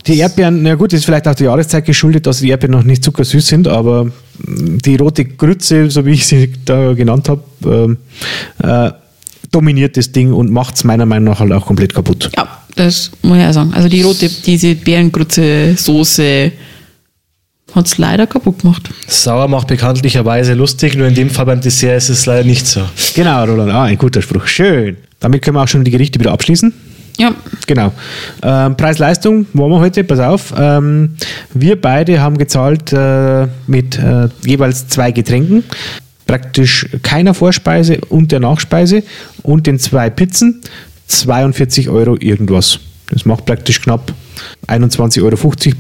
Die 0.07 0.19
Erdbeeren, 0.19 0.63
na 0.63 0.75
gut, 0.75 0.93
ist 0.93 1.05
vielleicht 1.05 1.29
auch 1.29 1.35
der 1.35 1.47
Jahreszeit 1.47 1.85
geschuldet, 1.85 2.27
dass 2.27 2.41
die 2.41 2.49
Erdbeeren 2.49 2.73
noch 2.77 2.85
nicht 2.85 3.05
zuckersüß 3.05 3.47
sind, 3.47 3.69
aber 3.69 4.05
mm, 4.05 4.79
die 4.85 4.97
rote 4.97 5.25
Grütze, 5.25 5.91
so 5.91 6.07
wie 6.07 6.13
ich 6.13 6.27
sie 6.27 6.53
da 6.65 6.95
genannt 6.95 7.29
habe, 7.29 7.43
ähm, 7.65 7.99
äh, 8.63 8.93
dominiert 9.51 9.97
das 9.97 10.13
Ding 10.13 10.33
und 10.33 10.51
macht 10.51 10.77
es 10.77 10.85
meiner 10.85 11.07
Meinung 11.07 11.33
nach 11.33 11.41
halt 11.41 11.53
auch 11.53 11.67
komplett 11.67 11.95
kaputt. 11.95 12.31
Ja, 12.37 12.49
das 12.77 13.11
muss 13.23 13.39
ich 13.39 13.45
auch 13.45 13.53
sagen. 13.53 13.73
Also 13.75 13.89
die 13.89 14.03
rote, 14.03 14.29
diese 14.29 14.75
Beerengrütze-Soße 14.75 16.53
hat 17.75 17.87
es 17.87 17.99
leider 17.99 18.27
kaputt 18.27 18.61
gemacht. 18.61 18.91
Sauer 19.07 19.49
macht 19.49 19.69
bekanntlicherweise 19.69 20.55
lustig, 20.55 20.97
nur 20.97 21.07
in 21.07 21.15
dem 21.15 21.31
Fall 21.31 21.47
beim 21.47 21.61
Dessert 21.61 21.99
ist 21.99 22.09
es 22.09 22.27
leider 22.27 22.45
nicht 22.45 22.67
so. 22.67 22.83
Genau, 23.15 23.45
Roland, 23.45 23.71
ah, 23.71 23.85
ein 23.85 23.99
guter 23.99 24.23
Spruch. 24.23 24.47
Schön. 24.47 24.97
Damit 25.21 25.43
können 25.43 25.57
wir 25.57 25.63
auch 25.63 25.69
schon 25.69 25.85
die 25.85 25.91
Gerichte 25.91 26.19
wieder 26.19 26.33
abschließen. 26.33 26.73
Ja, 27.21 27.35
Genau. 27.67 27.93
Ähm, 28.43 28.77
Preis-Leistung 28.77 29.47
wollen 29.53 29.71
wir 29.73 29.79
heute, 29.81 30.05
pass 30.05 30.19
auf. 30.21 30.55
Ähm, 30.57 31.17
wir 31.53 31.79
beide 31.79 32.21
haben 32.21 32.39
gezahlt 32.39 32.93
äh, 32.95 33.47
mit 33.67 33.99
äh, 33.99 34.29
jeweils 34.45 34.89
zwei 34.89 35.13
Getränken, 35.13 35.65
praktisch 36.27 36.89
keiner 37.03 37.35
Vorspeise 37.35 37.99
und 38.09 38.33
der 38.33 38.41
Nachspeise 38.41 39.03
und 39.43 39.67
den 39.67 39.79
zwei 39.79 40.09
Pizzen 40.09 40.63
42 41.09 41.91
Euro 41.91 42.17
irgendwas. 42.19 42.81
Das 43.11 43.27
macht 43.27 43.45
praktisch 43.45 43.83
knapp 43.83 44.15
21,50 44.67 45.23
Euro 45.23 45.37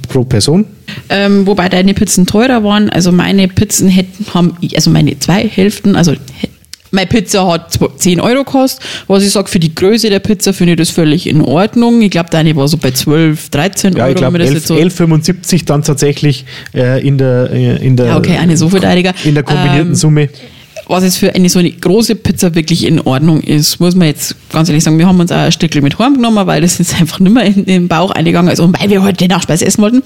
pro 0.08 0.24
Person. 0.24 0.66
ähm, 1.08 1.46
wobei 1.46 1.68
deine 1.70 1.94
Pizzen 1.94 2.26
teurer 2.26 2.62
waren. 2.62 2.90
Also 2.90 3.12
meine 3.12 3.48
Pizzen 3.48 3.88
hätten, 3.88 4.26
haben, 4.34 4.56
also 4.74 4.90
meine 4.90 5.18
zwei 5.18 5.48
Hälften, 5.48 5.96
also 5.96 6.14
meine 6.90 7.06
Pizza 7.06 7.46
hat 7.46 7.72
zw- 7.74 7.96
10 7.96 8.20
Euro 8.20 8.44
gekostet. 8.44 8.84
Was 9.06 9.22
ich 9.22 9.30
sage, 9.30 9.48
für 9.48 9.58
die 9.60 9.74
Größe 9.74 10.10
der 10.10 10.18
Pizza 10.20 10.52
finde 10.52 10.72
ich 10.72 10.78
das 10.78 10.90
völlig 10.90 11.26
in 11.26 11.40
Ordnung. 11.40 12.00
Ich 12.02 12.10
glaube, 12.10 12.30
deine 12.30 12.54
war 12.56 12.68
so 12.68 12.76
bei 12.76 12.90
12, 12.90 13.48
13 13.50 13.92
Ja, 13.96 14.04
Euro. 14.04 14.10
ich 14.10 14.16
glaube 14.16 14.38
wenn 14.38 14.46
man 14.46 14.54
das 14.54 14.68
11 14.70 14.88
jetzt 14.88 14.96
so 14.96 15.04
11,75 15.56 15.64
dann 15.66 15.82
tatsächlich 15.82 16.44
äh, 16.74 17.06
in 17.06 17.18
der, 17.18 17.50
äh, 17.52 17.76
in 17.84 17.96
der, 17.96 18.06
Ja, 18.06 18.16
okay, 18.18 18.36
eine 18.36 18.56
so 18.56 18.66
in 18.68 18.80
der 19.34 19.42
kombinierten 19.42 19.88
Ähm, 19.88 19.94
Summe. 19.94 20.28
Was 20.90 21.04
jetzt 21.04 21.18
für 21.18 21.34
eine 21.34 21.48
so 21.48 21.58
eine 21.58 21.70
große 21.70 22.16
Pizza 22.16 22.54
wirklich 22.54 22.84
in 22.84 23.00
Ordnung 23.00 23.40
ist, 23.40 23.80
muss 23.80 23.94
man 23.94 24.08
jetzt 24.08 24.34
ganz 24.52 24.68
ehrlich 24.68 24.84
sagen, 24.84 24.98
wir 24.98 25.06
haben 25.06 25.20
uns 25.20 25.30
auch 25.32 25.36
ein 25.36 25.52
Stückchen 25.52 25.82
mit 25.82 25.98
heimgenommen, 25.98 26.46
weil 26.46 26.60
das 26.60 26.80
ist 26.80 26.94
einfach 27.00 27.20
nicht 27.20 27.32
mehr 27.32 27.44
in 27.44 27.64
den 27.64 27.88
Bauch 27.88 28.10
eingegangen 28.10 28.52
ist 28.52 28.60
und 28.60 28.78
weil 28.80 28.90
wir 28.90 29.02
heute 29.02 29.18
die 29.18 29.28
Nachspeise 29.28 29.64
essen 29.64 29.82
wollten. 29.82 30.02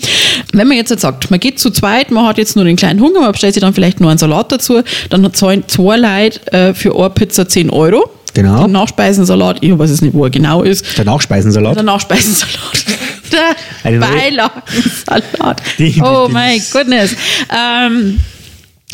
Wenn 0.52 0.68
man 0.68 0.76
jetzt, 0.76 0.90
jetzt 0.90 1.00
sagt, 1.00 1.30
man 1.30 1.40
geht 1.40 1.58
zu 1.58 1.70
zweit, 1.70 2.10
man 2.10 2.26
hat 2.26 2.38
jetzt 2.38 2.54
nur 2.56 2.64
den 2.64 2.76
kleinen 2.76 3.00
Hunger, 3.00 3.20
man 3.20 3.32
bestellt 3.32 3.54
sich 3.54 3.62
dann 3.62 3.74
vielleicht 3.74 4.00
nur 4.00 4.10
einen 4.10 4.18
Salat 4.18 4.52
dazu, 4.52 4.82
dann 5.10 5.32
zahlen 5.32 5.64
zwei 5.66 5.96
Leute 5.96 6.52
äh, 6.52 6.74
für 6.74 6.94
eine 6.96 7.10
Pizza 7.10 7.48
10 7.48 7.70
Euro. 7.70 8.10
Genau. 8.34 8.64
Den 8.64 8.72
Nachspeisensalat, 8.72 9.58
ich 9.62 9.78
weiß 9.78 9.90
es 9.90 10.02
nicht, 10.02 10.12
wo 10.12 10.24
er 10.24 10.30
genau 10.30 10.62
ist. 10.62 10.98
Der 10.98 11.04
Nachspeisensalat. 11.04 11.76
Der 11.76 11.84
Nachspeisensalat. 11.84 12.84
Der 13.84 13.98
Beilagensalat. 13.98 15.62
Oh 16.02 16.28
my 16.28 16.60
goodness. 16.72 17.16
Ähm, 17.50 18.20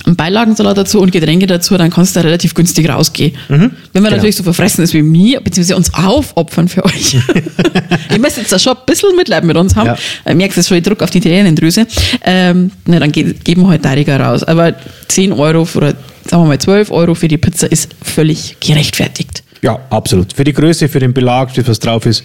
Beilagensalat 0.06 0.78
dazu 0.78 1.00
und 1.00 1.12
Getränke 1.12 1.46
dazu, 1.46 1.76
dann 1.76 1.90
kannst 1.90 2.16
du 2.16 2.20
da 2.20 2.26
relativ 2.26 2.54
günstig 2.54 2.88
rausgehen. 2.88 3.34
Wenn 3.48 3.58
man 3.58 3.72
genau. 3.92 4.10
natürlich 4.10 4.36
so 4.36 4.42
verfressen 4.42 4.82
ist 4.82 4.94
wie 4.94 5.02
mir, 5.02 5.40
beziehungsweise 5.40 5.76
uns 5.76 5.92
aufopfern 5.94 6.68
für 6.68 6.84
euch. 6.84 7.14
Ihr 8.10 8.18
müsst 8.18 8.38
jetzt 8.38 8.52
da 8.52 8.58
schon 8.58 8.76
ein 8.76 8.82
bisschen 8.86 9.14
Mitleid 9.16 9.44
mit 9.44 9.56
uns 9.56 9.76
haben. 9.76 9.86
Ja. 9.86 9.96
Ja. 10.26 10.34
Merkst 10.34 10.58
du 10.58 10.62
schon, 10.62 10.78
ich 10.78 10.84
Druck 10.84 11.02
auf 11.02 11.10
die 11.10 11.20
Tränendrüse. 11.20 11.86
Ähm, 12.24 12.70
na, 12.86 12.98
dann 12.98 13.12
ge 13.12 13.34
geben 13.44 13.62
wir 13.62 13.68
halt 13.68 13.82
Tariger 13.82 14.18
raus. 14.18 14.42
Aber 14.44 14.74
10 15.08 15.32
Euro 15.32 15.66
oder 15.74 15.94
sagen 16.24 16.44
wir 16.44 16.48
mal 16.48 16.58
12 16.58 16.90
Euro 16.90 17.14
für 17.14 17.28
die 17.28 17.38
Pizza 17.38 17.70
ist 17.70 17.94
völlig 18.02 18.56
gerechtfertigt. 18.60 19.42
Ja, 19.62 19.78
absolut. 19.90 20.32
Für 20.32 20.44
die 20.44 20.52
Größe, 20.52 20.88
für 20.88 21.00
den 21.00 21.12
Belag, 21.12 21.50
für 21.50 21.66
was 21.66 21.78
drauf 21.78 22.06
ist, 22.06 22.24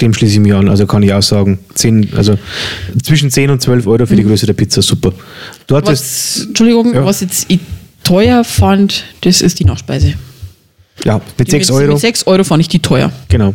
dem 0.00 0.14
schließe 0.14 0.34
ich 0.34 0.40
mich 0.40 0.54
an. 0.54 0.68
Also 0.68 0.86
kann 0.86 1.02
ich 1.02 1.12
auch 1.12 1.22
sagen, 1.22 1.58
10, 1.74 2.10
also 2.16 2.38
zwischen 3.02 3.30
10 3.30 3.50
und 3.50 3.60
12 3.62 3.86
Euro 3.86 4.06
für 4.06 4.16
die 4.16 4.24
Größe 4.24 4.46
der 4.46 4.52
Pizza, 4.52 4.82
super. 4.82 5.12
Du 5.66 5.76
hattest, 5.76 6.38
Was, 6.40 6.46
Entschuldigung, 6.46 6.94
Ja. 6.94 7.04
was 7.04 7.20
jetzt 7.20 7.46
ich 7.48 7.60
teuer 8.04 8.44
fand, 8.44 9.04
das 9.22 9.40
ist 9.40 9.58
die 9.58 9.64
Nachspeise. 9.64 10.14
ja, 11.04 11.20
mit 11.36 11.50
6 11.50 11.68
mit, 11.68 11.76
Euro, 11.76 11.92
Mit 11.92 12.00
6 12.00 12.26
Euro 12.26 12.44
fand 12.44 12.60
ich 12.60 12.68
die 12.68 12.78
teuer. 12.80 13.10
genau. 13.28 13.54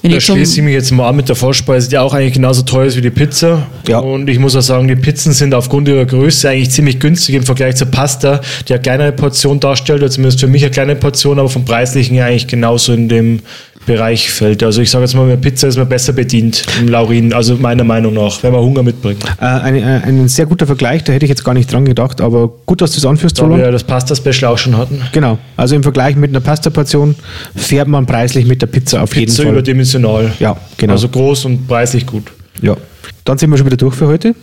Wenn 0.00 0.12
Da 0.12 0.20
schließe 0.20 0.58
ich 0.58 0.62
mich 0.62 0.74
jetzt 0.74 0.92
mal 0.92 1.08
an 1.08 1.16
mit 1.16 1.28
der 1.28 1.34
Vorspeise, 1.34 1.88
die 1.88 1.98
auch 1.98 2.14
eigentlich 2.14 2.34
genauso 2.34 2.62
teuer 2.62 2.86
ist 2.86 2.96
wie 2.96 3.00
die 3.00 3.10
Pizza. 3.10 3.66
Ja. 3.88 3.98
Und 3.98 4.30
ich 4.30 4.38
muss 4.38 4.54
auch 4.54 4.60
sagen, 4.62 4.86
die 4.86 4.94
Pizzen 4.94 5.32
sind 5.32 5.52
aufgrund 5.54 5.88
ihrer 5.88 6.04
Größe 6.04 6.48
eigentlich 6.48 6.70
ziemlich 6.70 7.00
günstig 7.00 7.34
im 7.34 7.42
Vergleich 7.42 7.74
zur 7.74 7.88
Pasta, 7.88 8.40
die 8.68 8.74
eine 8.74 8.82
kleinere 8.82 9.10
Portion 9.10 9.58
darstellt, 9.58 10.00
oder 10.00 10.08
zumindest 10.08 10.38
für 10.38 10.46
mich 10.46 10.62
eine 10.62 10.70
kleine 10.70 10.94
Portion, 10.94 11.40
aber 11.40 11.48
vom 11.48 11.64
Preislichen 11.64 12.14
her 12.14 12.26
eigentlich 12.26 12.46
genauso 12.46 12.92
in 12.92 13.08
dem 13.08 13.40
Bereich 13.88 14.30
fällt. 14.30 14.62
Also 14.62 14.80
ich 14.82 14.90
sage 14.90 15.04
jetzt 15.04 15.14
mal, 15.14 15.26
mit 15.26 15.40
Pizza 15.40 15.66
ist 15.66 15.76
man 15.76 15.88
besser 15.88 16.12
bedient 16.12 16.62
im 16.80 16.86
Laurin, 16.88 17.32
also 17.32 17.56
meiner 17.56 17.82
Meinung 17.82 18.14
nach, 18.14 18.40
wenn 18.44 18.52
man 18.52 18.60
Hunger 18.60 18.84
mitbringt. 18.84 19.24
Äh, 19.40 19.44
ein, 19.44 19.74
ein, 19.82 20.02
ein 20.04 20.28
sehr 20.28 20.46
guter 20.46 20.66
Vergleich, 20.66 21.02
da 21.04 21.12
hätte 21.12 21.24
ich 21.24 21.30
jetzt 21.30 21.42
gar 21.44 21.54
nicht 21.54 21.72
dran 21.72 21.84
gedacht, 21.84 22.20
aber 22.20 22.48
gut, 22.66 22.80
dass 22.80 22.92
du 22.92 22.98
es 22.98 23.06
anführst, 23.06 23.38
Da 23.38 23.42
Roland. 23.44 23.62
ja 23.64 23.70
das 23.72 23.82
Pasta-Special 23.82 24.52
auch 24.52 24.58
schon 24.58 24.76
hatten. 24.76 25.00
Genau, 25.12 25.38
also 25.56 25.74
im 25.74 25.82
Vergleich 25.82 26.14
mit 26.14 26.30
einer 26.30 26.40
Pasta-Portion 26.40 27.16
fährt 27.56 27.88
man 27.88 28.06
preislich 28.06 28.46
mit 28.46 28.62
der 28.62 28.66
Pizza 28.68 29.02
auf 29.02 29.14
jeden 29.16 29.26
Pizza 29.30 29.42
Fall. 29.42 29.52
überdimensional. 29.52 30.30
Ja, 30.38 30.56
genau. 30.76 30.92
Also 30.92 31.08
groß 31.08 31.46
und 31.46 31.66
preislich 31.66 32.06
gut. 32.06 32.24
ja. 32.62 32.76
Dann 33.24 33.36
sind 33.36 33.50
wir 33.50 33.58
schon 33.58 33.66
wieder 33.66 33.76
durch 33.76 33.94
für 33.94 34.06
heute. 34.06 34.34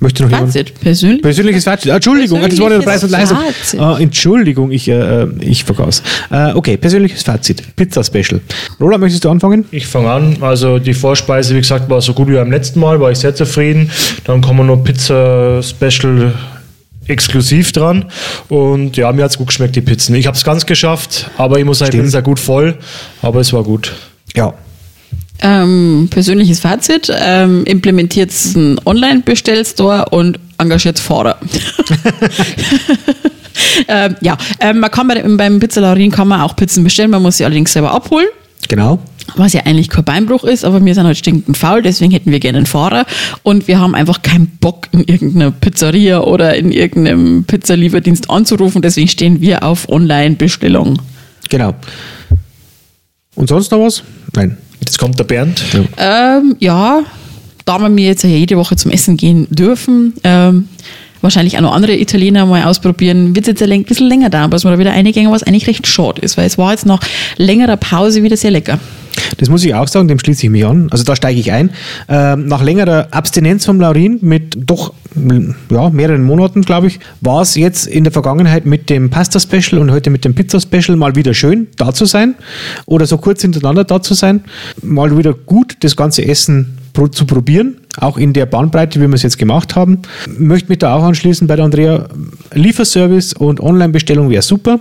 Möchte 0.00 0.22
noch 0.22 0.30
jemand? 0.30 0.48
Fazit, 0.48 0.78
persönlich. 0.80 1.22
Persönliches 1.22 1.64
Fazit. 1.64 1.90
Entschuldigung, 1.90 2.40
das 2.40 2.58
war 2.58 2.70
ja 2.70 2.78
der 2.78 2.84
Preis 2.84 3.04
und 3.04 3.10
Leistung. 3.10 3.38
Fazit. 3.38 3.80
Ah, 3.80 3.96
Entschuldigung, 3.98 4.70
ich, 4.70 4.88
äh, 4.88 5.26
ich 5.40 5.64
vergaß. 5.64 6.02
Äh, 6.30 6.52
okay, 6.52 6.76
persönliches 6.76 7.22
Fazit. 7.22 7.62
Pizza-Special. 7.76 8.40
Roland, 8.80 9.00
möchtest 9.00 9.24
du 9.24 9.30
anfangen? 9.30 9.64
Ich 9.70 9.86
fange 9.86 10.10
an. 10.10 10.36
Also 10.40 10.78
die 10.78 10.94
Vorspeise, 10.94 11.54
wie 11.54 11.60
gesagt, 11.60 11.88
war 11.88 12.00
so 12.00 12.12
gut 12.12 12.28
wie 12.28 12.34
beim 12.34 12.50
letzten 12.50 12.80
Mal, 12.80 13.00
war 13.00 13.10
ich 13.10 13.18
sehr 13.18 13.34
zufrieden. 13.34 13.90
Dann 14.24 14.40
kommen 14.40 14.66
noch 14.66 14.82
Pizza 14.84 15.62
Special 15.62 16.32
exklusiv 17.06 17.72
dran. 17.72 18.06
Und 18.48 18.96
ja, 18.96 19.12
mir 19.12 19.24
hat 19.24 19.30
es 19.30 19.38
gut 19.38 19.48
geschmeckt, 19.48 19.76
die 19.76 19.80
Pizzen. 19.80 20.14
Ich 20.14 20.26
habe 20.26 20.36
es 20.36 20.44
ganz 20.44 20.66
geschafft, 20.66 21.30
aber 21.36 21.58
ich 21.58 21.64
muss 21.64 21.78
sagen, 21.78 21.92
ich 21.92 22.00
bin 22.00 22.10
sehr 22.10 22.22
gut 22.22 22.38
voll, 22.38 22.76
aber 23.22 23.40
es 23.40 23.52
war 23.52 23.62
gut. 23.62 23.92
Ja. 24.34 24.54
Ähm, 25.46 26.08
persönliches 26.10 26.60
Fazit, 26.60 27.12
ähm, 27.14 27.64
implementiert 27.66 28.32
einen 28.54 28.80
Online-Bestellstore 28.86 30.06
und 30.10 30.40
engagiert 30.56 30.98
Fahrer. 30.98 31.36
ähm, 33.88 34.16
ja, 34.22 34.38
ähm, 34.60 34.80
man 34.80 34.90
kann 34.90 35.06
bei, 35.06 35.22
beim 35.22 35.60
Pizzalarin 35.60 36.10
kann 36.10 36.28
man 36.28 36.40
auch 36.40 36.56
Pizzen 36.56 36.82
bestellen, 36.82 37.10
man 37.10 37.20
muss 37.20 37.36
sie 37.36 37.44
allerdings 37.44 37.74
selber 37.74 37.92
abholen. 37.92 38.26
Genau. 38.68 39.00
Was 39.36 39.52
ja 39.52 39.66
eigentlich 39.66 39.90
kein 39.90 40.04
Beinbruch 40.04 40.44
ist, 40.44 40.64
aber 40.64 40.82
wir 40.82 40.94
sind 40.94 41.04
halt 41.04 41.18
stinkend 41.18 41.58
faul, 41.58 41.82
deswegen 41.82 42.12
hätten 42.12 42.30
wir 42.30 42.40
gerne 42.40 42.56
einen 42.56 42.66
Fahrer 42.66 43.04
und 43.42 43.68
wir 43.68 43.78
haben 43.78 43.94
einfach 43.94 44.22
keinen 44.22 44.46
Bock, 44.62 44.88
in 44.92 45.04
irgendeiner 45.04 45.50
Pizzeria 45.50 46.20
oder 46.20 46.56
in 46.56 46.72
irgendeinem 46.72 47.44
Pizzalieferdienst 47.44 48.30
anzurufen, 48.30 48.80
deswegen 48.80 49.08
stehen 49.08 49.42
wir 49.42 49.62
auf 49.62 49.90
Online-Bestellung. 49.90 51.02
Genau. 51.50 51.74
Und 53.34 53.48
sonst 53.50 53.70
noch 53.72 53.80
was? 53.80 54.02
Nein. 54.34 54.56
Jetzt 54.84 54.98
kommt 54.98 55.18
der 55.18 55.24
Bernd. 55.24 55.64
Ähm, 55.96 56.56
ja, 56.58 57.02
da 57.64 57.78
wir 57.78 57.88
mir 57.88 58.06
jetzt 58.06 58.22
ja 58.22 58.28
jede 58.28 58.58
Woche 58.58 58.76
zum 58.76 58.90
Essen 58.90 59.16
gehen 59.16 59.46
dürfen, 59.48 60.12
ähm, 60.24 60.68
wahrscheinlich 61.22 61.56
auch 61.56 61.62
noch 61.62 61.72
andere 61.72 61.96
Italiener 61.96 62.44
mal 62.44 62.64
ausprobieren, 62.64 63.34
wird 63.34 63.48
es 63.48 63.58
jetzt 63.58 63.62
ein 63.62 63.84
bisschen 63.84 64.08
länger 64.08 64.28
dauern, 64.28 64.50
bis 64.50 64.62
wir 64.62 64.70
da 64.70 64.78
wieder 64.78 64.92
eingehen, 64.92 65.32
was 65.32 65.42
eigentlich 65.42 65.66
recht 65.66 65.86
schade 65.86 66.20
ist, 66.20 66.36
weil 66.36 66.46
es 66.46 66.58
war 66.58 66.72
jetzt 66.72 66.84
nach 66.84 67.00
längerer 67.38 67.78
Pause 67.78 68.22
wieder 68.22 68.36
sehr 68.36 68.50
lecker. 68.50 68.78
Das 69.38 69.48
muss 69.48 69.64
ich 69.64 69.74
auch 69.74 69.88
sagen, 69.88 70.08
dem 70.08 70.18
schließe 70.18 70.46
ich 70.46 70.50
mich 70.50 70.64
an. 70.64 70.88
Also 70.90 71.04
da 71.04 71.16
steige 71.16 71.38
ich 71.38 71.52
ein. 71.52 71.70
Ähm, 72.08 72.46
nach 72.46 72.62
längerer 72.62 73.08
Abstinenz 73.10 73.64
vom 73.64 73.80
Laurin 73.80 74.18
mit 74.20 74.56
doch 74.56 74.94
ja, 75.70 75.90
mehreren 75.90 76.22
Monaten, 76.22 76.62
glaube 76.62 76.88
ich, 76.88 76.98
war 77.20 77.42
es 77.42 77.54
jetzt 77.54 77.86
in 77.86 78.04
der 78.04 78.12
Vergangenheit 78.12 78.66
mit 78.66 78.90
dem 78.90 79.10
Pasta-Special 79.10 79.80
und 79.80 79.90
heute 79.90 80.10
mit 80.10 80.24
dem 80.24 80.34
Pizza-Special 80.34 80.96
mal 80.96 81.14
wieder 81.14 81.34
schön, 81.34 81.68
da 81.76 81.92
zu 81.92 82.04
sein. 82.04 82.34
Oder 82.86 83.06
so 83.06 83.18
kurz 83.18 83.42
hintereinander 83.42 83.84
da 83.84 84.02
zu 84.02 84.14
sein. 84.14 84.44
Mal 84.82 85.16
wieder 85.16 85.32
gut 85.32 85.76
das 85.80 85.96
ganze 85.96 86.24
Essen 86.24 86.78
zu 87.10 87.26
probieren. 87.26 87.76
Auch 87.98 88.18
in 88.18 88.32
der 88.32 88.46
Bandbreite, 88.46 89.00
wie 89.00 89.06
wir 89.06 89.14
es 89.14 89.22
jetzt 89.22 89.38
gemacht 89.38 89.74
haben. 89.74 90.02
Möchte 90.38 90.68
mich 90.68 90.78
da 90.78 90.94
auch 90.94 91.02
anschließen 91.02 91.46
bei 91.46 91.56
der 91.56 91.64
Andrea. 91.64 92.08
Lieferservice 92.52 93.32
und 93.32 93.60
Online-Bestellung 93.60 94.30
wäre 94.30 94.42
super. 94.42 94.80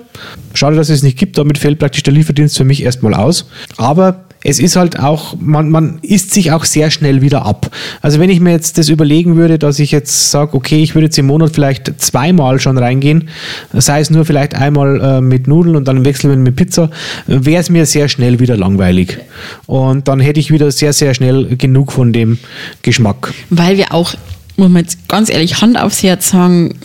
Schade, 0.54 0.76
dass 0.76 0.90
es 0.90 1.04
nicht 1.04 1.18
gibt. 1.18 1.38
Damit 1.38 1.58
fällt 1.58 1.80
praktisch 1.80 2.04
der 2.04 2.14
Lieferdienst 2.14 2.58
für 2.58 2.66
mich 2.66 2.84
erstmal 2.84 3.14
aus. 3.14 3.50
Aber 3.78 4.26
es 4.44 4.60
ist 4.60 4.76
halt 4.76 5.00
auch, 5.00 5.36
man, 5.40 5.70
man 5.70 6.00
isst 6.02 6.34
sich 6.34 6.52
auch 6.52 6.66
sehr 6.66 6.92
schnell 6.92 7.22
wieder 7.22 7.46
ab. 7.46 7.72
Also 8.02 8.20
wenn 8.20 8.30
ich 8.30 8.40
mir 8.40 8.52
jetzt 8.52 8.78
das 8.78 8.90
überlegen 8.90 9.38
würde, 9.38 9.58
dass 9.58 9.80
ich 9.80 9.92
jetzt 9.92 10.32
sage, 10.32 10.54
okay, 10.54 10.84
ich 10.84 10.96
würde 10.96 11.06
jetzt 11.06 11.18
im 11.18 11.28
Monat 11.28 11.54
vielleicht 11.54 12.02
zweimal 12.02 12.60
schon 12.60 12.78
reingehen, 12.78 13.30
sei 13.72 14.02
es 14.02 14.10
nur 14.10 14.26
vielleicht 14.26 14.56
einmal 14.56 15.00
äh, 15.00 15.22
mit 15.22 15.48
Nudeln 15.48 15.76
und 15.76 15.88
dann 15.88 15.98
im 15.98 16.06
Wechsel 16.06 16.36
mit 16.36 16.56
Pizza, 16.56 16.90
wäre 17.28 17.62
es 17.62 17.70
mir 17.70 17.86
sehr 17.86 18.10
schnell 18.10 18.40
wieder 18.40 18.58
langweilig. 18.58 19.18
Und 19.66 20.08
dann 20.08 20.20
hätte 20.20 20.40
ich 20.40 20.52
wieder 20.52 20.72
sehr, 20.72 20.94
sehr 20.94 21.14
schnell 21.14 21.56
genug 21.56 21.92
von 21.92 22.12
dem 22.12 22.38
Geschmack. 22.82 23.34
Weil 23.50 23.78
wir 23.78 23.94
auch, 23.94 24.14
muss 24.58 24.70
man 24.70 24.82
jetzt 24.82 25.08
ganz 25.08 25.30
ehrlich 25.30 25.62
Hand 25.62 25.80
aufs 25.80 26.04
Herz 26.04 26.30
sagen, 26.30 26.76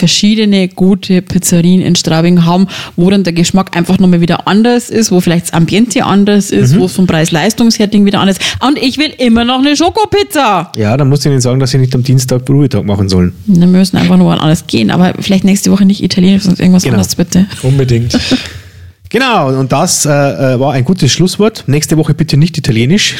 verschiedene 0.00 0.68
gute 0.68 1.22
Pizzerien 1.22 1.80
in 1.82 1.94
Straubing 1.94 2.44
haben, 2.44 2.66
wo 2.96 3.10
dann 3.10 3.22
der 3.22 3.32
Geschmack 3.34 3.76
einfach 3.76 3.98
nochmal 3.98 4.20
wieder 4.20 4.48
anders 4.48 4.90
ist, 4.90 5.12
wo 5.12 5.20
vielleicht 5.20 5.44
das 5.46 5.52
Ambiente 5.52 6.04
anders 6.04 6.50
ist, 6.50 6.76
wo 6.78 6.86
es 6.86 6.92
vom 6.92 7.06
Preis-Leistungs-Her-Ding 7.06 8.04
wieder 8.06 8.18
anders 8.20 8.38
ist. 8.38 8.56
Und 8.66 8.78
ich 8.78 8.98
will 8.98 9.12
immer 9.18 9.44
noch 9.44 9.58
eine 9.60 9.76
Schokopizza. 9.76 10.72
Ja, 10.76 10.96
dann 10.96 11.08
musst 11.08 11.24
du 11.24 11.28
ihnen 11.28 11.40
sagen, 11.40 11.60
dass 11.60 11.70
sie 11.70 11.78
nicht 11.78 11.94
am 11.94 12.02
Dienstag 12.02 12.48
Ruhetag 12.48 12.84
machen 12.84 13.08
sollen. 13.08 13.32
Dann 13.46 13.70
müssen 13.70 13.98
einfach 13.98 14.16
nur 14.16 14.32
anders 14.40 14.66
gehen, 14.66 14.90
aber 14.90 15.12
vielleicht 15.20 15.44
nächste 15.44 15.70
Woche 15.70 15.84
nicht 15.84 16.02
Italienisch, 16.02 16.42
sondern 16.44 16.60
irgendwas 16.62 16.82
Genau. 16.82 16.94
anderes 16.94 17.14
bitte. 17.14 17.46
Unbedingt. 17.62 18.18
Genau, 19.12 19.48
und 19.58 19.72
das 19.72 20.06
äh, 20.06 20.10
äh, 20.10 20.60
war 20.60 20.72
ein 20.72 20.84
gutes 20.84 21.10
Schlusswort. 21.10 21.64
Nächste 21.66 21.96
Woche 21.96 22.14
bitte 22.14 22.36
nicht 22.36 22.56
Italienisch. 22.56 23.16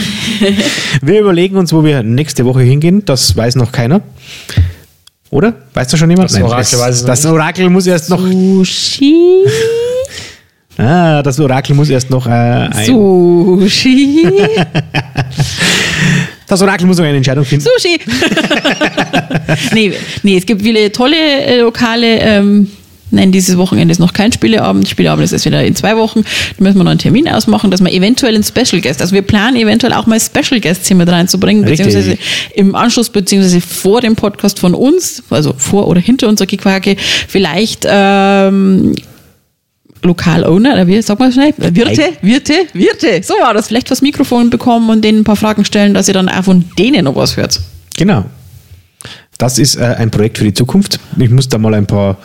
wir 1.02 1.18
überlegen 1.20 1.56
uns, 1.56 1.72
wo 1.72 1.82
wir 1.82 2.04
nächste 2.04 2.44
Woche 2.44 2.60
hingehen. 2.60 3.04
Das 3.04 3.36
weiß 3.36 3.56
noch 3.56 3.72
keiner. 3.72 4.00
Oder? 5.30 5.54
Weiß 5.74 5.88
da 5.88 5.96
schon 5.96 6.10
jemand? 6.10 6.30
Das 6.30 6.40
Orakel 6.40 6.78
weiß 6.78 6.94
es 6.96 7.02
noch 7.02 7.08
das 7.08 7.24
nicht. 7.24 7.32
Orakel 7.32 7.70
muss 7.70 7.86
erst 7.86 8.10
noch. 8.10 8.20
Sushi. 8.20 9.44
Ah, 10.78 11.22
das 11.22 11.38
Orakel 11.38 11.74
muss 11.74 11.90
erst 11.90 12.08
noch. 12.08 12.26
Äh, 12.26 12.30
ein, 12.30 12.86
Sushi. 12.86 14.26
das 16.46 16.62
Orakel 16.62 16.86
muss 16.86 16.96
noch 16.96 17.04
eine 17.04 17.18
Entscheidung 17.18 17.44
finden. 17.44 17.66
Sushi. 17.66 18.00
nee, 19.74 19.92
nee, 20.22 20.38
es 20.38 20.46
gibt 20.46 20.62
viele 20.62 20.90
tolle 20.90 21.16
äh, 21.16 21.60
Lokale. 21.60 22.18
Ähm, 22.20 22.70
Nein, 23.10 23.32
dieses 23.32 23.56
Wochenende 23.56 23.92
ist 23.92 23.98
noch 23.98 24.12
kein 24.12 24.32
Spieleabend. 24.32 24.88
Spieleabend 24.88 25.24
ist 25.24 25.32
erst 25.32 25.44
wieder 25.44 25.64
in 25.64 25.74
zwei 25.74 25.96
Wochen. 25.96 26.22
Da 26.22 26.64
müssen 26.64 26.78
wir 26.78 26.84
noch 26.84 26.90
einen 26.90 27.00
Termin 27.00 27.28
ausmachen, 27.28 27.70
dass 27.70 27.80
wir 27.80 27.92
eventuell 27.92 28.34
einen 28.34 28.44
Special 28.44 28.80
Guest, 28.80 29.00
also 29.00 29.14
wir 29.14 29.22
planen 29.22 29.56
eventuell 29.56 29.92
auch 29.92 30.06
mal 30.06 30.20
Special 30.20 30.60
Guests 30.60 30.86
hier 30.88 30.96
mit 30.96 31.08
reinzubringen, 31.08 31.64
Richtig. 31.64 31.86
beziehungsweise 31.86 32.18
im 32.54 32.74
Anschluss, 32.74 33.10
beziehungsweise 33.10 33.60
vor 33.60 34.00
dem 34.00 34.16
Podcast 34.16 34.58
von 34.58 34.74
uns, 34.74 35.22
also 35.30 35.54
vor 35.56 35.88
oder 35.88 36.00
hinter 36.00 36.28
unser 36.28 36.46
Gequake, 36.46 36.96
vielleicht 37.28 37.86
ähm, 37.88 38.94
Lokal-Owner, 40.02 40.74
oder 40.74 40.86
wie, 40.86 41.02
sag 41.02 41.18
mal 41.18 41.32
schnell, 41.32 41.52
Wirte, 41.56 42.10
Wirte, 42.22 42.54
Wirte, 42.72 43.22
so 43.22 43.34
war 43.34 43.54
das, 43.54 43.68
vielleicht 43.68 43.90
was 43.90 44.02
Mikrofon 44.02 44.50
bekommen 44.50 44.88
und 44.90 45.02
denen 45.02 45.20
ein 45.20 45.24
paar 45.24 45.36
Fragen 45.36 45.64
stellen, 45.64 45.94
dass 45.94 46.08
ihr 46.08 46.14
dann 46.14 46.28
auch 46.28 46.44
von 46.44 46.64
denen 46.78 47.04
noch 47.04 47.16
was 47.16 47.36
hört. 47.36 47.60
Genau. 47.96 48.24
Das 49.40 49.58
ist 49.58 49.76
äh, 49.76 49.96
ein 49.98 50.10
Projekt 50.10 50.38
für 50.38 50.44
die 50.44 50.52
Zukunft. 50.54 51.00
Ich 51.18 51.30
muss 51.30 51.48
da 51.48 51.58
mal 51.58 51.74
ein 51.74 51.86
paar 51.86 52.18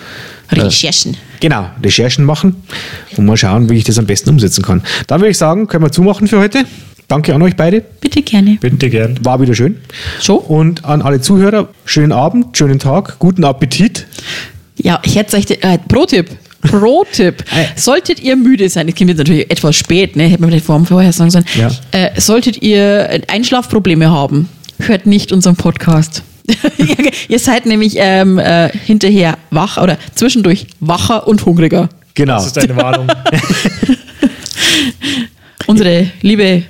Recherchen. 0.51 1.17
genau, 1.39 1.67
Recherchen 1.83 2.23
machen 2.25 2.55
und 3.17 3.25
mal 3.25 3.37
schauen, 3.37 3.69
wie 3.69 3.75
ich 3.77 3.83
das 3.85 3.97
am 3.97 4.05
besten 4.05 4.29
umsetzen 4.29 4.63
kann. 4.63 4.83
Dann 5.07 5.21
würde 5.21 5.31
ich 5.31 5.37
sagen, 5.37 5.65
können 5.67 5.83
wir 5.83 5.91
zumachen 5.91 6.27
für 6.27 6.39
heute. 6.39 6.65
Danke 7.07 7.33
an 7.33 7.41
euch 7.41 7.55
beide. 7.55 7.81
Bitte 8.01 8.21
gerne. 8.21 8.57
Bitte 8.59 8.89
gern. 8.89 9.17
War 9.23 9.39
wieder 9.39 9.53
schön. 9.55 9.77
So? 10.19 10.35
Und 10.35 10.83
an 10.85 11.01
alle 11.01 11.21
Zuhörer, 11.21 11.69
schönen 11.85 12.11
Abend, 12.11 12.57
schönen 12.57 12.79
Tag, 12.79 13.17
guten 13.19 13.43
Appetit. 13.43 14.07
Ja, 14.77 14.99
ich 15.05 15.15
hätte 15.15 15.37
euch, 15.37 15.49
äh, 15.49 15.77
Pro-Tipp. 15.87 16.27
Pro-Tipp. 16.61 17.43
Äh. 17.55 17.65
Solltet 17.75 18.19
ihr 18.19 18.35
müde 18.35 18.67
sein, 18.69 18.87
das 18.87 18.95
kommt 18.95 19.09
jetzt 19.11 19.19
natürlich 19.19 19.49
etwas 19.51 19.75
spät, 19.75 20.15
ne? 20.15 20.23
hätte 20.23 20.41
man 20.41 20.49
vielleicht 20.49 20.65
vor- 20.65 20.83
vorher 20.85 21.13
sagen 21.13 21.29
sollen. 21.31 21.45
Ja. 21.55 21.69
Äh, 21.91 22.19
solltet 22.19 22.61
ihr 22.61 23.21
Einschlafprobleme 23.27 24.09
haben, 24.09 24.49
hört 24.79 25.05
nicht 25.05 25.31
unseren 25.31 25.55
Podcast. 25.55 26.23
ihr 27.27 27.39
seid 27.39 27.65
nämlich 27.65 27.95
ähm, 27.97 28.39
äh, 28.39 28.69
hinterher 28.69 29.37
wach 29.51 29.77
oder 29.77 29.97
zwischendurch 30.15 30.67
wacher 30.79 31.27
und 31.27 31.45
hungriger. 31.45 31.89
Genau. 32.13 32.35
Das 32.35 32.47
ist 32.47 32.57
deine 32.57 32.75
Warnung. 32.75 33.07
Unsere 35.67 36.11
liebe 36.21 36.63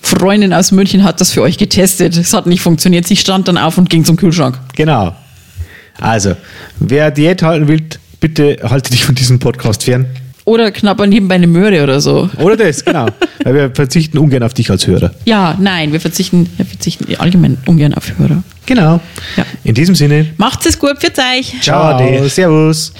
Freundin 0.00 0.52
aus 0.52 0.72
München 0.72 1.04
hat 1.04 1.20
das 1.20 1.32
für 1.32 1.42
euch 1.42 1.58
getestet. 1.58 2.16
Es 2.16 2.34
hat 2.34 2.46
nicht 2.46 2.60
funktioniert. 2.60 3.06
Sie 3.06 3.16
stand 3.16 3.48
dann 3.48 3.58
auf 3.58 3.78
und 3.78 3.88
ging 3.88 4.04
zum 4.04 4.16
Kühlschrank. 4.16 4.58
Genau. 4.76 5.14
Also, 6.00 6.36
wer 6.78 7.10
Diät 7.10 7.42
halten 7.42 7.68
will, 7.68 7.82
bitte 8.20 8.58
halte 8.62 8.90
dich 8.90 9.04
von 9.04 9.14
diesem 9.14 9.38
Podcast 9.38 9.84
fern. 9.84 10.06
Oder 10.44 10.72
knabbern 10.72 11.08
nebenbei 11.08 11.36
eine 11.36 11.46
Möhre 11.46 11.82
oder 11.82 12.00
so. 12.00 12.28
Oder 12.38 12.56
das, 12.56 12.84
genau. 12.84 13.06
Weil 13.44 13.54
wir 13.54 13.70
verzichten 13.72 14.18
ungern 14.18 14.42
auf 14.42 14.54
dich 14.54 14.70
als 14.70 14.86
Hörer. 14.86 15.12
Ja, 15.24 15.56
nein, 15.60 15.92
wir 15.92 16.00
verzichten, 16.00 16.48
wir 16.56 16.66
verzichten 16.66 17.06
allgemein 17.18 17.58
ungern 17.66 17.94
auf 17.94 18.18
Hörer. 18.18 18.42
Genau. 18.66 19.00
Ja. 19.36 19.46
In 19.64 19.74
diesem 19.74 19.94
Sinne, 19.94 20.26
Macht's 20.38 20.66
es 20.66 20.78
gut, 20.78 20.98
für 21.00 21.08
euch. 21.08 21.54
ciao, 21.60 21.96
Ciao. 21.98 22.28
Servus. 22.28 22.92